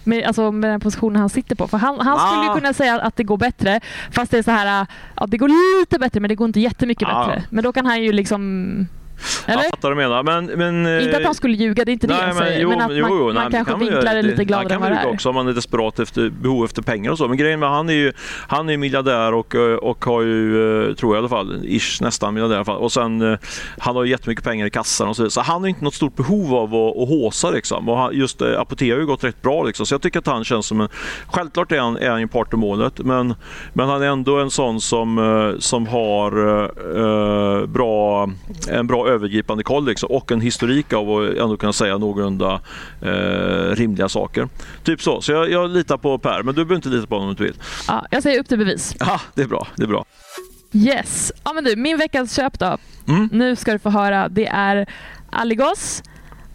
Med, 0.03 0.23
alltså 0.23 0.51
med 0.51 0.69
den 0.71 0.79
positionen 0.79 1.15
han 1.19 1.29
sitter 1.29 1.55
på. 1.55 1.67
För 1.67 1.77
han, 1.77 1.99
han 1.99 2.19
skulle 2.19 2.43
ju 2.43 2.49
Ah. 2.49 2.55
kunna 2.55 2.73
säga 2.73 3.01
att 3.01 3.15
det 3.15 3.23
går 3.23 3.37
bättre. 3.37 3.79
Fast 4.11 4.31
det 4.31 4.37
är 4.37 4.43
så 4.43 4.51
här, 4.51 4.85
ja, 5.15 5.25
det 5.27 5.37
går 5.37 5.79
lite 5.79 5.99
bättre 5.99 6.19
men 6.19 6.29
det 6.29 6.35
går 6.35 6.45
inte 6.47 6.59
jättemycket 6.59 7.07
Ah. 7.11 7.25
bättre. 7.27 7.43
Men 7.49 7.63
då 7.63 7.73
kan 7.73 7.85
han 7.85 8.03
ju 8.03 8.11
liksom... 8.11 8.87
Eller? 9.45 9.63
Jag 9.63 9.69
fattar 9.69 9.89
vad 9.89 9.91
du 9.91 9.95
menar. 9.95 10.23
Men, 10.23 10.45
men, 10.45 11.02
Inte 11.02 11.15
att 11.15 11.21
eh, 11.21 11.26
han 11.26 11.36
skulle 11.36 11.56
ljuga, 11.58 11.86
det 11.86 11.91
är 11.91 11.93
inte 11.93 12.08
det 12.08 12.13
Nej, 12.13 12.23
jag 12.28 12.36
men, 12.36 12.43
säger. 12.45 12.62
jo, 12.62 12.69
men 12.69 12.82
att 12.82 12.95
jo, 12.95 13.02
man, 13.02 13.17
jo, 13.17 13.26
man 13.26 13.36
nej, 13.36 13.47
kanske 13.52 13.71
kan 13.71 13.80
vinklar 13.80 14.15
det 14.15 14.21
lite 14.21 14.45
gladare 14.45 14.63
Han 14.63 14.71
än 14.71 14.80
kan 14.82 14.82
vad 14.82 14.91
det 14.91 15.10
är. 15.10 15.13
också 15.13 15.30
om 15.30 15.36
man 15.36 15.47
är 15.47 15.54
desperat 15.54 15.99
efter 15.99 16.30
behov 16.30 16.65
efter 16.65 16.82
pengar 16.82 17.12
och 17.12 17.17
så. 17.17 17.28
Men 17.28 17.38
grejen 17.38 17.60
med 17.60 17.69
han 17.69 17.89
är 17.89 17.93
ju, 17.93 18.13
han 18.47 18.69
är 18.69 18.78
miljardär 18.78 19.34
och, 19.34 19.56
eh, 19.56 19.76
och 19.76 20.06
har 20.06 20.21
ju, 20.21 20.88
eh, 20.89 20.93
tror 20.95 21.15
jag 21.15 21.17
i 21.17 21.19
alla 21.19 21.30
fall, 21.30 21.65
ish 21.65 22.02
nästan 22.02 22.34
miljardär 22.34 22.56
i 22.56 22.58
alla 22.58 22.65
fall. 22.65 22.78
Och 22.82 22.91
sen, 22.91 23.21
eh, 23.32 23.38
han 23.78 23.95
har 23.95 24.04
ju 24.04 24.10
jättemycket 24.12 24.43
pengar 24.43 24.65
i 24.65 24.69
kassan 24.69 25.08
och 25.08 25.15
så, 25.15 25.30
så 25.30 25.41
han 25.41 25.62
har 25.62 25.67
inte 25.67 25.84
något 25.84 25.93
stort 25.93 26.15
behov 26.15 26.56
av 26.56 26.76
att, 26.76 26.97
att 26.97 27.10
håsa 27.10 27.49
liksom. 27.49 27.89
Och 27.89 27.97
han, 27.97 28.15
just 28.17 28.41
eh, 28.41 28.60
Apotea 28.60 28.95
har 28.95 28.99
ju 28.99 29.06
gått 29.06 29.23
rätt 29.23 29.41
bra 29.41 29.63
liksom. 29.63 29.86
Så 29.86 29.93
jag 29.93 30.02
tycker 30.02 30.19
att 30.19 30.28
han 30.28 30.43
känns 30.43 30.65
som 30.67 30.82
en, 30.82 30.88
självklart 31.28 31.71
är 31.71 31.80
han, 31.80 31.97
är 31.97 32.10
han 32.10 32.19
ju 32.19 32.28
part 32.28 32.54
i 32.54 32.58
målet, 32.58 32.99
men, 32.99 33.36
men 33.73 33.89
han 33.89 34.02
är 34.02 34.08
ändå 34.08 34.39
en 34.39 34.52
sån 34.52 34.82
som, 34.82 35.17
eh, 35.17 35.60
som 35.60 35.88
har 35.88 36.32
eh, 37.62 37.65
bra, 37.65 38.30
en 38.69 38.88
bra 38.88 39.02
övergripande 39.07 39.63
koll 39.63 39.85
liksom, 39.85 40.11
och 40.11 40.31
en 40.31 40.41
historik 40.41 40.93
av 40.93 41.09
att 41.11 41.37
ändå 41.37 41.57
kunna 41.57 41.73
säga 41.73 41.97
någorlunda 41.97 42.61
eh, 43.01 43.75
rimliga 43.75 44.09
saker. 44.09 44.47
Typ 44.83 45.01
så. 45.01 45.21
Så 45.21 45.31
jag, 45.31 45.51
jag 45.51 45.69
litar 45.69 45.97
på 45.97 46.17
Per, 46.17 46.43
men 46.43 46.55
du 46.55 46.65
behöver 46.65 46.75
inte 46.75 46.89
lita 46.89 47.07
på 47.07 47.15
honom 47.15 47.29
om 47.29 47.35
du 47.35 47.43
inte 47.47 47.53
vill. 47.59 47.63
Ja, 47.87 48.05
jag 48.11 48.23
säger 48.23 48.39
upp 48.39 48.47
till 48.47 48.57
bevis. 48.57 48.95
Ja, 48.99 49.21
det 49.33 49.41
är 49.41 49.47
bra. 49.47 49.67
Det 49.75 49.83
är 49.83 49.87
bra. 49.87 50.05
Yes. 50.71 51.31
Ja, 51.43 51.53
men 51.53 51.63
du, 51.63 51.75
min 51.75 51.97
veckans 51.97 52.35
köp 52.35 52.59
då. 52.59 52.77
Mm. 53.07 53.29
Nu 53.31 53.55
ska 53.55 53.73
du 53.73 53.79
få 53.79 53.89
höra. 53.89 54.29
Det 54.29 54.47
är 54.47 54.85
Aligos, 55.31 56.03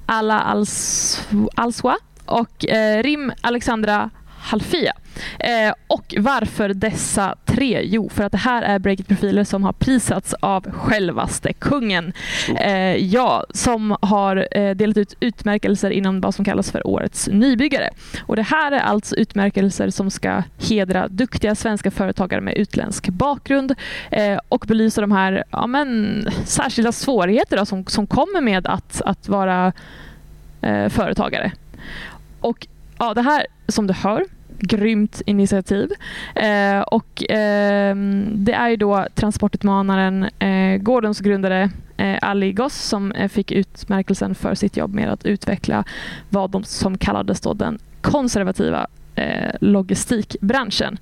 Alla 0.06 0.40
Als- 0.40 1.28
Alswa 1.54 1.96
och 2.24 2.66
eh, 2.66 3.02
Rim 3.02 3.32
Alexandra 3.40 4.10
Halfia. 4.48 4.92
Eh, 5.38 5.74
och 5.86 6.14
varför 6.18 6.68
dessa 6.68 7.34
tre? 7.44 7.80
Jo, 7.84 8.08
för 8.08 8.24
att 8.24 8.32
det 8.32 8.38
här 8.38 8.62
är 8.62 8.78
Breakit-profiler 8.78 9.44
som 9.44 9.64
har 9.64 9.72
prisats 9.72 10.34
av 10.40 10.70
självaste 10.70 11.52
kungen. 11.52 12.12
Eh, 12.56 12.96
ja, 12.96 13.44
som 13.50 13.96
har 14.02 14.48
eh, 14.50 14.74
delat 14.74 14.96
ut 14.96 15.14
utmärkelser 15.20 15.90
inom 15.90 16.20
vad 16.20 16.34
som 16.34 16.44
kallas 16.44 16.70
för 16.70 16.86
Årets 16.86 17.28
nybyggare. 17.32 17.90
Och 18.22 18.36
Det 18.36 18.42
här 18.42 18.72
är 18.72 18.80
alltså 18.80 19.16
utmärkelser 19.16 19.90
som 19.90 20.10
ska 20.10 20.42
hedra 20.68 21.08
duktiga 21.08 21.54
svenska 21.54 21.90
företagare 21.90 22.40
med 22.40 22.56
utländsk 22.56 23.08
bakgrund 23.08 23.74
eh, 24.10 24.38
och 24.48 24.64
belysa 24.68 25.00
de 25.00 25.12
här 25.12 25.44
ja, 25.50 25.66
men, 25.66 26.24
särskilda 26.44 26.92
svårigheter 26.92 27.56
då, 27.56 27.66
som, 27.66 27.86
som 27.86 28.06
kommer 28.06 28.40
med 28.40 28.66
att, 28.66 29.02
att 29.02 29.28
vara 29.28 29.72
eh, 30.62 30.88
företagare. 30.88 31.52
Och 32.40 32.66
ja, 32.98 33.14
Det 33.14 33.22
här, 33.22 33.46
som 33.68 33.86
du 33.86 33.94
hör, 33.94 34.24
grymt 34.58 35.22
initiativ. 35.26 35.92
Eh, 36.34 36.80
och 36.80 37.30
eh, 37.30 37.96
Det 38.34 38.52
är 38.52 38.68
ju 38.68 38.76
då 38.76 39.06
transportutmanaren 39.14 40.22
eh, 40.38 40.76
Gordons 40.76 41.20
grundare 41.20 41.70
eh, 41.96 42.18
Ali 42.22 42.52
Goss 42.52 42.74
som 42.74 43.12
eh, 43.12 43.28
fick 43.28 43.52
utmärkelsen 43.52 44.34
för 44.34 44.54
sitt 44.54 44.76
jobb 44.76 44.94
med 44.94 45.12
att 45.12 45.26
utveckla 45.26 45.84
vad 46.28 46.50
de 46.50 46.64
som 46.64 46.98
kallades 46.98 47.40
då 47.40 47.54
den 47.54 47.78
konservativa 48.00 48.86
eh, 49.18 49.54
logistikbranschen. 49.60 50.98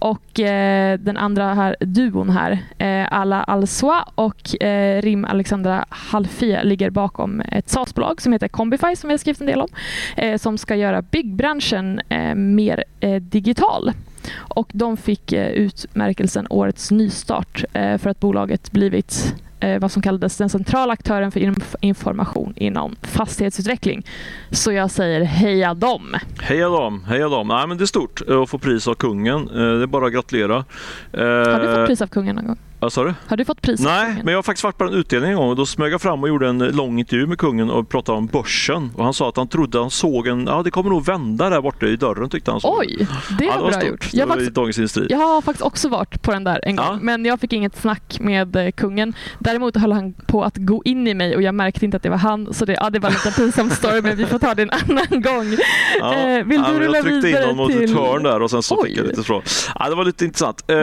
Och 0.00 0.40
eh, 0.40 0.98
den 0.98 1.16
andra 1.16 1.54
här, 1.54 1.76
duon 1.80 2.30
här, 2.30 2.58
eh, 2.78 3.18
Ala 3.20 3.42
Alsoa 3.42 4.08
och 4.14 4.62
eh, 4.62 5.02
Rim 5.02 5.24
Alexandra 5.24 5.84
Halfia 5.88 6.62
ligger 6.62 6.90
bakom 6.90 7.40
ett 7.40 7.68
SaaS-bolag 7.68 8.22
som 8.22 8.32
heter 8.32 8.48
Combify 8.48 8.96
som 8.96 9.08
vi 9.08 9.12
har 9.12 9.18
skrivit 9.18 9.40
en 9.40 9.46
del 9.46 9.60
om, 9.60 9.68
eh, 10.16 10.38
som 10.38 10.58
ska 10.58 10.76
göra 10.76 11.02
byggbranschen 11.02 12.00
eh, 12.08 12.34
mer 12.34 12.84
eh, 13.00 13.22
digital. 13.22 13.92
Och 14.36 14.70
de 14.72 14.96
fick 14.96 15.32
utmärkelsen 15.32 16.46
Årets 16.50 16.90
nystart 16.90 17.64
för 17.72 18.08
att 18.08 18.20
bolaget 18.20 18.72
blivit 18.72 19.34
vad 19.80 19.92
som 19.92 20.02
kallades 20.02 20.36
den 20.36 20.48
centrala 20.48 20.92
aktören 20.92 21.30
för 21.32 21.40
inf- 21.40 21.74
information 21.80 22.52
inom 22.56 22.96
fastighetsutveckling. 23.02 24.06
Så 24.50 24.72
jag 24.72 24.90
säger 24.90 25.20
heja 25.24 25.74
dem! 25.74 26.16
Heja 26.40 26.68
dem, 26.68 27.04
heja 27.04 27.28
dem. 27.28 27.48
Nej, 27.48 27.66
men 27.66 27.78
det 27.78 27.84
är 27.84 27.86
stort 27.86 28.22
eh, 28.28 28.40
att 28.42 28.50
få 28.50 28.58
pris 28.58 28.88
av 28.88 28.94
kungen. 28.94 29.48
Eh, 29.48 29.54
Det 29.54 29.82
är 29.82 29.86
bara 29.86 30.06
att 30.06 30.12
gratulera. 30.12 30.64
Har 31.12 31.60
du 31.60 31.68
Eh, 31.70 31.76
fått 31.76 31.86
pris 31.86 32.02
av 32.02 32.06
kungen 32.06 32.36
någon 32.36 32.46
gång? 32.46 32.58
Vad 32.80 32.92
sa 32.92 33.04
du? 33.04 33.14
Har 33.28 33.36
du 33.36 33.44
fått 33.44 33.62
pris 33.62 33.80
av 33.80 33.86
Nej, 33.86 34.14
men 34.24 34.32
jag 34.32 34.38
har 34.38 34.42
faktiskt 34.42 34.64
varit 34.64 34.78
på 34.78 34.84
en 34.84 34.92
utdelning 34.94 35.30
en 35.30 35.36
gång 35.36 35.48
och 35.50 35.56
då 35.56 35.66
smög 35.66 35.92
jag 35.92 36.00
fram 36.02 36.22
och 36.22 36.28
gjorde 36.28 36.48
en 36.48 36.58
lång 36.58 36.98
intervju 36.98 37.26
med 37.26 37.38
kungen 37.38 37.70
och 37.70 37.88
pratade 37.88 38.18
om 38.18 38.26
börsen. 38.26 38.90
Och 38.94 39.04
han 39.04 39.14
sa 39.14 39.28
att 39.28 39.36
han 39.36 39.48
trodde 39.48 39.78
han 39.80 39.90
såg 39.90 40.26
en, 40.26 40.46
ja 40.46 40.62
det 40.62 40.70
kommer 40.70 40.90
nog 40.90 41.04
vända 41.04 41.50
där 41.50 41.60
borta 41.60 41.86
i 41.86 41.96
dörren 41.96 42.28
tyckte 42.30 42.50
han. 42.50 42.60
såg. 42.60 42.78
Oj, 42.78 43.06
det 43.38 43.44
ja, 43.44 43.52
var 43.54 43.62
var 43.62 43.70
bra 43.70 43.80
stort. 43.80 43.90
gjort. 43.90 44.08
Jag, 44.12 44.26
var 44.26 44.34
i 44.34 44.38
faktiskt, 44.38 44.54
Dagens 44.54 44.78
Industri. 44.78 45.06
jag 45.10 45.18
har 45.18 45.42
faktiskt 45.42 45.62
också 45.66 45.88
varit 45.88 46.22
på 46.22 46.32
den 46.32 46.44
där 46.44 46.60
en 46.64 46.76
gång, 46.76 46.86
Ja. 46.86 46.98
men 47.02 47.24
jag 47.24 47.40
fick 47.40 47.52
inget 47.52 47.76
snack 47.76 48.16
med 48.20 48.56
eh, 48.56 48.70
kungen. 48.70 49.12
Däremot 49.38 49.76
höll 49.76 49.92
han 49.92 50.12
på 50.12 50.44
att 50.44 50.56
gå 50.56 50.82
in 50.84 51.06
i 51.06 51.14
mig 51.14 51.36
och 51.36 51.42
jag 51.42 51.54
märkte 51.54 51.84
inte 51.84 51.96
att 51.96 52.02
det 52.02 52.10
var 52.10 52.16
han. 52.16 52.54
Så 52.54 52.64
det, 52.64 52.72
ja, 52.72 52.90
det 52.90 52.98
var 52.98 53.08
en 53.08 53.14
liten 53.14 53.32
pinsam 53.32 53.70
story, 53.70 54.00
men 54.02 54.16
vi 54.16 54.26
får 54.26 54.38
ta 54.38 54.54
det 54.54 54.62
en 54.62 54.70
annan 54.88 55.22
gång. 55.22 55.56
Ja. 56.00 56.14
Eh, 56.14 56.44
vill 56.44 56.60
ja, 56.66 56.72
du 56.72 56.78
rulla 56.78 56.96
jag 56.96 57.04
tryckte 57.04 57.14
in 57.16 57.20
vidare 57.22 57.42
honom 57.44 57.56
mot 57.56 57.70
ett 57.70 57.78
till- 57.78 57.94
hörn 57.96 58.22
där 58.22 58.42
och 58.42 58.50
sen 58.50 58.62
så 58.62 58.76
Oj. 58.82 58.88
fick 58.88 58.98
jag 58.98 59.06
lite 59.06 59.22
från. 59.22 59.42
Ja, 59.78 59.88
det 59.88 59.94
var 59.94 60.04
lite 60.04 60.24
intressant. 60.24 60.64
Eh, 60.70 60.76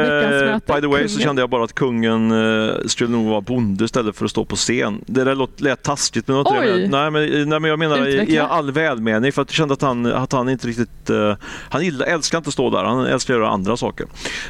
by 0.76 0.82
the 0.82 0.88
way 0.88 1.08
så 1.08 1.08
kungen. 1.08 1.08
kände 1.08 1.42
jag 1.42 1.50
bara 1.50 1.64
att 1.64 1.74
kungen 1.86 2.32
eh, 2.32 2.76
skulle 2.86 3.10
nog 3.10 3.26
vara 3.30 3.42
bonde 3.42 3.86
istället 3.86 4.16
för 4.16 4.26
att 4.26 4.32
stå 4.32 4.46
på 4.46 4.56
scen. 4.56 5.02
Det 5.08 5.24
där 5.24 5.62
lät 5.64 5.84
taskigt 5.84 6.28
men, 6.28 6.44
det 6.44 6.88
nej, 6.90 7.12
men, 7.12 7.50
nej 7.50 7.60
men 7.60 7.64
jag 7.70 7.80
menar 7.80 8.08
i, 8.08 8.34
i 8.34 8.38
all 8.40 8.72
välmening 8.72 9.32
för 9.32 9.42
att 9.42 9.50
jag 9.50 9.56
kände 9.56 9.74
att 9.74 9.82
han, 9.82 10.06
att 10.06 10.32
han 10.32 10.50
inte 10.50 10.68
riktigt... 10.68 11.10
Eh, 11.10 11.36
han 11.70 11.84
gillar, 11.86 12.06
älskar 12.06 12.38
inte 12.38 12.48
att 12.48 12.54
stå 12.54 12.70
där, 12.70 12.84
han 12.84 13.06
älskar 13.06 13.34
att 13.34 13.40
göra 13.40 13.50
andra 13.50 13.78
saker. 13.78 14.06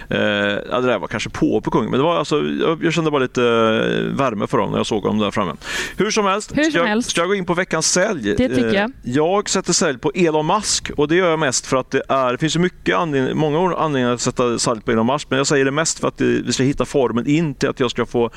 Eh, 0.10 0.19
ja, 0.19 0.80
det 0.82 0.88
där 0.88 1.00
var 1.00 1.08
kanske 1.08 1.30
på 1.30 1.62
på 1.62 1.71
kungen 1.71 1.89
men 1.91 2.00
det 2.00 2.04
var 2.04 2.17
alltså, 2.17 2.36
jag, 2.62 2.84
jag 2.84 2.93
kände 2.93 3.12
bara 3.12 3.21
lite 3.21 3.43
eh, 3.43 4.17
värme 4.17 4.48
för 4.48 4.58
honom 4.58 4.71
när 4.71 4.80
jag 4.80 4.86
såg 4.86 5.04
honom 5.04 5.19
där 5.19 5.32
framme. 5.32 5.54
Hur 5.98 6.12
som 6.12 6.26
helst, 6.26 6.52
Hur 6.58 6.63
som 6.63 6.71
ska, 6.71 6.80
jag, 6.80 6.88
helst. 6.88 7.10
ska 7.10 7.21
jag 7.21 7.28
gå 7.28 7.36
in 7.36 7.45
på 7.45 7.54
veckans 7.54 7.91
sälj? 7.91 8.36
Det 8.38 8.50
tycker 8.50 8.65
Eh, 8.67 8.74
jag. 8.74 8.91
jag 9.04 9.50
sätter 9.50 9.74
sälj 9.74 9.98
på 9.98 10.12
Elon 10.15 10.48
Musk 10.48 10.91
och 10.98 11.08
det 11.08 11.15
gör 11.15 11.30
jag 11.30 11.39
mest 11.39 11.65
för 11.65 11.78
att 11.78 11.91
det, 11.91 12.02
är, 12.10 12.32
det 12.32 12.38
finns 12.38 12.58
mycket 12.58 12.95
anledning, 12.95 13.38
många 13.38 13.76
anledningar 13.78 14.13
att 14.13 14.21
sätta 14.21 14.60
sälj 14.60 14.82
på 14.82 14.91
Elon 14.91 15.06
Musk 15.08 15.28
men 15.30 15.38
jag 15.38 15.48
säger 15.48 15.65
det 15.65 15.71
mest 15.71 16.00
för 16.00 16.08
att 16.08 16.21
vi 16.21 16.54
ska 16.54 16.63
hitta 16.63 16.86
formen 16.86 17.25
in 17.28 17.56
till 17.56 17.70
att 17.70 17.80
jag 17.80 17.92
ska 17.92 18.06
få 18.06 18.30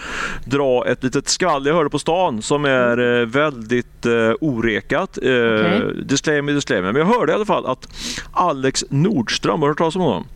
dra 0.45 0.87
ett 0.87 1.05
litet 1.05 1.29
skall 1.29 1.67
jag 1.67 1.75
hörde 1.75 1.91
på 1.91 1.99
stan 1.99 2.43
som 2.43 2.65
är 2.65 3.21
eh, 3.21 3.27
väldigt 3.27 4.07
eh, 4.07 4.33
orekat. 4.41 5.19
Eh, 5.23 5.31
Okej. 5.31 6.05
Disclaimer, 6.05 6.53
disclaimer. 6.53 6.93
Men 6.93 7.01
jag 7.01 7.19
hörde 7.19 7.33
i 7.33 7.35
alla 7.35 7.45
fall 7.45 7.67
att 7.67 7.89
Alex 8.33 8.85
Nordström, 8.89 9.61
har 9.61 9.69
du 9.69 9.71
hört 9.71 9.79
talas 9.79 9.97
om 9.97 10.03
honom? 10.03 10.27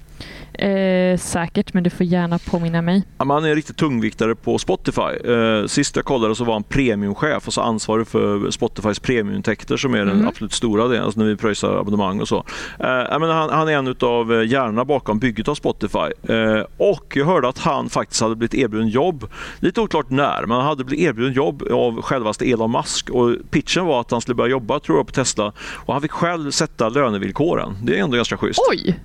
Eh, 0.54 1.18
säkert, 1.18 1.74
men 1.74 1.82
du 1.82 1.90
får 1.90 2.06
gärna 2.06 2.38
påminna 2.38 2.82
mig. 2.82 3.02
Ja, 3.18 3.24
men 3.24 3.34
Han 3.34 3.44
är 3.44 3.48
en 3.48 3.54
riktig 3.54 3.76
tungviktare 3.76 4.34
på 4.34 4.58
Spotify. 4.58 5.00
Eh, 5.32 5.66
sist 5.66 5.96
jag 5.96 6.04
kollade 6.04 6.34
så 6.34 6.44
var 6.44 6.52
han 6.52 6.62
premiumchef, 6.62 7.42
alltså 7.44 7.60
ansvarig 7.60 8.06
för 8.08 8.50
Spotifys 8.50 8.98
premiumintäkter 8.98 9.76
som 9.76 9.94
är 9.94 10.04
den 10.04 10.16
Mhm. 10.18 10.28
absolut 10.28 10.52
stora 10.52 10.88
delen, 10.88 11.04
alltså 11.04 11.20
när 11.20 11.26
vi 11.26 11.36
pröjsar 11.36 11.76
abonnemang 11.80 12.20
och 12.20 12.28
så. 12.28 12.36
Eh, 12.78 13.18
menar, 13.18 13.32
han, 13.32 13.50
han 13.50 13.68
är 13.68 13.72
en 13.72 13.96
av 14.00 14.44
hjärnorna 14.44 14.84
bakom 14.84 15.18
bygget 15.18 15.48
av 15.48 15.54
Spotify. 15.54 16.32
Eh, 16.32 16.62
och 16.76 17.12
jag 17.16 17.26
hörde 17.26 17.48
att 17.48 17.58
han 17.58 17.88
faktiskt 17.90 18.20
hade 18.22 18.36
blivit 18.36 18.54
erbjuden 18.54 18.88
jobb, 18.88 19.26
lite 19.60 19.80
oklart 19.80 20.10
när, 20.10 20.46
men 20.46 20.56
han 20.56 20.66
hade 20.66 20.84
blivit 20.84 21.08
erbjuden 21.08 21.32
jobb 21.32 21.62
av 21.72 22.02
självaste 22.02 22.44
Elon 22.50 22.70
Musk 22.72 23.10
och 23.10 23.36
pitchen 23.50 23.84
var 23.86 24.00
att 24.00 24.10
han 24.10 24.20
skulle 24.20 24.34
börja 24.34 24.50
jobba, 24.50 24.80
tror 24.80 24.98
jag, 24.98 25.06
på 25.06 25.12
Tesla 25.12 25.52
och 25.76 25.92
han 25.92 26.02
fick 26.02 26.10
själv 26.12 26.50
sätta 26.50 26.88
lönevillkoren. 26.88 27.76
Det 27.82 27.98
är 27.98 28.02
ändå 28.04 28.16
ganska 28.16 28.36
schysst. 28.36 28.60
Oj! 28.70 28.98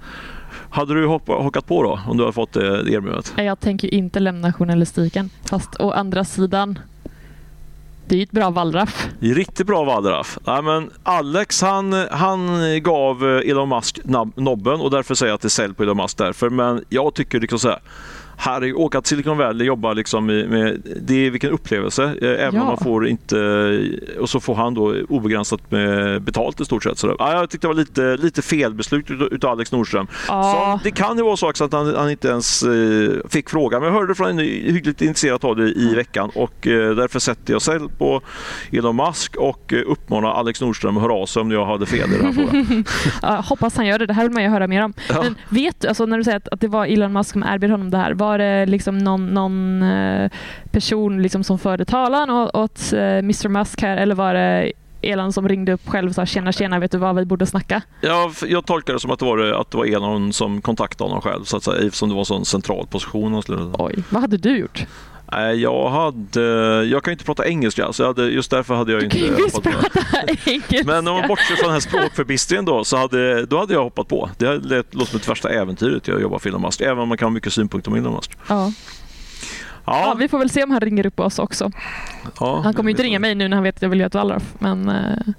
Hade 0.77 0.93
du 0.93 1.05
hoppa, 1.05 1.33
hockat 1.33 1.65
på 1.65 1.83
då, 1.83 1.99
om 2.07 2.17
du 2.17 2.23
hade 2.23 2.33
fått 2.33 2.53
det 2.53 2.83
det 2.83 2.91
erbjudandet? 2.91 3.33
Jag 3.37 3.59
tänker 3.59 3.93
inte 3.93 4.19
lämna 4.19 4.53
journalistiken. 4.53 5.29
Fast 5.49 5.75
å 5.79 5.91
andra 5.91 6.23
sidan, 6.23 6.79
det 8.07 8.15
är 8.15 8.17
ju 8.17 8.23
ett 8.23 8.31
bra 8.31 8.49
wallraff. 8.49 9.07
Riktigt 9.19 9.67
bra 9.67 9.83
Wallraff. 9.83 10.37
Ja, 10.45 10.61
men 10.61 10.89
Alex 11.03 11.61
han, 11.61 11.93
han 12.11 12.47
gav 12.83 13.23
eh, 13.23 13.49
Elon 13.51 13.69
Musk 13.69 13.99
nobben 14.35 14.81
och 14.81 14.91
därför 14.91 15.15
säger 15.15 15.29
jag 15.29 15.35
att 15.35 15.41
det 15.41 15.47
är 15.47 15.49
sälj 15.49 15.73
på 15.73 15.83
Elon 15.83 15.97
Musk 15.97 16.17
därför. 16.17 16.49
Men 16.49 16.83
jag 16.89 17.13
tycker 17.13 17.39
liksom 17.39 17.59
så 17.59 17.69
här. 17.69 17.79
Här 18.39 18.63
är 18.63 18.77
åka 18.77 19.01
till 19.01 19.09
Silicon 19.09 19.37
Valley 19.37 19.67
jobba 19.67 19.93
liksom 19.93 20.25
med, 20.25 20.81
det 21.01 21.25
är 21.27 21.31
vilken 21.31 21.51
upplevelse. 21.51 22.03
eh, 22.03 22.29
Även 22.29 22.55
Ja. 22.55 22.61
om 22.61 22.67
man 22.67 22.77
får 22.77 23.07
inte 23.07 23.37
och 24.19 24.29
så 24.29 24.39
får 24.39 24.55
han 24.55 24.73
då 24.73 24.95
obegränsat 25.09 25.71
med 25.71 26.21
betalt 26.21 26.61
i 26.61 26.65
stort 26.65 26.83
sett. 26.83 26.97
Så, 26.97 27.15
ja, 27.19 27.33
jag 27.33 27.49
tyckte 27.49 27.67
det 27.67 27.73
var 27.73 27.75
lite, 27.79 28.17
lite 28.17 28.41
felbeslut 28.41 29.11
utav 29.31 29.51
Alex 29.51 29.71
Nordström. 29.71 30.07
Ja, 30.27 30.79
Så 30.79 30.83
det 30.83 30.91
kan 30.91 31.17
ju 31.17 31.23
vara 31.23 31.37
så 31.37 31.47
att 31.49 31.73
han, 31.73 31.95
han 31.95 32.11
inte 32.11 32.27
ens 32.27 32.63
eh, 32.63 33.09
fick 33.29 33.49
frågan. 33.49 33.81
Men 33.81 33.93
jag 33.93 33.99
hörde 33.99 34.15
från 34.15 34.27
en 34.27 34.39
hyggligt 34.39 35.01
intresserad 35.01 35.45
av 35.45 35.55
det 35.55 35.71
i 35.71 35.95
veckan 35.95 36.31
och 36.35 36.67
eh, 36.67 36.95
därför 36.95 37.19
sätter 37.19 37.53
jag 37.53 37.61
sälj 37.61 37.85
på 37.97 38.21
Elon 38.71 38.95
Musk 38.95 39.35
och 39.35 39.73
uppmanar 39.85 40.29
Alex 40.31 40.61
Nordström 40.61 40.97
att 40.97 41.03
höra 41.03 41.13
av 41.13 41.25
sig 41.25 41.41
om 41.41 41.51
jag 41.51 41.65
hade 41.65 41.85
fel 41.85 42.09
i 42.13 42.17
den 42.17 42.25
här 42.25 42.33
frågan. 42.33 42.83
ja, 43.21 43.41
hoppas 43.49 43.77
han 43.77 43.85
gör 43.87 43.99
det. 43.99 44.05
Det 44.05 44.13
här 44.13 44.23
vill 44.23 44.31
man 44.31 44.43
ju 44.43 44.49
höra 44.49 44.67
mer 44.67 44.83
om. 44.83 44.93
Men 45.09 45.35
vet 45.49 45.81
du, 45.81 45.87
alltså 45.87 46.05
när 46.05 46.17
du 46.17 46.23
säger 46.23 46.37
att, 46.37 46.47
att 46.47 46.61
det 46.61 46.67
var 46.67 46.85
Elon 46.85 47.13
Musk 47.13 47.31
som 47.31 47.43
erbjöd 47.43 47.71
honom 47.71 47.89
det 47.91 47.97
här, 47.97 48.13
var 48.27 48.37
det 48.37 48.65
liksom 48.65 48.97
någon, 48.97 49.25
någon 49.33 49.83
eh, 49.83 50.31
person 50.71 51.21
liksom 51.21 51.43
som 51.43 51.59
förde 51.59 51.85
talan 51.85 52.29
åt 52.53 52.93
eh, 52.93 52.99
Mr 52.99 53.49
Musk 53.49 53.81
här 53.81 53.97
eller 53.97 54.15
var 54.15 54.33
det 54.33 54.71
Elon 55.01 55.33
som 55.33 55.49
ringde 55.49 55.73
upp 55.73 55.89
själv 55.89 56.09
och 56.09 56.15
sa 56.15 56.25
tjena 56.25 56.51
tjena, 56.51 56.79
vet 56.79 56.91
du 56.91 56.97
vad 56.97 57.15
vi 57.15 57.25
borde 57.25 57.45
snacka? 57.45 57.81
Ja, 58.01 58.31
jag 58.47 58.65
tolkar 58.65 58.93
det 58.93 58.99
som 58.99 59.11
att 59.11 59.19
det 59.19 59.25
var, 59.25 59.37
att 59.37 59.71
det 59.71 59.77
var 59.77 59.85
Elon 59.85 60.33
som 60.33 60.61
kontaktade 60.61 61.09
honom 61.09 61.21
själv, 61.21 61.43
så 61.43 61.57
att 61.57 61.63
säga, 61.63 61.87
eftersom 61.87 62.09
det 62.09 62.15
var 62.15 62.21
en 62.21 62.25
sån 62.25 62.45
central 62.45 62.87
position. 62.87 63.43
Oj, 63.79 64.03
vad 64.09 64.21
hade 64.21 64.37
du 64.37 64.57
gjort? 64.57 64.85
Jag 65.55 65.89
hade, 65.89 66.41
jag 66.85 67.03
kan 67.03 67.11
ju 67.11 67.13
inte 67.13 67.25
prata 67.25 67.47
engelska, 67.47 67.93
så 67.93 68.05
hade, 68.05 68.23
just 68.23 68.51
därför 68.51 68.75
hade 68.75 68.91
jag 68.91 69.01
du 69.01 69.05
inte 69.05 69.17
kan 69.17 69.27
ju 69.27 69.35
visst 69.35 69.63
prata 69.63 69.99
engelska. 70.45 70.83
Men 70.85 71.07
om 71.07 71.15
man 71.15 71.27
bortser 71.27 71.55
från 71.55 71.65
den 71.65 71.73
här 71.73 71.79
språkförbistringen 71.79 72.65
då, 72.65 72.83
så 72.83 72.97
hade, 72.97 73.45
då 73.45 73.59
hade 73.59 73.73
jag 73.73 73.83
hoppat 73.83 74.07
på. 74.07 74.29
Det 74.37 74.55
låter 74.91 75.05
som 75.05 75.19
det 75.19 75.27
värsta 75.27 75.49
äventyret 75.49 76.07
jag 76.07 76.21
jobbar 76.21 76.59
Musk, 76.59 76.81
även 76.81 76.99
om 76.99 77.09
man 77.09 77.17
kan 77.17 77.25
ha 77.25 77.33
mycket 77.33 77.53
synpunkter 77.53 78.07
om 78.07 78.13
Musk. 78.13 78.31
Ja. 78.47 78.71
Ja. 79.85 80.01
ja. 80.05 80.15
vi 80.19 80.27
får 80.27 80.39
väl 80.39 80.49
se 80.49 80.63
om 80.63 80.71
han 80.71 80.81
ringer 80.81 81.05
upp 81.05 81.19
oss 81.19 81.39
också. 81.39 81.71
Ja, 82.39 82.61
han 82.63 82.73
kommer 82.73 82.89
ju 82.89 82.91
inte 82.91 83.03
ringa 83.03 83.19
mig 83.19 83.35
nu 83.35 83.47
när 83.47 83.57
han 83.57 83.63
vet 83.63 83.75
att 83.75 83.81
jag 83.81 83.89
vill 83.89 83.99
göra 83.99 84.07
ett 84.07 84.15
Wallraff, 84.15 84.43
men 84.59 84.89
eh, 84.89 85.33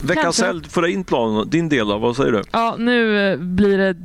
Veckans 0.00 0.40
helg 0.40 0.64
för 0.68 0.82
din 0.82 1.04
plan, 1.04 1.50
din 1.50 1.68
del 1.68 1.88
då, 1.88 1.98
vad 1.98 2.16
säger 2.16 2.32
du? 2.32 2.42
Ja, 2.50 2.76
nu 2.78 3.30
eh, 3.32 3.38
blir 3.38 3.78
det 3.78 3.96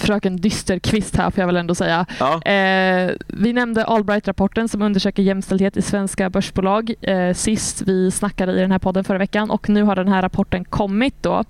fröken 0.00 0.36
Dysterkvist 0.36 1.16
här 1.16 1.30
får 1.30 1.40
jag 1.42 1.46
väl 1.46 1.56
ändå 1.56 1.74
säga. 1.74 2.06
Ja. 2.18 2.42
Eh, 2.42 3.10
vi 3.26 3.52
nämnde 3.52 3.84
Allbright-rapporten 3.84 4.68
som 4.68 4.82
undersöker 4.82 5.22
jämställdhet 5.22 5.76
i 5.76 5.82
svenska 5.82 6.30
börsbolag 6.30 6.94
eh, 7.00 7.34
sist 7.34 7.82
vi 7.82 8.10
snackade 8.10 8.52
i 8.52 8.60
den 8.60 8.72
här 8.72 8.78
podden 8.78 9.04
förra 9.04 9.18
veckan 9.18 9.50
och 9.50 9.68
nu 9.68 9.82
har 9.82 9.96
den 9.96 10.08
här 10.08 10.22
rapporten 10.22 10.64
kommit 10.64 11.14
då. 11.22 11.44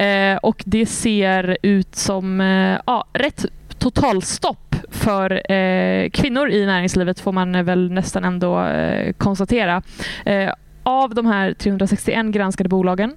Eh, 0.00 0.36
och 0.36 0.62
det 0.66 0.86
ser 0.86 1.58
ut 1.62 1.94
som 1.94 2.40
eh, 2.40 2.80
ja, 2.86 3.04
rätt 3.12 3.46
totalstopp 3.78 4.76
för 4.90 5.52
eh, 5.52 6.10
kvinnor 6.10 6.50
i 6.50 6.66
näringslivet 6.66 7.20
får 7.20 7.32
man 7.32 7.64
väl 7.64 7.92
nästan 7.92 8.24
ändå 8.24 8.64
eh, 8.64 9.12
konstatera. 9.12 9.82
Eh, 10.24 10.52
av 10.82 11.14
de 11.14 11.26
här 11.26 11.54
361 11.54 12.26
granskade 12.26 12.68
bolagen 12.68 13.16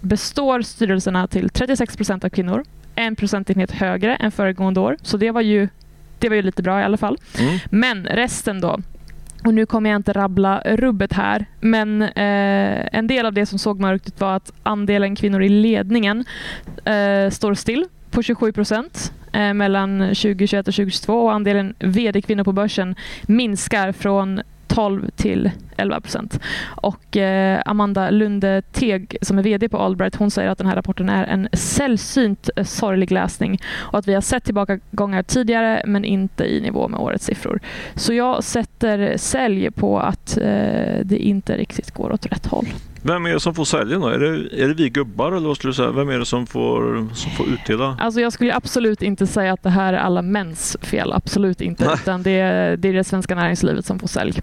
består 0.00 0.62
styrelserna 0.62 1.26
till 1.26 1.48
36 1.48 1.96
procent 1.96 2.24
av 2.24 2.28
kvinnor 2.28 2.64
en 2.96 3.16
procentenhet 3.16 3.70
högre 3.70 4.16
än 4.16 4.30
föregående 4.30 4.80
år. 4.80 4.96
Så 5.02 5.16
det 5.16 5.30
var 5.30 5.40
ju, 5.40 5.68
det 6.18 6.28
var 6.28 6.36
ju 6.36 6.42
lite 6.42 6.62
bra 6.62 6.80
i 6.80 6.84
alla 6.84 6.96
fall. 6.96 7.18
Mm. 7.38 7.58
Men 7.70 8.04
resten 8.04 8.60
då. 8.60 8.78
Och 9.44 9.54
nu 9.54 9.66
kommer 9.66 9.90
jag 9.90 9.98
inte 9.98 10.12
rabbla 10.12 10.62
rubbet 10.64 11.12
här, 11.12 11.46
men 11.60 12.02
eh, 12.02 12.88
en 12.92 13.06
del 13.06 13.26
av 13.26 13.32
det 13.32 13.46
som 13.46 13.58
såg 13.58 13.80
mörkt 13.80 14.08
ut 14.08 14.20
var 14.20 14.36
att 14.36 14.52
andelen 14.62 15.16
kvinnor 15.16 15.42
i 15.42 15.48
ledningen 15.48 16.24
eh, 16.84 17.30
står 17.30 17.54
still 17.54 17.86
på 18.10 18.22
27 18.22 18.52
procent 18.52 19.12
eh, 19.32 19.54
mellan 19.54 19.98
2021 19.98 20.68
och 20.68 20.74
2022 20.74 21.24
och 21.24 21.32
andelen 21.32 21.74
vd-kvinnor 21.78 22.44
på 22.44 22.52
börsen 22.52 22.94
minskar 23.22 23.92
från 23.92 24.40
12 24.76 25.10
till 25.16 25.50
11 25.76 26.00
procent. 26.00 26.40
Och 26.66 27.16
eh, 27.16 27.62
Amanda 27.66 28.10
Lunde 28.10 28.62
Teg 28.72 29.16
som 29.22 29.38
är 29.38 29.42
VD 29.42 29.68
på 29.68 29.78
Allbright 29.78 30.14
hon 30.14 30.30
säger 30.30 30.50
att 30.50 30.58
den 30.58 30.66
här 30.66 30.76
rapporten 30.76 31.08
är 31.08 31.24
en 31.24 31.48
sällsynt 31.52 32.50
eh, 32.56 32.64
sorglig 32.64 33.10
läsning 33.10 33.60
och 33.74 33.98
att 33.98 34.08
vi 34.08 34.14
har 34.14 34.20
sett 34.20 34.44
tillbakagångar 34.44 35.22
tidigare 35.22 35.82
men 35.86 36.04
inte 36.04 36.44
i 36.44 36.60
nivå 36.60 36.88
med 36.88 37.00
årets 37.00 37.24
siffror. 37.24 37.60
Så 37.94 38.12
jag 38.12 38.44
sätter 38.44 39.16
sälj 39.16 39.70
på 39.70 40.00
att 40.00 40.38
eh, 40.38 40.44
det 41.04 41.18
inte 41.18 41.56
riktigt 41.56 41.90
går 41.90 42.12
åt 42.12 42.26
rätt 42.26 42.46
håll. 42.46 42.66
Vem 43.02 43.26
är 43.26 43.32
det 43.32 43.40
som 43.40 43.54
får 43.54 43.64
sälja 43.64 43.98
då? 43.98 44.08
Är 44.08 44.18
det, 44.18 44.62
är 44.62 44.68
det 44.68 44.74
vi 44.74 44.90
gubbar 44.90 45.32
eller 45.32 45.48
vad 45.48 45.56
skulle 45.56 45.70
du 45.70 45.74
säga? 45.74 45.92
Vem 45.92 46.08
är 46.08 46.18
det 46.18 46.26
som 46.26 46.46
får, 46.46 47.08
som 47.14 47.30
får 47.30 47.46
utdela? 47.48 47.96
Alltså 48.00 48.20
jag 48.20 48.32
skulle 48.32 48.54
absolut 48.54 49.02
inte 49.02 49.26
säga 49.26 49.52
att 49.52 49.62
det 49.62 49.70
här 49.70 49.92
är 49.92 49.98
alla 49.98 50.22
mäns 50.22 50.76
fel. 50.80 51.12
Absolut 51.12 51.60
inte. 51.60 51.90
Utan 51.94 52.22
det, 52.22 52.30
är, 52.30 52.76
det 52.76 52.88
är 52.88 52.92
det 52.92 53.04
svenska 53.04 53.34
näringslivet 53.34 53.86
som 53.86 53.98
får 53.98 54.08
sälj. 54.08 54.42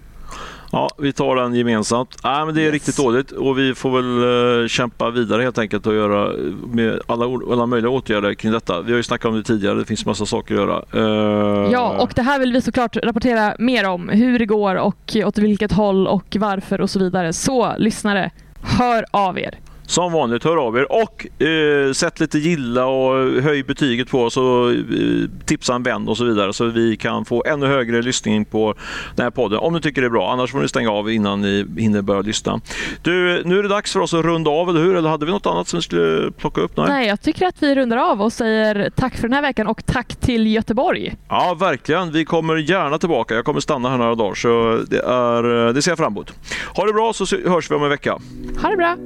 Ja, 0.74 0.90
vi 0.98 1.12
tar 1.12 1.36
den 1.36 1.54
gemensamt. 1.54 2.16
Nej, 2.24 2.46
men 2.46 2.54
det 2.54 2.60
är 2.60 2.64
yes. 2.64 2.72
riktigt 2.72 2.96
dåligt 2.96 3.30
och 3.30 3.58
vi 3.58 3.74
får 3.74 3.90
väl 3.90 4.62
uh, 4.62 4.68
kämpa 4.68 5.10
vidare 5.10 5.42
helt 5.42 5.58
enkelt 5.58 5.86
och 5.86 5.94
göra 5.94 6.32
med 6.66 7.00
alla, 7.06 7.24
alla 7.24 7.66
möjliga 7.66 7.90
åtgärder 7.90 8.34
kring 8.34 8.52
detta. 8.52 8.80
Vi 8.80 8.92
har 8.92 8.96
ju 8.96 9.02
snackat 9.02 9.28
om 9.28 9.36
det 9.36 9.42
tidigare, 9.42 9.78
det 9.78 9.84
finns 9.84 10.06
massa 10.06 10.26
saker 10.26 10.54
att 10.54 10.60
göra. 10.60 10.82
Uh... 10.94 11.72
Ja, 11.72 11.96
och 12.00 12.12
det 12.14 12.22
här 12.22 12.38
vill 12.38 12.52
vi 12.52 12.60
såklart 12.60 12.96
rapportera 12.96 13.54
mer 13.58 13.88
om. 13.88 14.08
Hur 14.08 14.38
det 14.38 14.46
går 14.46 14.74
och 14.74 15.16
åt 15.24 15.38
vilket 15.38 15.72
håll 15.72 16.06
och 16.06 16.36
varför 16.40 16.80
och 16.80 16.90
så 16.90 16.98
vidare. 16.98 17.32
Så 17.32 17.74
lyssnare, 17.78 18.30
hör 18.62 19.04
av 19.10 19.38
er. 19.38 19.58
Som 19.86 20.12
vanligt, 20.12 20.44
hör 20.44 20.56
av 20.56 20.76
er 20.78 20.92
och 20.92 21.42
eh, 21.46 21.92
sätt 21.92 22.20
lite 22.20 22.38
gilla 22.38 22.86
och 22.86 23.42
höj 23.42 23.62
betyget 23.62 24.10
på 24.10 24.24
oss 24.24 24.36
och 24.36 24.70
eh, 24.70 24.76
tipsa 25.46 25.74
en 25.74 25.82
vän 25.82 26.08
och 26.08 26.16
så 26.16 26.24
vidare 26.24 26.52
så 26.52 26.64
vi 26.64 26.96
kan 26.96 27.24
få 27.24 27.44
ännu 27.46 27.66
högre 27.66 28.02
lyssning 28.02 28.44
på 28.44 28.74
den 29.16 29.24
här 29.24 29.30
podden. 29.30 29.58
Om 29.58 29.72
ni 29.72 29.80
tycker 29.80 30.00
det 30.00 30.06
är 30.06 30.10
bra, 30.10 30.32
annars 30.32 30.50
får 30.50 30.60
ni 30.60 30.68
stänga 30.68 30.90
av 30.90 31.10
innan 31.10 31.40
ni 31.40 31.66
hinner 31.78 32.02
börja 32.02 32.20
lyssna. 32.20 32.60
Du, 33.02 33.42
nu 33.44 33.58
är 33.58 33.62
det 33.62 33.68
dags 33.68 33.92
för 33.92 34.00
oss 34.00 34.14
att 34.14 34.24
runda 34.24 34.50
av, 34.50 34.68
eller 34.68 34.80
hur? 34.80 34.96
Eller 34.96 35.08
hade 35.08 35.26
vi 35.26 35.32
något 35.32 35.46
annat 35.46 35.68
som 35.68 35.78
vi 35.78 35.82
skulle 35.82 36.30
plocka 36.30 36.60
upp? 36.60 36.76
Nej, 36.76 36.86
Nej 36.88 37.08
jag 37.08 37.20
tycker 37.20 37.46
att 37.46 37.62
vi 37.62 37.74
rundar 37.74 37.96
av 37.96 38.22
och 38.22 38.32
säger 38.32 38.90
tack 38.96 39.14
för 39.14 39.22
den 39.22 39.32
här 39.32 39.42
veckan 39.42 39.66
och 39.66 39.86
tack 39.86 40.16
till 40.16 40.46
Göteborg. 40.46 41.14
Ja, 41.28 41.56
verkligen. 41.60 42.12
Vi 42.12 42.24
kommer 42.24 42.56
gärna 42.56 42.98
tillbaka. 42.98 43.34
Jag 43.34 43.44
kommer 43.44 43.60
stanna 43.60 43.88
här 43.90 43.98
några 43.98 44.14
dagar 44.14 44.34
så 44.34 44.84
det, 44.88 44.98
är, 44.98 45.72
det 45.72 45.82
ser 45.82 45.90
jag 45.90 45.98
fram 45.98 46.12
emot. 46.12 46.32
Ha 46.76 46.86
det 46.86 46.92
bra 46.92 47.12
så 47.12 47.36
hörs 47.36 47.70
vi 47.70 47.74
om 47.74 47.82
en 47.82 47.90
vecka. 47.90 48.18
Ha 48.62 48.70
det 48.70 48.76
bra. 48.76 48.96